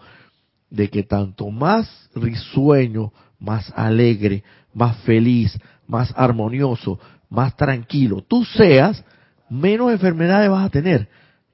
de 0.68 0.90
que 0.90 1.04
tanto 1.04 1.50
más 1.50 1.88
risueño, 2.16 3.12
más 3.38 3.72
alegre, 3.76 4.42
más 4.74 4.96
feliz, 5.02 5.56
más 5.86 6.12
armonioso, 6.16 6.98
más 7.30 7.54
tranquilo 7.56 8.24
tú 8.26 8.44
seas, 8.44 9.04
menos 9.48 9.92
enfermedades 9.92 10.50
vas 10.50 10.66
a 10.66 10.70
tener. 10.70 11.08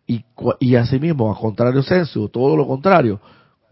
Y, 0.07 0.25
y 0.59 0.77
asimismo, 0.77 1.31
a 1.31 1.39
contrario 1.39 1.83
senso, 1.83 2.29
todo 2.29 2.57
lo 2.57 2.67
contrario, 2.67 3.21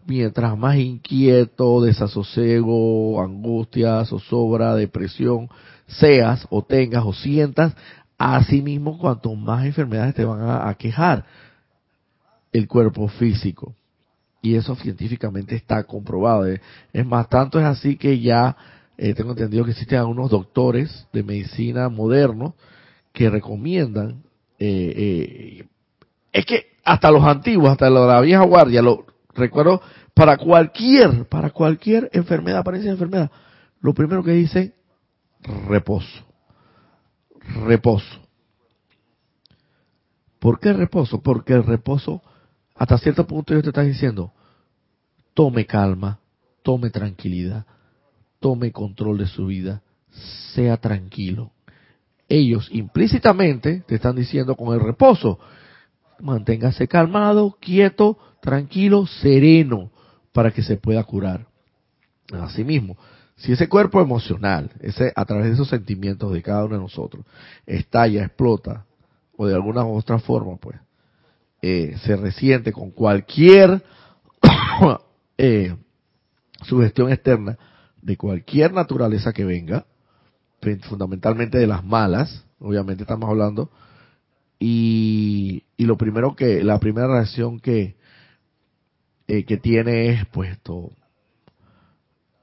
mientras 0.05 0.57
más 0.57 0.77
inquieto, 0.77 1.81
desasosiego, 1.81 3.21
angustia, 3.21 4.03
zozobra, 4.05 4.75
depresión 4.75 5.49
seas 5.87 6.47
o 6.49 6.63
tengas 6.63 7.03
o 7.05 7.13
sientas, 7.13 7.73
asimismo 8.17 8.97
cuanto 8.97 9.33
más 9.35 9.65
enfermedades 9.65 10.15
te 10.15 10.25
van 10.25 10.41
a, 10.41 10.73
quejar 10.75 11.25
el 12.51 12.67
cuerpo 12.67 13.07
físico. 13.07 13.75
Y 14.41 14.55
eso 14.55 14.75
científicamente 14.75 15.55
está 15.55 15.83
comprobado. 15.83 16.45
Es 16.47 17.05
más, 17.05 17.29
tanto 17.29 17.59
es 17.59 17.65
así 17.65 17.95
que 17.95 18.19
ya 18.19 18.55
eh, 18.97 19.13
tengo 19.13 19.31
entendido 19.31 19.65
que 19.65 19.71
existen 19.71 19.99
algunos 19.99 20.29
doctores 20.29 21.07
de 21.13 21.23
medicina 21.23 21.89
modernos 21.89 22.53
que 23.13 23.29
recomiendan, 23.29 24.23
eh, 24.57 24.93
eh, 24.95 25.67
es 26.31 26.45
que 26.45 26.71
hasta 26.83 27.11
los 27.11 27.23
antiguos, 27.23 27.71
hasta 27.71 27.89
la 27.89 28.21
vieja 28.21 28.43
guardia, 28.43 28.81
lo 28.81 29.05
recuerdo, 29.33 29.81
para 30.13 30.37
cualquier, 30.37 31.27
para 31.27 31.49
cualquier 31.49 32.09
enfermedad, 32.13 32.59
apariencia 32.59 32.91
de 32.91 32.95
enfermedad, 32.95 33.31
lo 33.81 33.93
primero 33.93 34.23
que 34.23 34.31
dice, 34.31 34.75
reposo. 35.67 36.25
Reposo. 37.65 38.21
¿Por 40.39 40.59
qué 40.59 40.73
reposo? 40.73 41.21
Porque 41.21 41.53
el 41.53 41.63
reposo, 41.63 42.21
hasta 42.75 42.97
cierto 42.97 43.27
punto 43.27 43.53
ellos 43.53 43.63
te 43.63 43.69
están 43.69 43.87
diciendo, 43.87 44.33
tome 45.33 45.65
calma, 45.65 46.19
tome 46.63 46.89
tranquilidad, 46.89 47.65
tome 48.39 48.71
control 48.71 49.19
de 49.19 49.27
su 49.27 49.47
vida, 49.47 49.81
sea 50.53 50.77
tranquilo. 50.77 51.51
Ellos 52.27 52.69
implícitamente 52.71 53.83
te 53.87 53.95
están 53.95 54.15
diciendo 54.15 54.55
con 54.55 54.73
el 54.73 54.79
reposo, 54.79 55.39
manténgase 56.19 56.87
calmado, 56.87 57.57
quieto, 57.59 58.17
tranquilo, 58.41 59.05
sereno, 59.07 59.91
para 60.33 60.51
que 60.51 60.63
se 60.63 60.77
pueda 60.77 61.03
curar. 61.03 61.47
Asimismo, 62.33 62.97
si 63.35 63.51
ese 63.51 63.67
cuerpo 63.67 64.01
emocional, 64.01 64.71
ese 64.81 65.11
a 65.15 65.25
través 65.25 65.47
de 65.47 65.53
esos 65.53 65.69
sentimientos 65.69 66.31
de 66.31 66.41
cada 66.41 66.65
uno 66.65 66.75
de 66.75 66.81
nosotros, 66.81 67.25
estalla, 67.65 68.23
explota, 68.23 68.85
o 69.35 69.47
de 69.47 69.55
alguna 69.55 69.83
u 69.83 69.95
otra 69.95 70.19
forma, 70.19 70.57
pues, 70.57 70.77
eh, 71.61 71.95
se 72.03 72.15
resiente 72.15 72.71
con 72.71 72.91
cualquier 72.91 73.83
eh, 75.37 75.75
sugestión 76.63 77.11
externa, 77.11 77.57
de 78.01 78.17
cualquier 78.17 78.73
naturaleza 78.73 79.33
que 79.33 79.45
venga, 79.45 79.85
fundamentalmente 80.83 81.57
de 81.57 81.67
las 81.67 81.83
malas, 81.83 82.45
obviamente 82.59 83.03
estamos 83.03 83.29
hablando, 83.29 83.71
y, 84.59 85.63
y 85.77 85.85
lo 85.85 85.97
primero 85.97 86.35
que, 86.35 86.63
la 86.63 86.79
primera 86.79 87.07
reacción 87.07 87.59
que, 87.59 87.95
eh, 89.33 89.45
que 89.45 89.55
tiene 89.55 90.09
es 90.09 90.25
puesto 90.25 90.91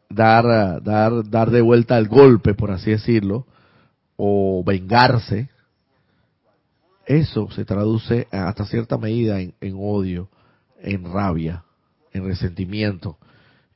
dar, 0.09 0.83
dar, 0.83 1.29
dar 1.29 1.51
de 1.51 1.61
vuelta 1.61 1.99
el 1.99 2.09
golpe, 2.09 2.55
por 2.55 2.71
así 2.71 2.91
decirlo, 2.91 3.47
o 4.17 4.65
vengarse, 4.65 5.51
eso 7.05 7.51
se 7.51 7.67
traduce 7.67 8.27
hasta 8.31 8.65
cierta 8.65 8.97
medida 8.97 9.39
en, 9.39 9.53
en 9.61 9.77
odio, 9.79 10.31
en 10.81 11.13
rabia, 11.13 11.63
en 12.15 12.25
resentimiento. 12.25 13.19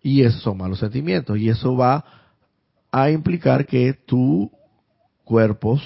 Y 0.01 0.23
esos 0.23 0.41
son 0.41 0.57
malos 0.57 0.79
sentimientos. 0.79 1.37
Y 1.37 1.51
eso 1.51 1.77
va 1.77 2.07
a 2.91 3.11
implicar 3.11 3.67
que 3.67 3.93
tus 3.93 4.49
cuerpos 5.25 5.83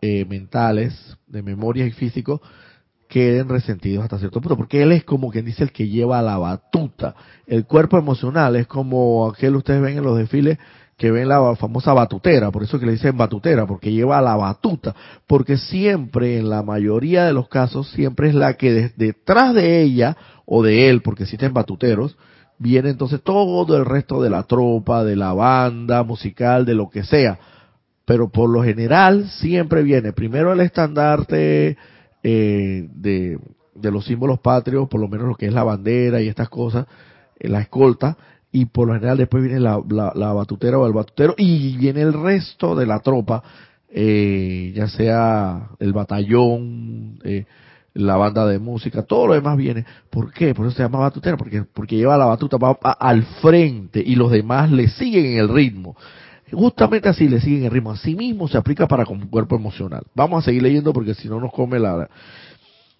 eh, 0.00 0.24
mentales, 0.24 1.16
de 1.28 1.40
memoria 1.40 1.86
y 1.86 1.92
físico, 1.92 2.42
queden 3.14 3.48
resentidos 3.48 4.02
hasta 4.02 4.18
cierto 4.18 4.40
punto, 4.40 4.56
porque 4.56 4.82
él 4.82 4.90
es 4.90 5.04
como 5.04 5.30
quien 5.30 5.44
dice 5.44 5.62
el 5.62 5.70
que 5.70 5.86
lleva 5.86 6.20
la 6.20 6.36
batuta. 6.36 7.14
El 7.46 7.64
cuerpo 7.64 7.96
emocional 7.96 8.56
es 8.56 8.66
como 8.66 9.28
aquel 9.28 9.54
ustedes 9.54 9.80
ven 9.80 9.98
en 9.98 10.02
los 10.02 10.18
desfiles 10.18 10.58
que 10.96 11.12
ven 11.12 11.28
la 11.28 11.54
famosa 11.54 11.92
batutera, 11.92 12.50
por 12.50 12.64
eso 12.64 12.80
que 12.80 12.86
le 12.86 12.90
dicen 12.90 13.16
batutera, 13.16 13.66
porque 13.66 13.92
lleva 13.92 14.20
la 14.20 14.34
batuta, 14.34 14.96
porque 15.28 15.58
siempre, 15.58 16.38
en 16.38 16.50
la 16.50 16.64
mayoría 16.64 17.24
de 17.24 17.32
los 17.32 17.46
casos, 17.46 17.88
siempre 17.92 18.30
es 18.30 18.34
la 18.34 18.54
que 18.54 18.92
detrás 18.96 19.54
de 19.54 19.82
ella 19.82 20.16
o 20.44 20.64
de 20.64 20.90
él, 20.90 21.00
porque 21.00 21.22
existen 21.22 21.54
batuteros, 21.54 22.16
viene 22.58 22.90
entonces 22.90 23.22
todo 23.22 23.76
el 23.76 23.84
resto 23.84 24.20
de 24.20 24.30
la 24.30 24.42
tropa, 24.42 25.04
de 25.04 25.14
la 25.14 25.32
banda 25.32 26.02
musical, 26.02 26.64
de 26.64 26.74
lo 26.74 26.90
que 26.90 27.04
sea. 27.04 27.38
Pero 28.06 28.28
por 28.28 28.50
lo 28.50 28.64
general 28.64 29.28
siempre 29.28 29.84
viene 29.84 30.12
primero 30.12 30.52
el 30.52 30.58
estandarte 30.58 31.76
eh, 32.24 32.88
de, 32.94 33.38
de, 33.74 33.90
los 33.90 34.06
símbolos 34.06 34.40
patrios, 34.40 34.88
por 34.88 35.00
lo 35.00 35.08
menos 35.08 35.28
lo 35.28 35.34
que 35.34 35.46
es 35.46 35.52
la 35.52 35.62
bandera 35.62 36.22
y 36.22 36.28
estas 36.28 36.48
cosas, 36.48 36.86
eh, 37.38 37.48
la 37.48 37.60
escolta, 37.60 38.16
y 38.50 38.66
por 38.66 38.88
lo 38.88 38.94
general 38.94 39.18
después 39.18 39.42
viene 39.42 39.60
la, 39.60 39.82
la, 39.88 40.32
batutera 40.32 40.78
o 40.78 40.86
el 40.86 40.92
batutero, 40.92 41.34
y 41.36 41.76
viene 41.76 42.00
el 42.00 42.14
resto 42.14 42.74
de 42.74 42.86
la 42.86 43.00
tropa, 43.00 43.42
eh, 43.90 44.72
ya 44.74 44.88
sea 44.88 45.70
el 45.78 45.92
batallón, 45.92 47.18
eh, 47.24 47.44
la 47.94 48.16
banda 48.16 48.46
de 48.46 48.58
música, 48.58 49.02
todo 49.02 49.28
lo 49.28 49.34
demás 49.34 49.56
viene. 49.56 49.84
¿Por 50.10 50.32
qué? 50.32 50.54
Por 50.54 50.66
eso 50.66 50.76
se 50.76 50.82
llama 50.82 51.00
batutera, 51.00 51.36
porque, 51.36 51.62
porque 51.62 51.96
lleva 51.96 52.16
la 52.16 52.24
batuta 52.24 52.56
al 52.80 53.22
frente 53.42 54.02
y 54.04 54.16
los 54.16 54.30
demás 54.30 54.70
le 54.70 54.88
siguen 54.88 55.26
en 55.26 55.38
el 55.38 55.48
ritmo. 55.48 55.96
Justamente 56.54 57.08
así 57.08 57.28
le 57.28 57.40
siguen 57.40 57.64
el 57.64 57.70
ritmo. 57.70 57.92
Así 57.92 58.14
mismo 58.14 58.48
se 58.48 58.58
aplica 58.58 58.86
para 58.86 59.04
con 59.04 59.26
cuerpo 59.28 59.56
emocional. 59.56 60.04
Vamos 60.14 60.42
a 60.42 60.46
seguir 60.46 60.62
leyendo 60.62 60.92
porque 60.92 61.14
si 61.14 61.28
no 61.28 61.40
nos 61.40 61.52
come 61.52 61.78
la... 61.78 62.08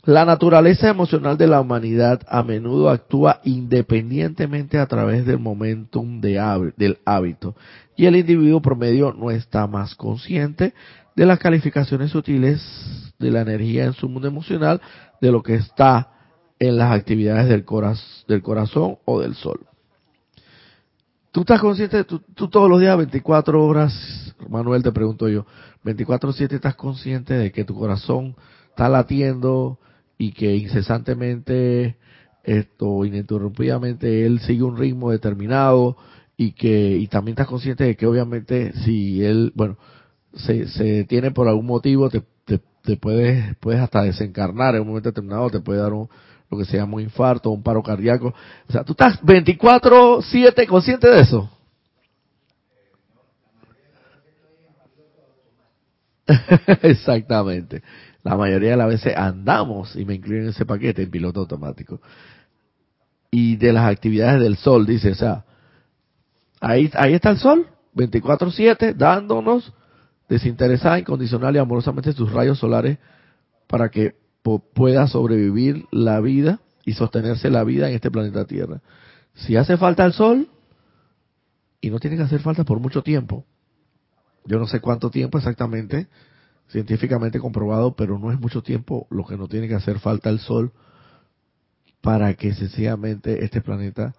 La 0.07 0.27
naturaleza 0.27 0.91
emocional 0.91 1.39
de 1.39 1.47
la 1.47 1.63
humanidad 1.63 2.21
a 2.29 2.43
menudo 2.43 2.91
actúa 2.91 3.41
independientemente 3.43 4.79
a 4.79 4.85
través 4.85 5.25
del 5.25 5.39
momentum 5.39 6.21
de, 6.21 6.73
del 6.77 6.99
hábito 7.07 7.57
y 7.97 8.05
el 8.05 8.17
individuo 8.17 8.61
promedio 8.61 9.15
no 9.15 9.31
está 9.31 9.67
más 9.67 9.95
consciente 9.95 10.75
de 11.17 11.25
las 11.25 11.39
calificaciones 11.39 12.11
sutiles 12.11 12.61
de 13.19 13.31
la 13.31 13.41
energía 13.41 13.87
en 13.87 13.95
su 13.95 14.07
mundo 14.09 14.29
emocional 14.29 14.83
de 15.23 15.33
lo 15.33 15.43
que 15.43 15.55
está 15.55 16.11
en 16.59 16.77
las 16.77 16.93
actividades 16.93 17.49
del, 17.49 17.65
del 18.29 18.43
corazón 18.43 18.99
o 19.07 19.21
del 19.21 19.35
sol. 19.35 19.61
Tú 21.35 21.41
estás 21.41 21.61
consciente, 21.61 22.05
tú, 22.05 22.21
tú 22.21 22.49
todos 22.49 22.71
los 22.71 22.81
días, 22.81 22.97
24 22.97 23.67
horas, 23.67 23.93
Manuel, 24.49 24.85
te 24.85 24.93
pregunto 24.93 25.29
yo, 25.29 25.45
24-7 25.85 26.53
estás 26.53 26.77
consciente 26.77 27.35
de 27.35 27.51
que 27.51 27.65
tu 27.65 27.75
corazón 27.75 28.37
está 28.69 28.89
latiendo 28.89 29.81
y 30.17 30.31
que 30.31 30.55
incesantemente, 30.55 31.97
esto, 32.45 33.05
ininterrumpidamente, 33.05 34.25
él 34.25 34.39
sigue 34.39 34.63
un 34.63 34.77
ritmo 34.77 35.11
determinado 35.11 35.97
y 36.37 36.53
que, 36.53 36.97
y 36.99 37.09
también 37.09 37.33
estás 37.33 37.49
consciente 37.49 37.83
de 37.83 37.97
que 37.97 38.07
obviamente 38.07 38.73
si 38.85 39.25
él, 39.25 39.51
bueno, 39.57 39.77
se, 40.35 40.69
se 40.69 40.85
detiene 40.85 41.33
por 41.33 41.49
algún 41.49 41.67
motivo, 41.67 42.11
te, 42.11 42.23
te, 42.45 42.61
te 42.83 42.97
puedes, 42.97 43.57
puedes 43.57 43.81
hasta 43.81 44.03
desencarnar 44.03 44.77
en 44.77 44.83
un 44.83 44.89
momento 44.89 45.09
determinado, 45.09 45.51
te 45.51 45.59
puede 45.59 45.81
dar 45.81 45.95
un, 45.95 46.09
que 46.57 46.65
se 46.65 46.77
llama 46.77 46.97
un 46.97 47.03
infarto, 47.03 47.51
un 47.51 47.63
paro 47.63 47.83
cardíaco. 47.83 48.35
O 48.69 48.73
sea, 48.73 48.85
tú 48.85 48.93
estás 48.93 49.21
24-7 49.23 50.67
consciente 50.67 51.09
de 51.09 51.21
eso. 51.21 51.51
Exactamente. 56.83 57.83
La 58.23 58.37
mayoría 58.37 58.71
de 58.71 58.77
las 58.77 58.89
veces 58.89 59.17
andamos, 59.17 59.95
y 59.97 60.05
me 60.05 60.15
incluyo 60.15 60.43
en 60.43 60.49
ese 60.49 60.65
paquete, 60.65 61.03
en 61.03 61.11
piloto 61.11 61.41
automático. 61.41 62.01
Y 63.31 63.57
de 63.57 63.73
las 63.73 63.91
actividades 63.91 64.41
del 64.41 64.57
sol, 64.57 64.87
dice, 64.87 65.11
o 65.11 65.15
sea, 65.15 65.45
ahí, 66.61 66.91
ahí 66.95 67.15
está 67.15 67.31
el 67.31 67.39
sol, 67.39 67.67
24-7, 67.95 68.95
dándonos 68.95 69.73
desinteresada, 70.29 70.99
incondicional 70.99 71.55
y 71.55 71.59
amorosamente 71.59 72.13
sus 72.13 72.33
rayos 72.33 72.59
solares 72.59 72.99
para 73.67 73.91
que 73.91 74.15
pueda 74.75 75.07
sobrevivir 75.07 75.87
la 75.91 76.21
vida 76.21 76.61
y 76.85 76.93
sostenerse 76.93 77.51
la 77.51 77.65
vida 77.65 77.89
en 77.89 77.95
este 77.95 78.11
planeta 78.11 78.45
Tierra. 78.45 78.83
Si 79.35 79.57
hace 79.57 79.77
falta 79.77 80.05
el 80.05 80.13
sol, 80.13 80.49
y 81.81 81.91
no 81.91 81.99
tiene 81.99 82.17
que 82.17 82.23
hacer 82.23 82.41
falta 82.41 82.65
por 82.65 82.79
mucho 82.79 83.03
tiempo, 83.03 83.45
yo 84.45 84.59
no 84.59 84.67
sé 84.67 84.81
cuánto 84.81 85.11
tiempo 85.11 85.39
exactamente, 85.39 86.09
científicamente 86.69 87.41
comprobado, 87.41 87.95
pero 87.97 88.19
no 88.19 88.31
es 88.31 88.39
mucho 88.39 88.63
tiempo 88.63 89.07
lo 89.11 89.25
que 89.25 89.37
no 89.37 89.49
tiene 89.49 89.69
que 89.69 89.75
hacer 89.75 89.99
falta 89.99 90.31
el 90.31 90.39
sol 90.39 90.73
para 92.01 92.35
que 92.35 92.53
sencillamente 92.55 93.45
este 93.45 93.63
planeta 93.63 94.15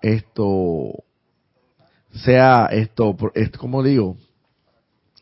esto 0.00 1.04
sea 2.14 2.66
esto, 2.66 3.16
como 3.58 3.82
digo, 3.82 4.16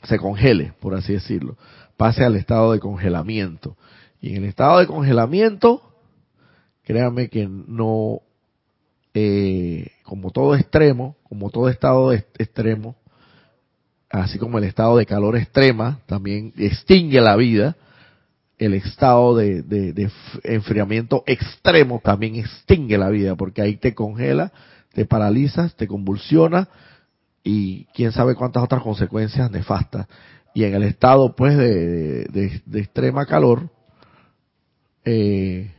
se 0.05 0.19
congele, 0.19 0.73
por 0.81 0.95
así 0.95 1.13
decirlo, 1.13 1.57
pase 1.97 2.25
al 2.25 2.37
estado 2.37 2.73
de 2.73 2.81
congelamiento. 2.81 3.77
Y 4.21 4.31
en 4.31 4.45
el 4.45 4.51
estado 4.51 4.81
de 4.81 4.87
congelamiento, 4.87 5.83
créanme 6.85 7.29
que 7.29 7.49
no, 7.49 8.21
eh, 9.15 9.91
como 10.03 10.31
todo 10.31 10.55
extremo, 10.55 11.17
como 11.23 11.51
todo 11.51 11.69
estado 11.69 12.13
extremo, 12.13 12.97
así 14.11 14.39
como 14.39 14.59
el 14.59 14.65
estado 14.65 14.97
de 14.97 15.07
calor 15.07 15.37
extrema 15.37 16.01
también 16.07 16.53
extingue 16.59 17.21
la 17.21 17.37
vida, 17.37 17.77
el 18.59 18.75
estado 18.75 19.37
de, 19.37 19.63
de, 19.63 20.11
enfriamiento 20.45 21.25
extremo 21.27 22.01
también 22.05 22.37
extingue 22.37 22.99
la 22.99 23.09
vida, 23.09 23.35
porque 23.37 23.63
ahí 23.63 23.77
te 23.77 23.95
congela, 23.95 24.53
te 24.93 25.07
paralizas, 25.07 25.75
te 25.77 25.87
convulsiona 25.87 26.69
y 27.43 27.87
quién 27.95 28.13
sabe 28.13 28.35
cuántas 28.35 28.63
otras 28.63 28.83
consecuencias 28.83 29.51
nefastas. 29.51 30.07
Y 30.53 30.65
en 30.65 30.75
el 30.75 30.83
estado 30.83 31.35
pues 31.35 31.57
de, 31.57 32.27
de 32.67 32.81
extrema 32.81 33.25
calor, 33.25 33.71
eh, 35.05 35.73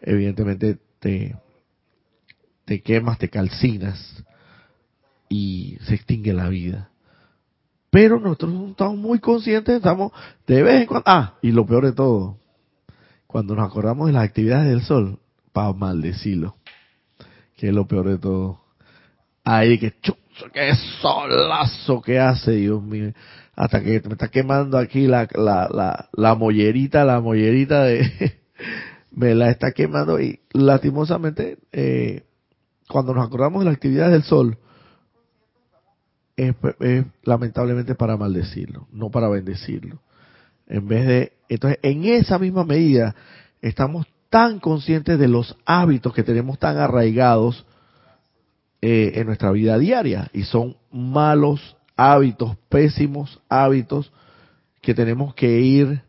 evidentemente 0.00 0.78
te, 0.98 1.36
te 2.64 2.82
quemas, 2.82 3.18
te 3.18 3.28
calcinas 3.28 4.24
y 5.28 5.78
se 5.86 5.94
extingue 5.94 6.32
la 6.32 6.48
vida. 6.48 6.90
Pero 7.90 8.20
nosotros 8.20 8.70
estamos 8.70 8.96
muy 8.96 9.18
conscientes, 9.18 9.76
estamos 9.76 10.12
de 10.46 10.62
vez 10.62 10.82
en 10.82 10.86
cuando, 10.86 11.04
ah, 11.06 11.34
y 11.42 11.50
lo 11.50 11.66
peor 11.66 11.86
de 11.86 11.92
todo, 11.92 12.38
cuando 13.26 13.54
nos 13.54 13.68
acordamos 13.68 14.06
de 14.06 14.12
las 14.12 14.24
actividades 14.24 14.68
del 14.68 14.82
sol, 14.82 15.18
para 15.52 15.72
maldecirlo, 15.72 16.56
que 17.56 17.68
es 17.68 17.74
lo 17.74 17.86
peor 17.86 18.08
de 18.08 18.18
todo. 18.18 18.60
Ay, 19.42 19.78
que 19.78 19.92
chuzo, 20.00 20.18
qué 20.52 20.72
solazo 21.00 22.00
que 22.00 22.18
hace, 22.18 22.52
Dios 22.52 22.82
mío. 22.82 23.12
Hasta 23.56 23.82
que 23.82 24.00
me 24.04 24.12
está 24.12 24.28
quemando 24.28 24.78
aquí 24.78 25.06
la, 25.06 25.28
la, 25.34 25.68
la, 25.72 26.08
la 26.12 26.34
mollerita, 26.34 27.04
la 27.04 27.20
mollerita 27.20 27.82
de, 27.82 28.39
me 29.10 29.34
la 29.34 29.50
está 29.50 29.72
quemando 29.72 30.20
y 30.20 30.40
lastimosamente 30.52 31.58
eh, 31.72 32.24
cuando 32.88 33.14
nos 33.14 33.26
acordamos 33.26 33.60
de 33.60 33.66
las 33.66 33.74
actividades 33.74 34.12
del 34.12 34.22
sol 34.22 34.58
es, 36.36 36.54
lamentablemente 37.22 37.94
para 37.94 38.16
maldecirlo, 38.16 38.88
no 38.92 39.10
para 39.10 39.28
bendecirlo. 39.28 40.00
En 40.66 40.86
vez 40.88 41.06
de, 41.06 41.32
entonces 41.48 41.78
en 41.82 42.04
esa 42.04 42.38
misma 42.38 42.64
medida 42.64 43.14
estamos 43.60 44.06
tan 44.30 44.60
conscientes 44.60 45.18
de 45.18 45.28
los 45.28 45.56
hábitos 45.66 46.14
que 46.14 46.22
tenemos 46.22 46.58
tan 46.58 46.78
arraigados 46.78 47.66
eh, 48.80 49.12
en 49.16 49.26
nuestra 49.26 49.50
vida 49.50 49.76
diaria 49.76 50.30
y 50.32 50.44
son 50.44 50.76
malos 50.90 51.76
hábitos, 51.96 52.56
pésimos 52.68 53.40
hábitos 53.48 54.12
que 54.80 54.94
tenemos 54.94 55.34
que 55.34 55.60
ir 55.60 56.02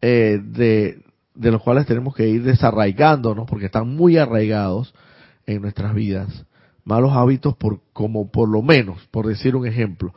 eh, 0.00 0.40
de, 0.40 1.02
de 1.38 1.52
los 1.52 1.62
cuales 1.62 1.86
tenemos 1.86 2.14
que 2.14 2.28
ir 2.28 2.42
desarraigándonos 2.42 3.46
porque 3.48 3.66
están 3.66 3.88
muy 3.94 4.18
arraigados 4.18 4.92
en 5.46 5.62
nuestras 5.62 5.94
vidas. 5.94 6.44
Malos 6.84 7.12
hábitos 7.12 7.56
por 7.56 7.80
como 7.92 8.30
por 8.30 8.48
lo 8.48 8.60
menos, 8.60 9.06
por 9.12 9.26
decir 9.26 9.54
un 9.54 9.64
ejemplo. 9.64 10.12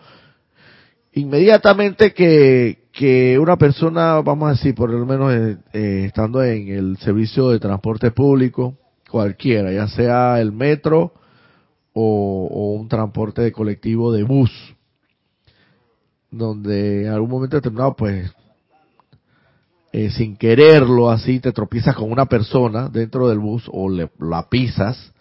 Inmediatamente 1.14 2.14
que, 2.14 2.86
que 2.92 3.38
una 3.38 3.58
persona, 3.58 4.20
vamos 4.22 4.48
a 4.48 4.52
decir, 4.54 4.74
por 4.74 4.90
lo 4.90 5.06
menos 5.06 5.32
eh, 5.32 5.58
eh, 5.74 6.04
estando 6.08 6.44
en 6.44 6.70
el 6.70 6.98
servicio 6.98 7.50
de 7.50 7.60
transporte 7.60 8.10
público, 8.10 8.78
cualquiera, 9.10 9.72
ya 9.72 9.88
sea 9.90 10.40
el 10.42 10.52
metro 10.52 11.14
o, 11.94 12.48
o 12.50 12.74
un 12.74 12.88
transporte 12.88 13.44
de 13.44 13.52
colectivo 13.52 14.12
de 14.12 14.24
bus, 14.24 14.52
donde 16.32 17.04
en 17.06 17.10
algún 17.10 17.30
momento 17.30 17.58
determinado 17.58 17.96
pues 17.96 18.32
eh, 19.94 20.10
sin 20.10 20.38
quererlo 20.38 21.12
así, 21.12 21.40
te 21.40 21.52
tropiezas 21.52 21.96
con 21.96 22.12
una 22.12 22.26
persona 22.26 22.88
dentro 22.88 23.28
del 23.28 23.40
bus 23.40 23.70
o 23.72 23.90
le, 23.90 24.10
la 24.20 24.48
pisas 24.50 25.14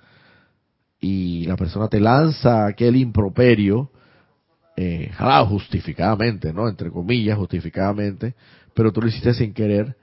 y 1.00 1.44
la 1.46 1.56
persona 1.56 1.88
te 1.88 1.98
lanza 1.98 2.66
aquel 2.66 2.96
improperio, 2.96 3.90
eh, 4.76 5.10
justificadamente, 5.48 6.52
¿no? 6.52 6.68
Entre 6.68 6.90
comillas, 6.90 7.36
justificadamente, 7.36 8.34
pero 8.74 8.92
tú 8.92 9.00
lo 9.02 9.08
hiciste 9.08 9.34
sin 9.34 9.52
querer. 9.52 9.96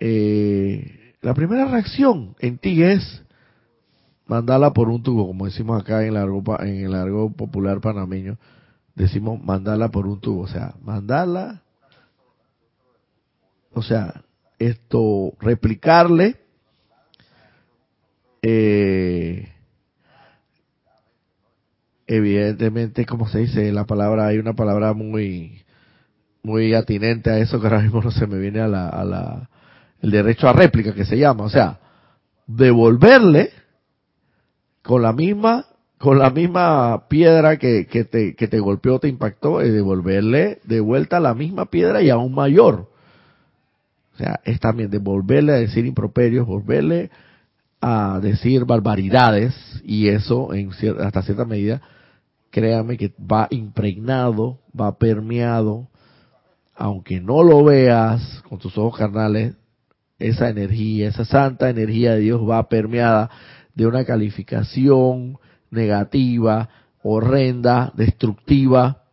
Eh, 0.00 1.14
la 1.20 1.34
primera 1.34 1.66
reacción 1.66 2.34
en 2.38 2.58
ti 2.58 2.82
es 2.82 3.22
mandarla 4.26 4.72
por 4.72 4.88
un 4.88 5.02
tubo, 5.02 5.26
como 5.26 5.46
decimos 5.46 5.80
acá 5.80 6.02
en 6.02 6.08
el 6.08 6.14
largo, 6.14 6.42
en 6.60 6.84
el 6.84 6.92
largo 6.92 7.30
popular 7.32 7.80
panameño, 7.80 8.38
decimos 8.94 9.42
mandarla 9.42 9.90
por 9.90 10.06
un 10.06 10.20
tubo, 10.20 10.42
o 10.42 10.48
sea, 10.48 10.74
mandarla 10.82 11.62
o 13.78 13.82
sea, 13.82 14.22
esto, 14.58 15.32
replicarle, 15.40 16.36
eh, 18.42 19.48
evidentemente, 22.06 23.06
como 23.06 23.28
se 23.28 23.40
dice 23.40 23.72
la 23.72 23.84
palabra, 23.84 24.26
hay 24.26 24.38
una 24.38 24.54
palabra 24.54 24.92
muy, 24.92 25.62
muy 26.42 26.74
atinente 26.74 27.30
a 27.30 27.38
eso 27.38 27.60
que 27.60 27.66
ahora 27.66 27.80
mismo 27.80 28.02
no 28.02 28.10
se 28.12 28.26
me 28.26 28.38
viene 28.38 28.60
a 28.60 28.68
la, 28.68 28.88
a 28.88 29.04
la, 29.04 29.50
el 30.00 30.10
derecho 30.10 30.48
a 30.48 30.52
réplica 30.52 30.94
que 30.94 31.04
se 31.04 31.18
llama, 31.18 31.44
o 31.44 31.50
sea, 31.50 31.78
devolverle 32.46 33.50
con 34.82 35.02
la 35.02 35.12
misma 35.12 35.66
con 35.98 36.18
la 36.18 36.30
misma 36.30 37.08
piedra 37.08 37.58
que, 37.58 37.86
que, 37.86 38.04
te, 38.04 38.34
que 38.36 38.46
te 38.46 38.60
golpeó, 38.60 39.00
te 39.00 39.08
impactó, 39.08 39.62
y 39.64 39.70
devolverle 39.70 40.60
de 40.64 40.80
vuelta 40.80 41.18
la 41.18 41.34
misma 41.34 41.66
piedra 41.66 42.02
y 42.02 42.08
aún 42.08 42.32
mayor. 42.32 42.87
O 44.18 44.20
sea, 44.20 44.40
es 44.44 44.58
también 44.58 44.90
de 44.90 44.98
volverle 44.98 45.52
a 45.52 45.58
decir 45.58 45.86
improperios, 45.86 46.44
volverle 46.44 47.08
a 47.80 48.18
decir 48.20 48.64
barbaridades, 48.64 49.54
y 49.84 50.08
eso, 50.08 50.52
en 50.52 50.72
hasta 50.98 51.22
cierta 51.22 51.44
medida, 51.44 51.80
créame 52.50 52.96
que 52.96 53.12
va 53.20 53.46
impregnado, 53.50 54.58
va 54.78 54.98
permeado, 54.98 55.86
aunque 56.74 57.20
no 57.20 57.44
lo 57.44 57.62
veas 57.62 58.42
con 58.48 58.58
tus 58.58 58.76
ojos 58.76 58.98
carnales, 58.98 59.54
esa 60.18 60.48
energía, 60.48 61.10
esa 61.10 61.24
santa 61.24 61.70
energía 61.70 62.14
de 62.14 62.20
Dios 62.20 62.40
va 62.40 62.68
permeada 62.68 63.30
de 63.76 63.86
una 63.86 64.04
calificación 64.04 65.38
negativa, 65.70 66.68
horrenda, 67.04 67.92
destructiva, 67.94 69.04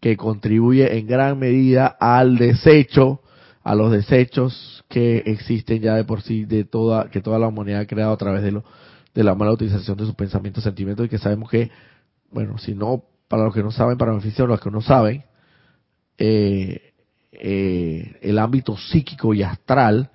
que 0.00 0.16
contribuye 0.16 0.98
en 0.98 1.06
gran 1.06 1.38
medida 1.38 1.86
al 1.86 2.36
desecho 2.36 3.20
a 3.64 3.74
los 3.74 3.90
desechos 3.90 4.84
que 4.88 5.24
existen 5.26 5.80
ya 5.82 5.96
de 5.96 6.04
por 6.04 6.22
sí 6.22 6.44
de 6.44 6.64
toda 6.64 7.10
que 7.10 7.20
toda 7.20 7.38
la 7.38 7.48
humanidad 7.48 7.80
ha 7.80 7.86
creado 7.86 8.12
a 8.12 8.16
través 8.16 8.42
de 8.42 8.52
los 8.52 8.64
de 9.14 9.24
la 9.24 9.34
mala 9.34 9.52
utilización 9.52 9.96
de 9.96 10.04
sus 10.04 10.14
pensamientos, 10.14 10.64
sentimientos 10.64 11.06
y 11.06 11.08
que 11.08 11.18
sabemos 11.18 11.48
que, 11.48 11.70
bueno, 12.30 12.58
si 12.58 12.74
no, 12.74 13.04
para 13.28 13.44
los 13.44 13.54
que 13.54 13.62
no 13.62 13.70
saben, 13.70 13.96
para 13.96 14.10
beneficio 14.10 14.44
de 14.44 14.48
los 14.48 14.60
que 14.60 14.70
no 14.70 14.80
saben, 14.80 15.24
eh, 16.18 16.92
eh, 17.32 18.16
el 18.22 18.38
ámbito 18.38 18.76
psíquico 18.76 19.32
y 19.34 19.42
astral 19.42 20.10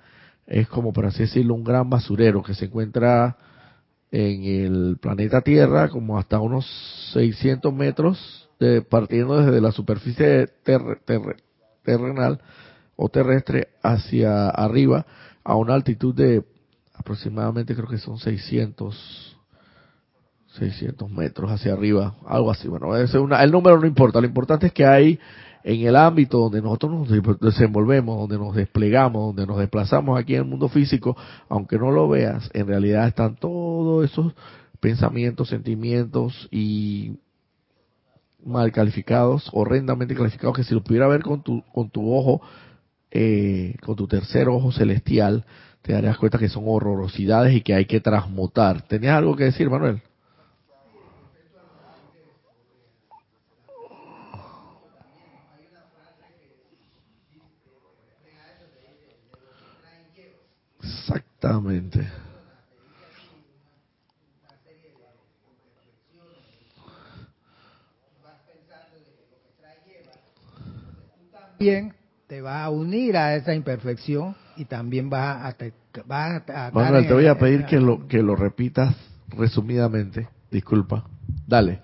es 0.46 0.68
como, 0.68 0.92
por 0.92 1.06
así 1.06 1.20
decirlo, 1.20 1.54
un 1.54 1.64
gran 1.64 1.88
basurero 1.88 2.42
que 2.42 2.54
se 2.54 2.66
encuentra 2.66 3.36
en 4.10 4.44
el 4.44 4.98
planeta 5.00 5.40
Tierra 5.40 5.88
como 5.88 6.18
hasta 6.18 6.40
unos 6.40 6.66
600 7.12 7.72
metros, 7.72 8.50
de, 8.58 8.82
partiendo 8.82 9.42
desde 9.42 9.60
la 9.60 9.72
superficie 9.72 10.48
terrenal 11.84 12.40
o 13.02 13.08
terrestre 13.08 13.68
hacia 13.82 14.50
arriba 14.50 15.06
a 15.42 15.56
una 15.56 15.74
altitud 15.74 16.14
de 16.14 16.44
aproximadamente 16.94 17.74
creo 17.74 17.88
que 17.88 17.96
son 17.96 18.18
600 18.18 19.38
600 20.58 21.08
metros 21.10 21.50
hacia 21.50 21.72
arriba, 21.72 22.16
algo 22.26 22.50
así. 22.50 22.68
Bueno, 22.68 22.94
el 22.94 23.50
número 23.52 23.78
no 23.80 23.86
importa, 23.86 24.20
lo 24.20 24.26
importante 24.26 24.66
es 24.66 24.72
que 24.72 24.84
hay 24.84 25.18
en 25.62 25.86
el 25.86 25.94
ámbito 25.96 26.38
donde 26.38 26.60
nosotros 26.60 26.92
nos 27.08 27.40
desenvolvemos, 27.40 28.18
donde 28.18 28.36
nos 28.36 28.54
desplegamos, 28.54 29.28
donde 29.28 29.46
nos 29.46 29.58
desplazamos 29.58 30.18
aquí 30.18 30.34
en 30.34 30.40
el 30.40 30.48
mundo 30.48 30.68
físico, 30.68 31.16
aunque 31.48 31.78
no 31.78 31.92
lo 31.92 32.08
veas, 32.08 32.50
en 32.52 32.66
realidad 32.66 33.06
están 33.06 33.36
todos 33.36 34.04
esos 34.04 34.34
pensamientos, 34.80 35.48
sentimientos 35.48 36.48
y 36.50 37.16
mal 38.44 38.72
calificados, 38.72 39.48
horrendamente 39.52 40.14
calificados, 40.14 40.56
que 40.56 40.64
si 40.64 40.74
lo 40.74 40.82
pudiera 40.82 41.06
ver 41.06 41.22
con 41.22 41.42
tu, 41.42 41.62
con 41.72 41.90
tu 41.90 42.12
ojo, 42.12 42.42
eh, 43.10 43.76
con 43.82 43.96
tu 43.96 44.06
tercer 44.06 44.48
ojo 44.48 44.72
celestial, 44.72 45.44
te 45.82 45.92
darías 45.92 46.18
cuenta 46.18 46.38
que 46.38 46.48
son 46.48 46.64
horrorosidades 46.66 47.54
y 47.54 47.62
que 47.62 47.74
hay 47.74 47.86
que 47.86 48.00
transmutar. 48.00 48.82
¿Tenías 48.82 49.16
algo 49.16 49.36
que 49.36 49.44
decir, 49.44 49.70
Manuel? 49.70 50.02
Exactamente. 60.82 62.08
También 71.58 71.92
te 72.30 72.40
va 72.40 72.62
a 72.62 72.70
unir 72.70 73.16
a 73.16 73.34
esa 73.34 73.52
imperfección 73.56 74.36
y 74.56 74.66
también 74.66 75.10
va 75.12 75.48
a, 75.48 75.52
te, 75.54 75.72
a, 76.08 76.70
Manuel, 76.72 77.08
te 77.08 77.12
voy 77.12 77.26
a 77.26 77.36
pedir 77.36 77.64
que 77.64 77.80
lo 77.80 78.06
que 78.06 78.22
lo 78.22 78.36
repitas 78.36 78.94
resumidamente. 79.30 80.28
Disculpa. 80.48 81.06
Dale. 81.48 81.80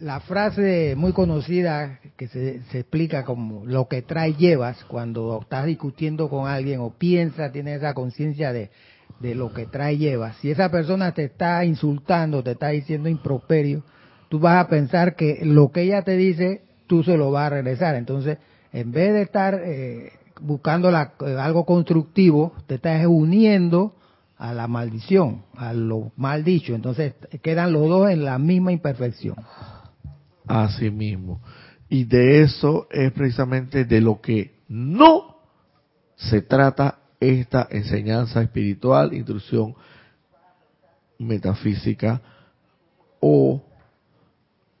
La 0.00 0.18
frase 0.18 0.94
muy 0.96 1.12
conocida 1.12 2.00
que 2.16 2.26
se, 2.26 2.60
se, 2.72 2.80
explica 2.80 3.24
como 3.24 3.64
lo 3.64 3.86
que 3.86 4.02
trae 4.02 4.34
llevas 4.34 4.82
cuando 4.86 5.38
estás 5.40 5.66
discutiendo 5.66 6.28
con 6.28 6.48
alguien 6.48 6.80
o 6.80 6.90
piensas, 6.90 7.52
tienes 7.52 7.78
esa 7.78 7.94
conciencia 7.94 8.52
de, 8.52 8.72
de 9.20 9.36
lo 9.36 9.52
que 9.52 9.66
trae 9.66 9.96
llevas. 9.96 10.38
Si 10.38 10.50
esa 10.50 10.72
persona 10.72 11.12
te 11.12 11.22
está 11.22 11.64
insultando, 11.64 12.42
te 12.42 12.50
está 12.50 12.70
diciendo 12.70 13.08
improperio, 13.08 13.84
tú 14.28 14.40
vas 14.40 14.64
a 14.64 14.68
pensar 14.68 15.14
que 15.14 15.38
lo 15.44 15.70
que 15.70 15.82
ella 15.82 16.02
te 16.02 16.16
dice, 16.16 16.62
tú 16.88 17.04
se 17.04 17.16
lo 17.16 17.30
vas 17.30 17.46
a 17.46 17.50
regresar. 17.50 17.94
Entonces, 17.94 18.38
en 18.72 18.90
vez 18.90 19.12
de 19.12 19.22
estar 19.22 19.54
eh, 19.62 20.12
buscando 20.40 20.90
la, 20.90 21.12
eh, 21.26 21.36
algo 21.38 21.64
constructivo, 21.64 22.54
te 22.66 22.76
estás 22.76 23.04
uniendo 23.06 23.94
a 24.38 24.54
la 24.54 24.66
maldición, 24.66 25.44
a 25.54 25.72
lo 25.72 26.12
mal 26.16 26.42
dicho. 26.42 26.74
Entonces 26.74 27.14
quedan 27.42 27.72
los 27.72 27.88
dos 27.88 28.10
en 28.10 28.24
la 28.24 28.38
misma 28.38 28.72
imperfección. 28.72 29.36
Así 30.46 30.90
mismo. 30.90 31.40
Y 31.88 32.04
de 32.04 32.42
eso 32.42 32.88
es 32.90 33.12
precisamente 33.12 33.84
de 33.84 34.00
lo 34.00 34.20
que 34.20 34.56
no 34.68 35.36
se 36.16 36.40
trata 36.40 36.98
esta 37.20 37.68
enseñanza 37.70 38.42
espiritual, 38.42 39.12
instrucción 39.12 39.74
metafísica 41.18 42.20
o 43.20 43.62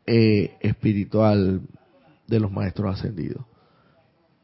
eh, 0.06 0.56
espiritual 0.60 1.60
de 2.26 2.40
los 2.40 2.50
maestros 2.50 2.98
ascendidos 2.98 3.44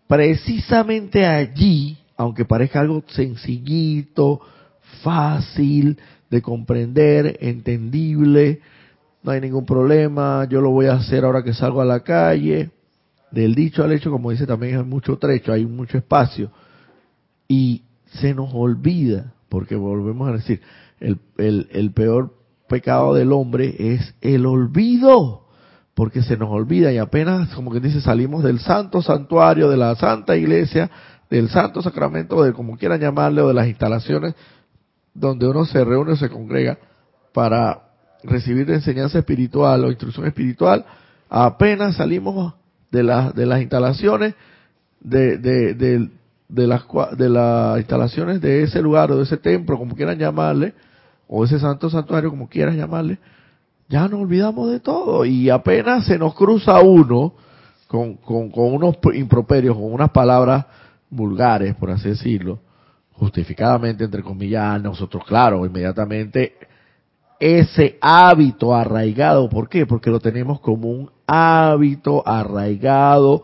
precisamente 0.08 1.26
allí, 1.26 1.98
aunque 2.16 2.44
parezca 2.44 2.80
algo 2.80 3.04
sencillito, 3.06 4.40
fácil 5.02 5.98
de 6.30 6.42
comprender, 6.42 7.38
entendible, 7.40 8.60
no 9.22 9.30
hay 9.30 9.40
ningún 9.40 9.66
problema, 9.66 10.46
yo 10.48 10.60
lo 10.60 10.70
voy 10.70 10.86
a 10.86 10.94
hacer 10.94 11.24
ahora 11.24 11.44
que 11.44 11.52
salgo 11.52 11.80
a 11.80 11.84
la 11.84 12.00
calle, 12.00 12.70
del 13.30 13.54
dicho 13.54 13.84
al 13.84 13.92
hecho, 13.92 14.10
como 14.10 14.30
dice 14.30 14.46
también, 14.46 14.78
hay 14.78 14.84
mucho 14.84 15.18
trecho, 15.18 15.52
hay 15.52 15.66
mucho 15.66 15.98
espacio, 15.98 16.50
y 17.46 17.82
se 18.06 18.34
nos 18.34 18.50
olvida, 18.54 19.34
porque 19.48 19.76
volvemos 19.76 20.28
a 20.28 20.32
decir, 20.32 20.62
el, 21.00 21.18
el, 21.36 21.68
el 21.72 21.92
peor 21.92 22.34
pecado 22.68 23.14
del 23.14 23.32
hombre 23.32 23.74
es 23.78 24.14
el 24.22 24.46
olvido 24.46 25.47
porque 25.98 26.22
se 26.22 26.36
nos 26.36 26.48
olvida 26.48 26.92
y 26.92 26.98
apenas, 26.98 27.52
como 27.56 27.72
que 27.72 27.80
dice, 27.80 28.00
salimos 28.00 28.44
del 28.44 28.60
santo 28.60 29.02
santuario, 29.02 29.68
de 29.68 29.76
la 29.76 29.96
santa 29.96 30.36
iglesia, 30.36 30.88
del 31.28 31.48
santo 31.48 31.82
sacramento, 31.82 32.44
de 32.44 32.52
como 32.52 32.78
quieran 32.78 33.00
llamarle, 33.00 33.42
o 33.42 33.48
de 33.48 33.54
las 33.54 33.66
instalaciones 33.66 34.36
donde 35.12 35.48
uno 35.48 35.64
se 35.64 35.82
reúne 35.84 36.12
o 36.12 36.16
se 36.16 36.30
congrega 36.30 36.78
para 37.34 37.80
recibir 38.22 38.70
enseñanza 38.70 39.18
espiritual 39.18 39.84
o 39.84 39.88
instrucción 39.90 40.24
espiritual, 40.28 40.86
apenas 41.28 41.96
salimos 41.96 42.54
de, 42.92 43.02
las 43.02 43.34
de 43.34 43.46
las 43.46 43.60
instalaciones 43.60 44.36
de, 45.00 45.38
de, 45.38 45.74
de, 45.74 46.10
de 46.48 46.66
las 46.68 46.84
de 47.16 47.28
las 47.28 47.76
instalaciones 47.78 48.40
de 48.40 48.62
ese 48.62 48.80
lugar 48.80 49.10
o 49.10 49.16
de 49.16 49.24
ese 49.24 49.36
templo, 49.36 49.76
como 49.76 49.96
quieran 49.96 50.16
llamarle, 50.16 50.74
o 51.26 51.44
ese 51.44 51.58
santo 51.58 51.90
santuario, 51.90 52.30
como 52.30 52.48
quieran 52.48 52.76
llamarle, 52.76 53.18
ya 53.88 54.06
nos 54.08 54.20
olvidamos 54.20 54.70
de 54.70 54.80
todo 54.80 55.24
y 55.24 55.48
apenas 55.48 56.06
se 56.06 56.18
nos 56.18 56.34
cruza 56.34 56.80
uno 56.80 57.34
con, 57.86 58.16
con, 58.16 58.50
unos 58.54 58.96
improperios, 59.14 59.74
con 59.74 59.92
unas 59.92 60.10
palabras 60.10 60.66
vulgares, 61.08 61.74
por 61.74 61.90
así 61.90 62.10
decirlo, 62.10 62.60
justificadamente, 63.12 64.04
entre 64.04 64.22
comillas, 64.22 64.80
nosotros, 64.82 65.24
claro, 65.24 65.64
inmediatamente 65.64 66.54
ese 67.40 67.96
hábito 68.00 68.74
arraigado, 68.74 69.48
¿por 69.48 69.68
qué? 69.68 69.86
Porque 69.86 70.10
lo 70.10 70.20
tenemos 70.20 70.60
como 70.60 70.90
un 70.90 71.10
hábito 71.26 72.26
arraigado 72.26 73.42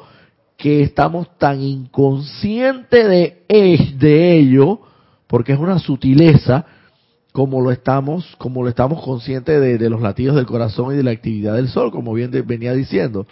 que 0.56 0.82
estamos 0.82 1.36
tan 1.38 1.60
inconscientes 1.60 3.08
de, 3.08 3.94
de 3.98 4.38
ello, 4.38 4.80
porque 5.26 5.52
es 5.52 5.58
una 5.58 5.78
sutileza, 5.78 6.66
como 7.34 7.60
lo 7.60 7.70
estamos, 7.72 8.36
como 8.38 8.62
lo 8.62 8.68
estamos 8.68 9.02
conscientes 9.02 9.60
de, 9.60 9.90
los 9.90 10.00
latidos 10.00 10.36
del 10.36 10.46
corazón 10.46 10.94
y 10.94 10.96
de 10.96 11.02
la 11.02 11.10
actividad 11.10 11.54
del 11.54 11.66
sol, 11.66 11.90
como 11.90 12.12
bien 12.12 12.30
venía 12.46 12.72
diciendo. 12.74 13.26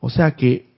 O 0.00 0.10
sea 0.10 0.32
que 0.32 0.70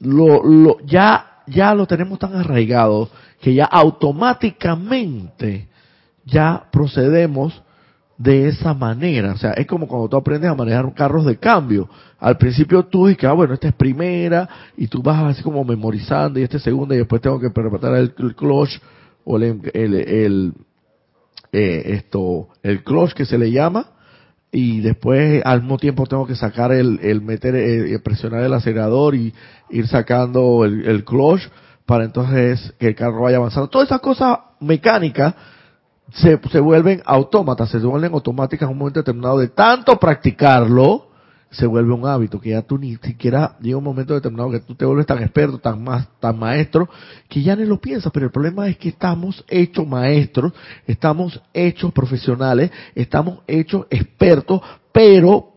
lo, 0.00 0.42
lo, 0.42 0.80
ya, 0.84 1.44
ya 1.46 1.72
lo 1.76 1.86
tenemos 1.86 2.18
tan 2.18 2.34
arraigado 2.34 3.08
que 3.40 3.54
ya 3.54 3.64
automáticamente 3.64 5.68
ya 6.24 6.64
procedemos 6.72 7.62
de 8.18 8.48
esa 8.48 8.74
manera. 8.74 9.34
O 9.34 9.36
sea, 9.36 9.52
es 9.52 9.68
como 9.68 9.86
cuando 9.86 10.08
tú 10.08 10.16
aprendes 10.16 10.50
a 10.50 10.56
manejar 10.56 10.92
carros 10.94 11.24
de 11.24 11.36
cambio. 11.36 11.88
Al 12.18 12.36
principio 12.38 12.86
tú 12.86 13.06
dices, 13.06 13.22
ah, 13.22 13.34
bueno, 13.34 13.54
esta 13.54 13.68
es 13.68 13.74
primera, 13.74 14.48
y 14.76 14.88
tú 14.88 15.00
vas 15.00 15.22
así 15.22 15.44
como 15.44 15.62
memorizando, 15.62 16.40
y 16.40 16.42
esta 16.42 16.56
es 16.56 16.64
segunda, 16.64 16.96
y 16.96 16.98
después 16.98 17.22
tengo 17.22 17.38
que 17.38 17.50
preparar 17.50 17.98
el, 17.98 18.14
clutch 18.14 18.80
o 19.24 19.36
el, 19.36 19.60
el, 19.74 20.52
eh, 21.52 21.82
esto, 21.94 22.48
el 22.62 22.82
clutch 22.82 23.12
que 23.12 23.26
se 23.26 23.38
le 23.38 23.50
llama, 23.50 23.86
y 24.50 24.80
después 24.80 25.42
al 25.44 25.60
mismo 25.62 25.78
tiempo 25.78 26.06
tengo 26.06 26.26
que 26.26 26.34
sacar 26.34 26.72
el, 26.72 26.98
el 27.02 27.22
meter, 27.22 27.54
eh, 27.54 27.98
presionar 28.00 28.42
el 28.42 28.52
acelerador 28.52 29.14
y 29.14 29.32
ir 29.70 29.86
sacando 29.86 30.64
el, 30.64 30.86
el 30.86 31.04
clutch 31.04 31.42
para 31.86 32.04
entonces 32.04 32.74
que 32.78 32.88
el 32.88 32.94
carro 32.94 33.22
vaya 33.22 33.38
avanzando. 33.38 33.68
Todas 33.68 33.88
esas 33.88 34.00
cosas 34.00 34.38
mecánicas 34.60 35.34
se, 36.12 36.38
se 36.50 36.60
vuelven 36.60 37.02
autómatas, 37.04 37.70
se 37.70 37.78
vuelven 37.78 38.12
automáticas 38.12 38.66
en 38.66 38.72
un 38.72 38.78
momento 38.78 39.00
determinado 39.00 39.38
de 39.38 39.48
tanto 39.48 39.98
practicarlo 39.98 41.11
se 41.52 41.66
vuelve 41.66 41.92
un 41.92 42.06
hábito, 42.06 42.40
que 42.40 42.50
ya 42.50 42.62
tú 42.62 42.78
ni 42.78 42.96
siquiera 42.96 43.56
llega 43.60 43.76
un 43.76 43.84
momento 43.84 44.14
determinado 44.14 44.50
que 44.50 44.60
tú 44.60 44.74
te 44.74 44.84
vuelves 44.84 45.06
tan 45.06 45.22
experto, 45.22 45.58
tan 45.58 45.84
más, 45.84 46.08
tan 46.18 46.38
maestro, 46.38 46.88
que 47.28 47.42
ya 47.42 47.54
ni 47.54 47.64
lo 47.64 47.80
piensas, 47.80 48.10
pero 48.12 48.26
el 48.26 48.32
problema 48.32 48.66
es 48.68 48.78
que 48.78 48.88
estamos 48.88 49.44
hechos 49.48 49.86
maestros, 49.86 50.52
estamos 50.86 51.40
hechos 51.52 51.92
profesionales, 51.92 52.70
estamos 52.94 53.40
hechos 53.46 53.86
expertos, 53.90 54.62
pero, 54.92 55.52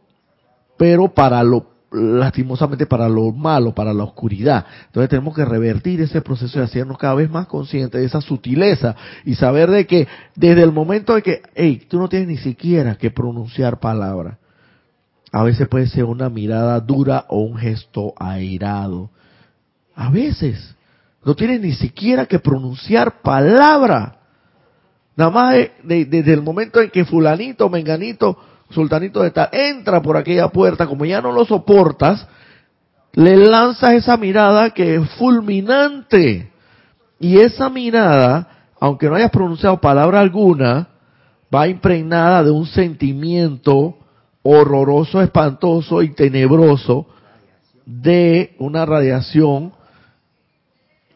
pero 0.77 1.13
para 1.13 1.41
lo, 1.43 1.65
lastimosamente 1.91 2.85
para 2.85 3.07
lo 3.07 3.31
malo, 3.31 3.73
para 3.73 3.93
la 3.93 4.03
oscuridad. 4.03 4.65
Entonces 4.87 5.09
tenemos 5.09 5.33
que 5.33 5.45
revertir 5.45 6.01
ese 6.01 6.21
proceso 6.21 6.59
y 6.59 6.63
hacernos 6.63 6.97
cada 6.97 7.15
vez 7.15 7.29
más 7.29 7.47
conscientes 7.47 8.01
de 8.01 8.05
esa 8.05 8.19
sutileza 8.19 8.97
y 9.23 9.35
saber 9.35 9.69
de 9.69 9.87
que 9.87 10.07
desde 10.35 10.63
el 10.63 10.73
momento 10.73 11.15
de 11.15 11.21
que, 11.21 11.41
hey, 11.55 11.85
tú 11.87 11.99
no 11.99 12.09
tienes 12.09 12.27
ni 12.27 12.37
siquiera 12.37 12.95
que 12.95 13.11
pronunciar 13.11 13.79
palabra. 13.79 14.39
A 15.35 15.43
veces 15.43 15.67
puede 15.67 15.87
ser 15.87 16.05
una 16.05 16.29
mirada 16.29 16.79
dura 16.79 17.25
o 17.27 17.39
un 17.39 17.57
gesto 17.57 18.13
airado. 18.17 19.09
A 19.93 20.09
veces 20.09 20.73
no 21.25 21.35
tienes 21.35 21.59
ni 21.59 21.73
siquiera 21.73 22.25
que 22.25 22.39
pronunciar 22.39 23.21
palabra. 23.21 24.15
Nada 25.17 25.31
más 25.31 25.55
desde 25.83 26.31
el 26.31 26.41
momento 26.41 26.79
en 26.79 26.89
que 26.89 27.03
fulanito, 27.03 27.69
menganito, 27.69 28.37
sultanito 28.69 29.23
de 29.23 29.31
tal, 29.31 29.49
entra 29.51 30.01
por 30.01 30.15
aquella 30.15 30.47
puerta, 30.47 30.87
como 30.87 31.03
ya 31.03 31.19
no 31.19 31.33
lo 31.33 31.43
soportas, 31.43 32.25
le 33.11 33.35
lanzas 33.35 33.91
esa 33.91 34.15
mirada 34.15 34.69
que 34.69 34.95
es 34.95 35.09
fulminante. 35.15 36.49
Y 37.19 37.39
esa 37.39 37.69
mirada, 37.69 38.69
aunque 38.79 39.09
no 39.09 39.15
hayas 39.15 39.31
pronunciado 39.31 39.81
palabra 39.81 40.21
alguna, 40.21 40.87
va 41.53 41.67
impregnada 41.67 42.41
de 42.41 42.51
un 42.51 42.67
sentimiento 42.67 43.97
horroroso, 44.47 45.21
espantoso 45.21 46.03
y 46.03 46.09
tenebroso 46.09 47.07
de 47.83 48.55
una 48.59 48.85
radiación 48.85 49.73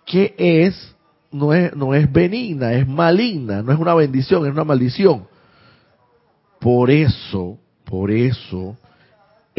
que 0.03 0.34
es 0.36 0.95
no 1.32 1.53
es 1.53 1.75
no 1.75 1.93
es 1.93 2.11
benigna, 2.11 2.73
es 2.73 2.88
maligna, 2.88 3.61
no 3.61 3.71
es 3.71 3.77
una 3.77 3.93
bendición, 3.93 4.47
es 4.47 4.51
una 4.51 4.63
maldición. 4.63 5.27
Por 6.59 6.89
eso, 6.89 7.59
por 7.86 8.09
eso 8.09 8.75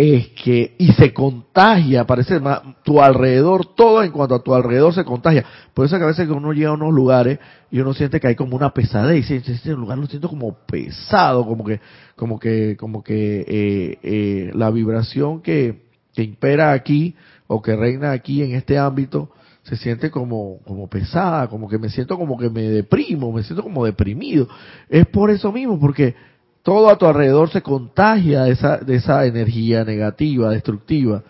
es 0.01 0.28
que, 0.28 0.76
y 0.78 0.92
se 0.92 1.12
contagia, 1.12 2.07
parece 2.07 2.40
más, 2.40 2.62
tu 2.82 3.03
alrededor, 3.03 3.74
todo 3.74 4.03
en 4.03 4.11
cuanto 4.11 4.34
a 4.34 4.42
tu 4.42 4.55
alrededor 4.55 4.94
se 4.94 5.05
contagia. 5.05 5.44
Por 5.74 5.84
eso 5.84 5.98
que 5.98 6.05
a 6.05 6.07
veces 6.07 6.26
que 6.26 6.32
uno 6.32 6.53
llega 6.53 6.70
a 6.70 6.72
unos 6.72 6.94
lugares 6.94 7.38
y 7.70 7.80
uno 7.80 7.92
siente 7.92 8.18
que 8.18 8.28
hay 8.28 8.34
como 8.34 8.57
una 8.57 8.72
pesadez, 8.72 9.30
y 9.30 9.34
dice, 9.34 9.53
este 9.53 9.72
lugar 9.72 9.98
lo 9.98 10.07
siento 10.07 10.30
como 10.30 10.55
pesado, 10.66 11.44
como 11.44 11.64
que, 11.64 11.80
como 12.16 12.38
que, 12.38 12.76
como 12.78 13.05
que 13.05 13.44
eh, 13.46 13.98
eh, 14.03 14.51
la 14.55 14.70
vibración 14.70 15.42
que, 15.42 15.82
que 16.14 16.22
impera 16.22 16.72
aquí 16.72 17.14
o 17.46 17.61
que 17.61 17.76
reina 17.76 18.12
aquí 18.12 18.42
en 18.42 18.55
este 18.55 18.78
ámbito 18.78 19.30
se 19.64 19.76
siente 19.76 20.11
como, 20.11 20.61
como 20.64 20.88
pesada, 20.88 21.48
como 21.48 21.68
que 21.68 21.78
me 21.78 21.90
siento 21.90 22.16
como 22.16 22.38
que 22.38 22.48
me 22.48 22.62
deprimo, 22.62 23.32
me 23.32 23.42
siento 23.42 23.62
como 23.62 23.84
deprimido. 23.84 24.48
Es 24.88 25.07
por 25.07 25.30
eso 25.30 25.53
mismo, 25.53 25.78
porque 25.78 26.14
todo 26.62 26.90
a 26.90 26.98
tu 26.98 27.06
alrededor 27.06 27.50
se 27.50 27.62
contagia 27.62 28.44
de 28.44 28.52
esa, 28.52 28.78
de 28.78 28.96
esa 28.96 29.24
energía 29.26 29.84
negativa, 29.84 30.50
destructiva. 30.50 31.22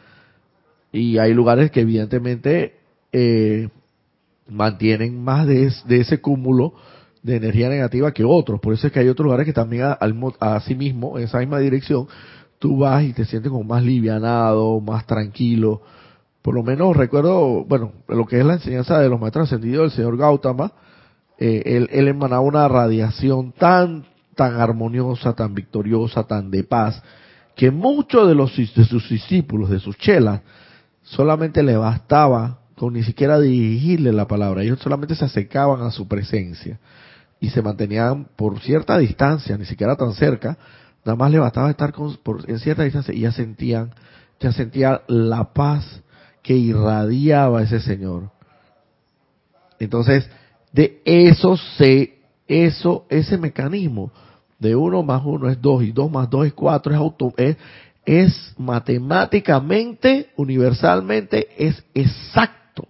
Y 0.93 1.19
hay 1.19 1.33
lugares 1.33 1.71
que 1.71 1.81
evidentemente 1.81 2.75
eh, 3.13 3.69
mantienen 4.49 5.23
más 5.23 5.47
de, 5.47 5.71
ese 5.89 6.21
cúmulo 6.21 6.75
de 7.23 7.37
energía 7.37 7.69
negativa 7.69 8.13
que 8.13 8.25
otros. 8.25 8.61
Por 8.61 8.75
eso 8.75 8.89
es 8.89 8.93
que 8.93 9.01
hay 9.01 9.09
otros 9.09 9.25
lugares 9.25 9.47
que 9.47 9.53
también 9.53 9.85
a, 9.85 9.99
a 10.41 10.61
sí 10.61 10.75
mismo, 10.75 11.17
en 11.17 11.25
esa 11.25 11.39
misma 11.39 11.61
dirección, 11.61 12.09
tú 12.59 12.79
vas 12.79 13.05
y 13.05 13.13
te 13.13 13.25
sientes 13.25 13.51
como 13.51 13.65
más 13.65 13.85
livianado, 13.85 14.81
más 14.81 15.07
tranquilo. 15.07 15.83
Por 16.43 16.55
lo 16.55 16.63
menos 16.63 16.97
recuerdo, 16.97 17.65
bueno, 17.65 17.93
lo 18.09 18.27
que 18.27 18.41
es 18.41 18.45
la 18.45 18.55
enseñanza 18.55 18.99
de 18.99 19.09
los 19.09 19.21
maestros 19.21 19.47
ascendidos 19.47 19.85
del 19.85 19.97
señor 19.97 20.17
Gautama, 20.17 20.73
eh, 21.39 21.63
él, 21.65 21.89
él 21.93 22.09
emanaba 22.09 22.41
una 22.41 22.67
radiación 22.67 23.53
tan 23.53 24.10
tan 24.35 24.61
armoniosa, 24.61 25.35
tan 25.35 25.55
victoriosa, 25.55 26.25
tan 26.25 26.51
de 26.51 26.65
paz, 26.65 27.03
que 27.57 27.71
muchos 27.71 28.29
de, 28.29 28.35
de 28.35 28.85
sus 28.85 29.09
discípulos, 29.09 29.71
de 29.71 29.81
sus 29.81 29.97
chelas, 29.99 30.41
solamente 31.03 31.63
le 31.63 31.77
bastaba 31.77 32.59
con 32.77 32.95
ni 32.95 33.03
siquiera 33.03 33.39
dirigirle 33.39 34.13
la 34.13 34.27
palabra. 34.27 34.63
Ellos 34.63 34.81
solamente 34.81 35.15
se 35.15 35.25
acercaban 35.25 35.83
a 35.83 35.91
su 35.91 36.09
presencia 36.09 36.79
y 37.39 37.51
se 37.51 37.63
mantenían 37.63 38.29
por 38.37 38.61
cierta 38.61 38.97
distancia, 38.99 39.59
ni 39.59 39.67
siquiera 39.67 39.97
tan 39.97 40.15
cerca, 40.15 40.57
nada 41.05 41.17
más 41.17 41.31
le 41.31 41.39
bastaba 41.39 41.71
estar 41.71 41.93
con, 41.93 42.17
por, 42.17 42.49
en 42.49 42.59
cierta 42.59 42.83
distancia 42.85 43.15
y 43.15 43.21
ya 43.21 43.33
sentían, 43.33 43.91
ya 44.39 44.53
sentían 44.53 45.01
la 45.09 45.53
paz 45.53 46.03
que 46.43 46.57
irradiaba 46.57 47.63
ese 47.63 47.81
Señor. 47.81 48.31
Entonces, 49.79 50.29
de 50.73 51.03
eso 51.05 51.57
se, 51.79 52.20
eso, 52.51 53.07
ese 53.09 53.39
mecanismo 53.39 54.11
de 54.59 54.77
uno 54.77 55.03
más 55.03 55.23
uno 55.25 55.49
es 55.49 55.61
dos 55.61 55.83
y 55.83 55.93
dos 55.93 56.11
más 56.11 56.29
dos 56.29 56.47
es 56.47 56.53
cuatro, 56.53 56.93
es, 56.93 56.99
auto, 56.99 57.33
es, 57.37 57.57
es 58.05 58.55
matemáticamente, 58.59 60.31
universalmente, 60.37 61.49
es 61.57 61.83
exacto. 61.95 62.89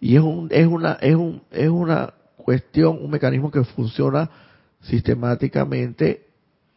Y 0.00 0.16
es, 0.16 0.22
un, 0.22 0.48
es, 0.50 0.66
una, 0.66 0.92
es, 1.00 1.14
un, 1.14 1.42
es 1.50 1.68
una 1.68 2.14
cuestión, 2.36 2.98
un 3.02 3.10
mecanismo 3.10 3.50
que 3.50 3.64
funciona 3.64 4.30
sistemáticamente 4.82 6.26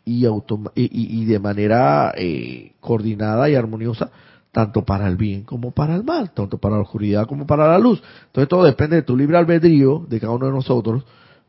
y, 0.05 0.25
y, 0.25 0.31
y, 0.75 1.25
de 1.25 1.39
manera 1.39 2.13
eh, 2.17 2.71
coordinada 2.79 3.49
y 3.49 3.55
armoniosa, 3.55 4.09
tanto 4.51 4.85
para 4.85 5.07
el 5.07 5.17
bien 5.17 5.43
como 5.43 5.71
para 5.71 5.95
el 5.95 6.03
mal, 6.03 6.31
tanto 6.31 6.57
para 6.57 6.77
la 6.77 6.81
oscuridad 6.81 7.27
como 7.27 7.45
para 7.45 7.67
la 7.67 7.77
luz. 7.77 8.01
Entonces 8.27 8.47
todo 8.47 8.63
depende 8.63 8.95
de 8.95 9.01
tu 9.01 9.17
libre 9.17 9.37
albedrío, 9.37 10.05
de 10.07 10.19
cada 10.19 10.33
uno 10.33 10.45
de 10.45 10.53
nosotros, 10.53 11.03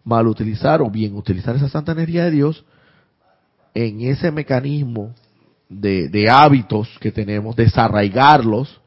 mal 0.09 0.27
utilizar 0.27 0.81
o 0.81 0.91
bien 0.91 1.15
utilizar 1.15 1.55
esa 1.55 1.69
santa 1.69 1.93
energía 1.93 2.25
de 2.25 2.31
Dios 2.31 2.65
en 3.75 4.01
ese 4.01 4.33
mecanismo 4.33 5.15
de, 5.69 6.31
hábitos 6.31 6.89
que 6.99 7.13
tenemos, 7.13 7.55
desarraigarlos, 7.55 8.81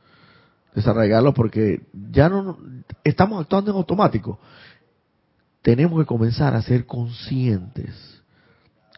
desarraigarlos 0.73 1.35
porque 1.35 1.83
ya 2.11 2.27
no 2.27 2.57
estamos 3.03 3.39
actuando 3.39 3.69
en 3.69 3.77
automático. 3.77 4.39
Tenemos 5.61 5.99
que 5.99 6.07
comenzar 6.07 6.55
a 6.55 6.61
ser 6.63 6.87
conscientes. 6.87 8.19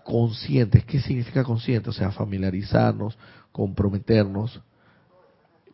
Conscientes, 0.06 0.86
¿qué 0.86 1.02
significa 1.02 1.44
consciente? 1.44 1.90
O 1.90 1.94
sea, 1.94 2.10
familiarizarnos, 2.12 3.18
comprometernos, 3.52 4.62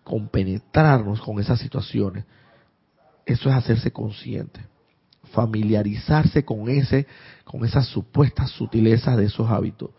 compenetrarnos 0.04 1.22
con 1.22 1.40
esas 1.40 1.60
situaciones. 1.60 2.26
Eso 3.24 3.50
es 3.50 3.56
hacerse 3.56 3.92
consciente 3.92 4.62
familiarizarse 5.32 6.44
con 6.44 6.70
ese, 6.70 7.08
con 7.44 7.66
esas 7.66 7.88
supuestas 7.88 8.52
sutilezas 8.52 9.18
de 9.18 9.26
esos 9.26 9.50
hábitos 9.50 9.92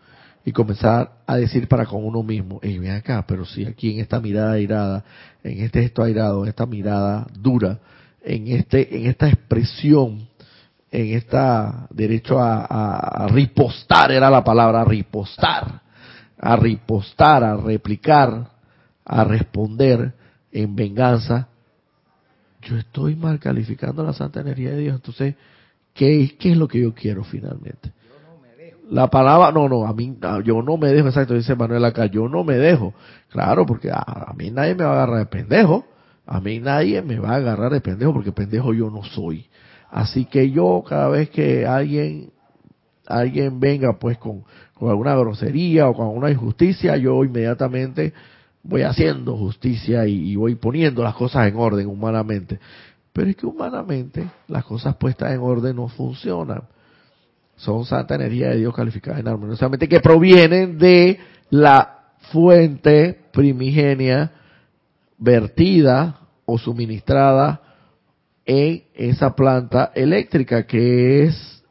y 0.43 0.51
comenzar 0.51 1.11
a 1.27 1.35
decir 1.35 1.67
para 1.67 1.85
con 1.85 2.03
uno 2.03 2.23
mismo, 2.23 2.59
y 2.63 2.77
ven 2.79 2.91
acá, 2.91 3.25
pero 3.27 3.45
si 3.45 3.65
aquí 3.65 3.93
en 3.93 3.99
esta 3.99 4.19
mirada 4.19 4.53
airada, 4.53 5.03
en 5.43 5.61
este 5.61 5.83
gesto 5.83 6.03
airado, 6.03 6.43
en 6.43 6.49
esta 6.49 6.65
mirada 6.65 7.27
dura, 7.37 7.79
en 8.23 8.47
este, 8.47 8.95
en 8.95 9.05
esta 9.07 9.27
expresión, 9.27 10.27
en 10.91 11.13
esta 11.13 11.87
derecho 11.91 12.39
a, 12.39 12.65
a, 12.65 13.25
a 13.25 13.27
ripostar 13.27 14.11
era 14.11 14.29
la 14.29 14.43
palabra 14.43 14.83
ripostar, 14.83 15.81
a 16.37 16.55
ripostar, 16.55 17.43
a 17.43 17.55
replicar, 17.55 18.49
a 19.05 19.23
responder 19.23 20.13
en 20.51 20.75
venganza, 20.75 21.47
yo 22.61 22.77
estoy 22.77 23.15
mal 23.15 23.39
calificando 23.39 24.03
la 24.03 24.13
santa 24.13 24.41
energía 24.41 24.71
de 24.71 24.77
Dios. 24.77 24.95
Entonces, 24.95 25.35
¿qué, 25.93 26.35
qué 26.39 26.51
es 26.51 26.57
lo 26.57 26.67
que 26.67 26.81
yo 26.81 26.93
quiero 26.93 27.23
finalmente? 27.23 27.91
La 28.89 29.09
palabra, 29.09 29.53
no, 29.53 29.69
no, 29.69 29.87
a 29.87 29.93
mí, 29.93 30.17
yo 30.43 30.61
no 30.61 30.75
me 30.75 30.89
dejo, 30.89 31.07
exacto, 31.07 31.33
dice 31.33 31.55
Manuel 31.55 31.85
acá, 31.85 32.07
yo 32.07 32.27
no 32.27 32.43
me 32.43 32.57
dejo. 32.57 32.93
Claro, 33.29 33.65
porque 33.65 33.89
a, 33.89 34.33
mí 34.35 34.51
nadie 34.51 34.75
me 34.75 34.83
va 34.83 34.91
a 34.91 35.03
agarrar 35.03 35.19
de 35.19 35.25
pendejo. 35.27 35.85
A 36.25 36.41
mí 36.41 36.59
nadie 36.59 37.01
me 37.01 37.17
va 37.17 37.31
a 37.31 37.35
agarrar 37.35 37.71
de 37.71 37.79
pendejo 37.79 38.13
porque 38.13 38.33
pendejo 38.33 38.73
yo 38.73 38.89
no 38.89 39.01
soy. 39.03 39.45
Así 39.89 40.25
que 40.25 40.51
yo, 40.51 40.83
cada 40.87 41.07
vez 41.07 41.29
que 41.29 41.65
alguien, 41.65 42.31
alguien 43.07 43.61
venga 43.61 43.97
pues 43.97 44.17
con, 44.17 44.43
con 44.73 44.89
alguna 44.89 45.15
grosería 45.15 45.87
o 45.87 45.93
con 45.93 46.07
alguna 46.07 46.29
injusticia, 46.29 46.97
yo 46.97 47.23
inmediatamente 47.23 48.13
voy 48.63 48.83
haciendo 48.83 49.35
justicia 49.37 50.05
y, 50.05 50.35
voy 50.35 50.55
poniendo 50.55 51.03
las 51.03 51.15
cosas 51.15 51.47
en 51.47 51.55
orden 51.55 51.87
humanamente. 51.87 52.59
Pero 53.13 53.29
es 53.29 53.35
que 53.35 53.45
humanamente 53.45 54.25
las 54.47 54.63
cosas 54.63 54.95
puestas 54.95 55.31
en 55.33 55.39
orden 55.39 55.75
no 55.75 55.87
funcionan. 55.87 56.63
Son 57.55 57.85
santa 57.85 58.15
energía 58.15 58.49
de 58.49 58.57
Dios 58.57 58.73
calificada 58.73 59.19
en 59.19 59.27
armoniosamente 59.27 59.87
que 59.87 59.99
provienen 59.99 60.77
de 60.77 61.19
la 61.49 61.99
fuente 62.31 63.19
primigenia 63.33 64.31
vertida 65.17 66.19
o 66.45 66.57
suministrada 66.57 67.61
en 68.45 68.83
esa 68.95 69.35
planta 69.35 69.91
eléctrica 69.93 70.65
que 70.65 71.23
es 71.23 71.63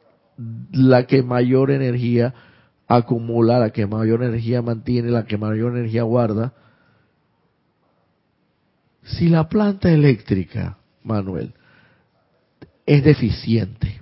la 0.71 1.05
que 1.05 1.23
mayor 1.23 1.71
energía 1.71 2.33
acumula, 2.87 3.59
la 3.59 3.71
que 3.71 3.87
mayor 3.87 4.23
energía 4.23 4.61
mantiene, 4.61 5.09
la 5.09 5.25
que 5.25 5.37
mayor 5.37 5.77
energía 5.77 6.03
guarda 6.03 6.53
si 9.17 9.27
la 9.27 9.47
planta 9.47 9.91
eléctrica, 9.91 10.77
Manuel, 11.03 11.53
es 12.85 13.03
deficiente, 13.03 13.99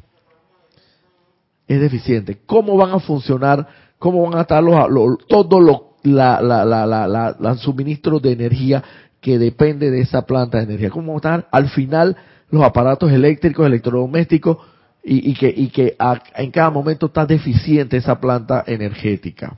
es 1.67 1.79
deficiente, 1.79 2.39
¿cómo 2.45 2.77
van 2.77 2.91
a 2.91 2.99
funcionar, 2.99 3.67
cómo 3.99 4.23
van 4.23 4.39
a 4.39 4.41
estar 4.41 4.63
los, 4.63 5.17
todos 5.27 5.61
los 5.61 5.81
la, 6.03 6.41
la, 6.41 6.63
la, 6.63 6.85
la, 6.85 7.07
la, 7.07 7.35
la 7.37 7.55
suministro 7.55 8.19
de 8.19 8.31
energía 8.31 8.83
que 9.21 9.37
depende 9.37 9.91
de 9.91 10.01
esa 10.01 10.25
planta 10.25 10.57
de 10.57 10.63
energía. 10.65 10.89
¿Cómo 10.89 11.17
están 11.17 11.45
al 11.51 11.69
final 11.69 12.15
los 12.49 12.63
aparatos 12.63 13.11
eléctricos, 13.11 13.65
electrodomésticos 13.65 14.57
y, 15.03 15.31
y 15.31 15.33
que, 15.33 15.53
y 15.55 15.67
que 15.69 15.95
en 16.35 16.51
cada 16.51 16.69
momento 16.69 17.07
está 17.07 17.25
deficiente 17.25 17.97
esa 17.97 18.19
planta 18.19 18.63
energética? 18.65 19.57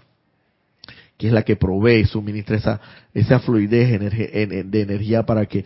Que 1.22 1.28
es 1.28 1.34
la 1.34 1.43
que 1.43 1.55
provee 1.55 1.99
y 1.99 2.05
suministra 2.05 2.57
esa, 2.57 2.80
esa 3.13 3.38
fluidez 3.38 3.99
de 3.99 4.82
energía 4.82 5.22
para 5.24 5.45
que, 5.45 5.65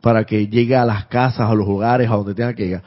para 0.00 0.22
que 0.22 0.46
llegue 0.46 0.76
a 0.76 0.84
las 0.84 1.06
casas, 1.06 1.50
a 1.50 1.54
los 1.54 1.66
hogares, 1.66 2.08
a 2.08 2.14
donde 2.14 2.36
tenga 2.36 2.54
que 2.54 2.66
llegar. 2.66 2.82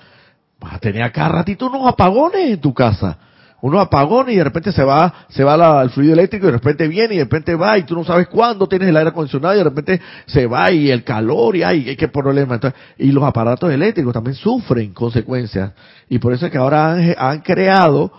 Vas 0.58 0.76
a 0.76 0.80
tener 0.80 1.04
acá 1.04 1.28
ratito 1.28 1.68
unos 1.68 1.86
apagones 1.86 2.52
en 2.52 2.62
tu 2.62 2.74
casa. 2.74 3.18
Unos 3.62 3.82
apagones 3.82 4.34
y 4.34 4.38
de 4.38 4.46
repente 4.46 4.72
se 4.72 4.82
va, 4.86 5.26
se 5.28 5.44
va 5.44 5.82
el 5.82 5.90
fluido 5.90 6.14
eléctrico 6.14 6.46
y 6.46 6.52
de 6.52 6.58
repente 6.58 6.88
viene 6.88 7.16
y 7.16 7.18
de 7.18 7.24
repente 7.26 7.54
va 7.54 7.78
y 7.78 7.84
tú 7.84 7.96
no 7.96 8.06
sabes 8.06 8.28
cuándo 8.28 8.66
tienes 8.66 8.88
el 8.88 8.96
aire 8.96 9.10
acondicionado 9.10 9.54
y 9.54 9.58
de 9.58 9.64
repente 9.66 10.02
se 10.26 10.48
va 10.48 10.72
y 10.72 10.90
el 10.92 11.04
calor 11.04 11.58
y 11.58 11.64
hay, 11.64 11.98
qué 11.98 12.08
problema. 12.08 12.56
Entonces, 12.56 12.80
y 12.98 13.12
los 13.12 13.26
aparatos 13.26 13.70
eléctricos 13.74 14.14
también 14.14 14.36
sufren 14.36 14.94
consecuencias. 14.94 15.74
Y 16.08 16.20
por 16.20 16.32
eso 16.32 16.46
es 16.46 16.52
que 16.54 16.58
ahora 16.60 16.94
han, 17.18 17.42
creado, 17.42 18.14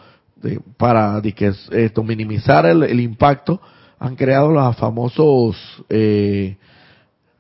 para 0.77 1.23
que, 1.23 1.55
esto, 1.71 2.03
minimizar 2.03 2.67
el 2.67 3.01
impacto, 3.01 3.59
han 3.99 4.17
creado 4.17 4.51
los 4.51 4.77
famosos 4.77 5.57
eh, 5.89 6.57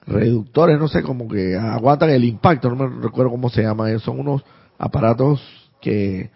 reductores, 0.06 0.78
no 0.78 0.88
sé, 0.88 1.02
como 1.02 1.28
que 1.28 1.56
aguantan 1.56 2.10
el 2.10 2.24
impacto, 2.24 2.70
no 2.70 2.88
me 2.88 3.02
recuerdo 3.02 3.30
cómo 3.30 3.50
se 3.50 3.62
llama, 3.62 3.98
son 3.98 4.20
unos 4.20 4.42
aparatos 4.78 5.42
que, 5.80 6.30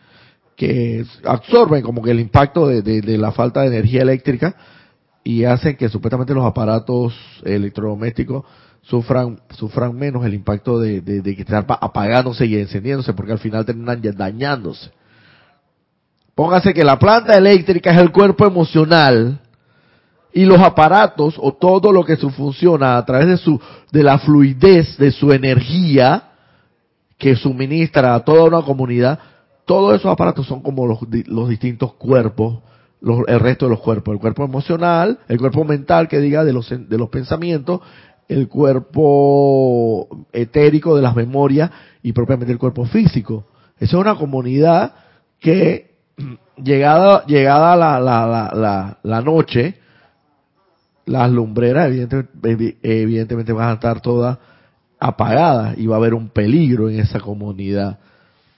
que 0.56 1.04
absorben 1.24 1.82
como 1.82 2.02
que 2.02 2.10
el 2.10 2.20
impacto 2.20 2.66
de, 2.66 2.82
de, 2.82 3.18
la 3.18 3.32
falta 3.32 3.62
de 3.62 3.68
energía 3.68 4.02
eléctrica 4.02 4.54
y 5.22 5.44
hacen 5.44 5.76
que 5.76 5.88
supuestamente 5.88 6.34
los 6.34 6.44
aparatos 6.44 7.14
electrodomésticos 7.44 8.44
sufran 8.82 9.38
sufran 9.50 9.94
menos 9.94 10.24
el 10.24 10.32
impacto 10.32 10.80
de, 10.80 11.02
de, 11.02 11.20
de 11.20 11.36
que 11.36 11.42
están 11.42 11.66
apagándose 11.68 12.46
y 12.46 12.56
encendiéndose 12.56 13.12
porque 13.12 13.32
al 13.32 13.38
final 13.38 13.64
terminan 13.64 14.00
dañándose. 14.16 14.90
Póngase 16.34 16.72
que 16.72 16.84
la 16.84 16.98
planta 16.98 17.36
eléctrica 17.36 17.92
es 17.92 18.00
el 18.00 18.12
cuerpo 18.12 18.46
emocional 18.46 19.40
y 20.33 20.45
los 20.45 20.61
aparatos 20.61 21.35
o 21.39 21.53
todo 21.53 21.93
lo 21.93 22.05
que 22.05 22.16
su 22.16 22.31
funciona 22.31 22.97
a 22.97 23.05
través 23.05 23.26
de 23.26 23.37
su 23.37 23.61
de 23.91 24.03
la 24.03 24.18
fluidez 24.18 24.97
de 24.97 25.11
su 25.11 25.33
energía 25.33 26.24
que 27.18 27.37
suministra 27.37 28.14
a 28.14 28.24
toda 28.24 28.45
una 28.45 28.62
comunidad 28.62 29.18
todos 29.64 29.97
esos 29.97 30.12
aparatos 30.12 30.47
son 30.47 30.62
como 30.62 30.87
los, 30.87 30.99
los 31.26 31.49
distintos 31.49 31.95
cuerpos 31.95 32.61
los, 33.01 33.20
el 33.28 33.41
resto 33.41 33.66
de 33.66 33.70
los 33.70 33.81
cuerpos 33.81 34.14
el 34.14 34.20
cuerpo 34.20 34.45
emocional 34.45 35.18
el 35.28 35.39
cuerpo 35.39 35.64
mental 35.64 36.09
que 36.09 36.20
diga 36.20 36.45
de 36.45 36.53
los 36.53 36.68
de 36.68 36.99
los 36.99 37.09
pensamientos 37.09 37.81
el 38.31 38.49
cuerpo 38.49 40.07
etérico 40.33 40.95
de 40.95 41.03
las 41.03 41.16
memorias 41.16 41.68
y 42.01 42.12
propiamente 42.12 42.53
el 42.53 42.61
cuerpo 42.61 42.85
físico. 42.85 43.47
Esa 43.76 43.97
es 43.97 44.01
una 44.01 44.14
comunidad 44.14 44.95
que 45.41 45.97
llegada 46.57 47.24
llegada 47.26 47.74
la 47.74 47.99
la 47.99 48.26
la 48.26 48.53
la, 48.55 48.99
la 49.03 49.20
noche 49.20 49.80
las 51.11 51.30
lumbreras 51.30 51.90
evidentemente, 52.82 53.52
van 53.52 53.70
a 53.70 53.74
estar 53.74 54.00
todas 54.00 54.38
apagadas 55.00 55.76
y 55.76 55.86
va 55.86 55.96
a 55.96 55.98
haber 55.98 56.14
un 56.14 56.28
peligro 56.28 56.88
en 56.88 57.00
esa 57.00 57.18
comunidad 57.18 57.98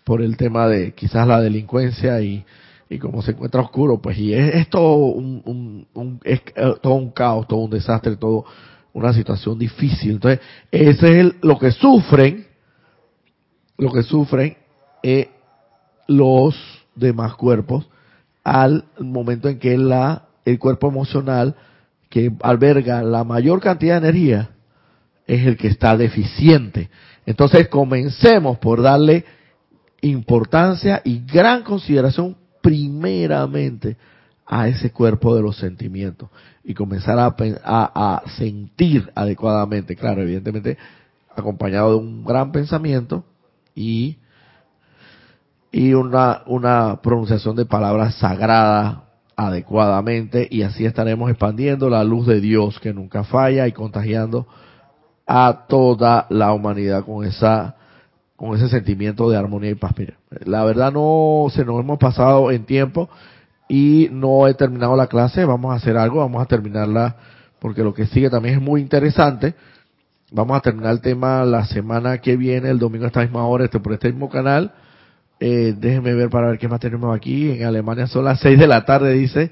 por 0.04 0.20
el 0.20 0.36
tema 0.36 0.68
de 0.68 0.92
quizás 0.92 1.26
la 1.26 1.40
delincuencia 1.40 2.20
y, 2.20 2.44
y 2.90 2.98
como 2.98 3.22
se 3.22 3.30
encuentra 3.30 3.62
oscuro, 3.62 4.02
pues 4.02 4.18
y 4.18 4.34
es, 4.34 4.68
todo 4.68 4.96
un, 4.96 5.86
es 6.24 6.42
eh, 6.54 6.74
todo 6.82 6.94
un 6.94 7.10
caos, 7.10 7.48
todo 7.48 7.60
un 7.60 7.70
desastre, 7.70 8.16
todo 8.16 8.44
una 8.92 9.14
situación 9.14 9.58
difícil. 9.58 10.12
Entonces, 10.12 10.40
ese 10.70 11.20
es 11.20 11.34
lo 11.40 11.58
que 11.58 11.70
sufren, 11.70 12.46
lo 13.78 13.92
que 13.92 14.02
sufren 14.02 14.56
eh, 15.02 15.30
los 16.06 16.54
demás 16.94 17.34
cuerpos 17.34 17.88
al 18.44 18.84
momento 18.98 19.48
en 19.48 19.58
que 19.58 19.78
la 19.78 20.24
el 20.44 20.58
cuerpo 20.58 20.88
emocional 20.88 21.54
que 22.12 22.30
alberga 22.42 23.02
la 23.02 23.24
mayor 23.24 23.62
cantidad 23.62 23.98
de 23.98 24.08
energía 24.10 24.50
es 25.26 25.46
el 25.46 25.56
que 25.56 25.68
está 25.68 25.96
deficiente. 25.96 26.90
Entonces 27.24 27.68
comencemos 27.68 28.58
por 28.58 28.82
darle 28.82 29.24
importancia 30.02 31.00
y 31.06 31.24
gran 31.24 31.62
consideración 31.62 32.36
primeramente 32.60 33.96
a 34.44 34.68
ese 34.68 34.92
cuerpo 34.92 35.34
de 35.34 35.40
los 35.40 35.56
sentimientos 35.56 36.28
y 36.62 36.74
comenzar 36.74 37.18
a, 37.18 37.34
a, 37.64 38.22
sentir 38.36 39.10
adecuadamente, 39.14 39.96
claro, 39.96 40.20
evidentemente 40.20 40.76
acompañado 41.34 41.92
de 41.92 41.96
un 41.96 42.26
gran 42.26 42.52
pensamiento 42.52 43.24
y, 43.74 44.18
y 45.70 45.94
una, 45.94 46.42
una 46.44 47.00
pronunciación 47.00 47.56
de 47.56 47.64
palabras 47.64 48.16
sagradas 48.16 48.98
adecuadamente 49.46 50.46
y 50.50 50.62
así 50.62 50.84
estaremos 50.84 51.30
expandiendo 51.30 51.88
la 51.88 52.04
luz 52.04 52.26
de 52.26 52.40
Dios 52.40 52.78
que 52.80 52.92
nunca 52.92 53.24
falla 53.24 53.66
y 53.66 53.72
contagiando 53.72 54.46
a 55.26 55.66
toda 55.68 56.26
la 56.30 56.52
humanidad 56.52 57.04
con 57.04 57.24
esa 57.24 57.76
con 58.36 58.56
ese 58.56 58.68
sentimiento 58.68 59.30
de 59.30 59.36
armonía 59.36 59.70
y 59.70 59.74
paz. 59.76 59.94
la 60.44 60.64
verdad 60.64 60.92
no 60.92 61.46
se 61.50 61.64
nos 61.64 61.80
hemos 61.80 61.98
pasado 61.98 62.50
en 62.50 62.64
tiempo 62.64 63.08
y 63.68 64.08
no 64.10 64.48
he 64.48 64.54
terminado 64.54 64.96
la 64.96 65.06
clase, 65.06 65.44
vamos 65.44 65.72
a 65.72 65.76
hacer 65.76 65.96
algo, 65.96 66.18
vamos 66.18 66.42
a 66.42 66.46
terminarla 66.46 67.16
porque 67.60 67.82
lo 67.82 67.94
que 67.94 68.06
sigue 68.06 68.28
también 68.28 68.56
es 68.56 68.60
muy 68.60 68.80
interesante. 68.80 69.54
Vamos 70.32 70.56
a 70.56 70.60
terminar 70.60 70.92
el 70.92 71.00
tema 71.00 71.44
la 71.44 71.64
semana 71.66 72.18
que 72.18 72.36
viene, 72.36 72.70
el 72.70 72.78
domingo 72.78 73.04
a 73.04 73.08
esta 73.08 73.20
misma 73.20 73.46
hora, 73.46 73.64
este 73.64 73.78
por 73.78 73.92
este 73.92 74.10
mismo 74.10 74.28
canal 74.28 74.72
eh, 75.44 75.74
déjenme 75.76 76.14
ver 76.14 76.30
para 76.30 76.50
ver 76.50 76.58
qué 76.58 76.68
más 76.68 76.78
tenemos 76.78 77.14
aquí. 77.16 77.50
En 77.50 77.64
Alemania 77.64 78.06
son 78.06 78.24
las 78.24 78.38
6 78.38 78.60
de 78.60 78.66
la 78.68 78.84
tarde, 78.84 79.12
dice. 79.12 79.50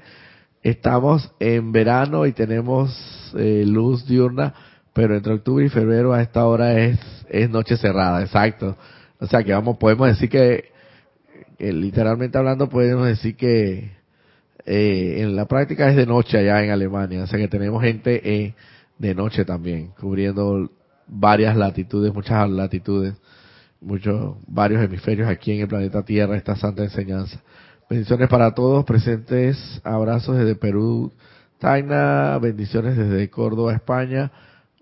Estamos 0.63 1.29
en 1.39 1.73
verano 1.73 2.25
y 2.25 2.31
tenemos 2.31 3.33
eh, 3.37 3.65
luz 3.67 4.07
diurna, 4.07 4.53
pero 4.93 5.17
entre 5.17 5.33
octubre 5.33 5.65
y 5.65 5.69
febrero 5.69 6.13
a 6.13 6.21
esta 6.21 6.45
hora 6.45 6.79
es, 6.79 6.97
es 7.29 7.49
noche 7.49 7.75
cerrada, 7.75 8.21
exacto. 8.21 8.77
O 9.19 9.27
sea 9.27 9.43
que 9.43 9.51
vamos, 9.51 9.77
podemos 9.77 10.07
decir 10.07 10.29
que, 10.29 10.71
literalmente 11.59 12.37
hablando, 12.37 12.69
podemos 12.69 13.07
decir 13.07 13.35
que 13.35 13.91
eh, 14.65 15.15
en 15.17 15.35
la 15.35 15.45
práctica 15.45 15.89
es 15.89 15.97
de 15.97 16.05
noche 16.05 16.37
allá 16.37 16.63
en 16.63 16.71
Alemania. 16.71 17.23
O 17.23 17.27
sea 17.27 17.37
que 17.37 17.49
tenemos 17.49 17.83
gente 17.83 18.21
eh, 18.23 18.53
de 18.97 19.13
noche 19.13 19.43
también, 19.43 19.89
cubriendo 19.99 20.71
varias 21.05 21.57
latitudes, 21.57 22.13
muchas 22.13 22.49
latitudes 22.49 23.15
muchos, 23.81 24.35
varios 24.47 24.83
hemisferios 24.83 25.27
aquí 25.27 25.51
en 25.51 25.61
el 25.61 25.67
planeta 25.67 26.03
Tierra, 26.03 26.37
esta 26.37 26.55
santa 26.55 26.83
enseñanza. 26.83 27.41
Bendiciones 27.89 28.29
para 28.29 28.53
todos 28.53 28.85
presentes, 28.85 29.81
abrazos 29.83 30.37
desde 30.37 30.55
Perú, 30.55 31.11
Taina, 31.59 32.37
bendiciones 32.37 32.95
desde 32.95 33.29
Córdoba, 33.29 33.73
España, 33.73 34.31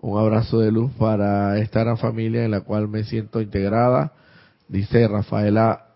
un 0.00 0.18
abrazo 0.18 0.60
de 0.60 0.70
luz 0.70 0.92
para 0.92 1.58
esta 1.58 1.80
gran 1.80 1.98
familia 1.98 2.44
en 2.44 2.52
la 2.52 2.60
cual 2.60 2.88
me 2.88 3.02
siento 3.04 3.40
integrada, 3.40 4.12
dice 4.68 5.08
Rafaela 5.08 5.86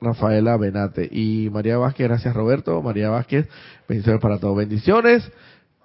Rafaela 0.00 0.56
Benate. 0.58 1.08
Y 1.10 1.48
María 1.50 1.78
Vázquez, 1.78 2.08
gracias 2.08 2.34
Roberto, 2.34 2.80
María 2.82 3.10
Vázquez, 3.10 3.48
bendiciones 3.88 4.20
para 4.20 4.38
todos, 4.38 4.56
bendiciones, 4.56 5.30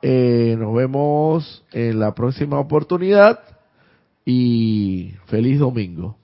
eh, 0.01 0.55
nos 0.60 0.76
vemos 0.76 1.66
en 1.72 1.99
la 1.99 2.14
próxima 2.14 2.60
oportunidad 2.60 3.39
y 4.26 5.16
feliz 5.26 5.60
domingo. 5.60 6.18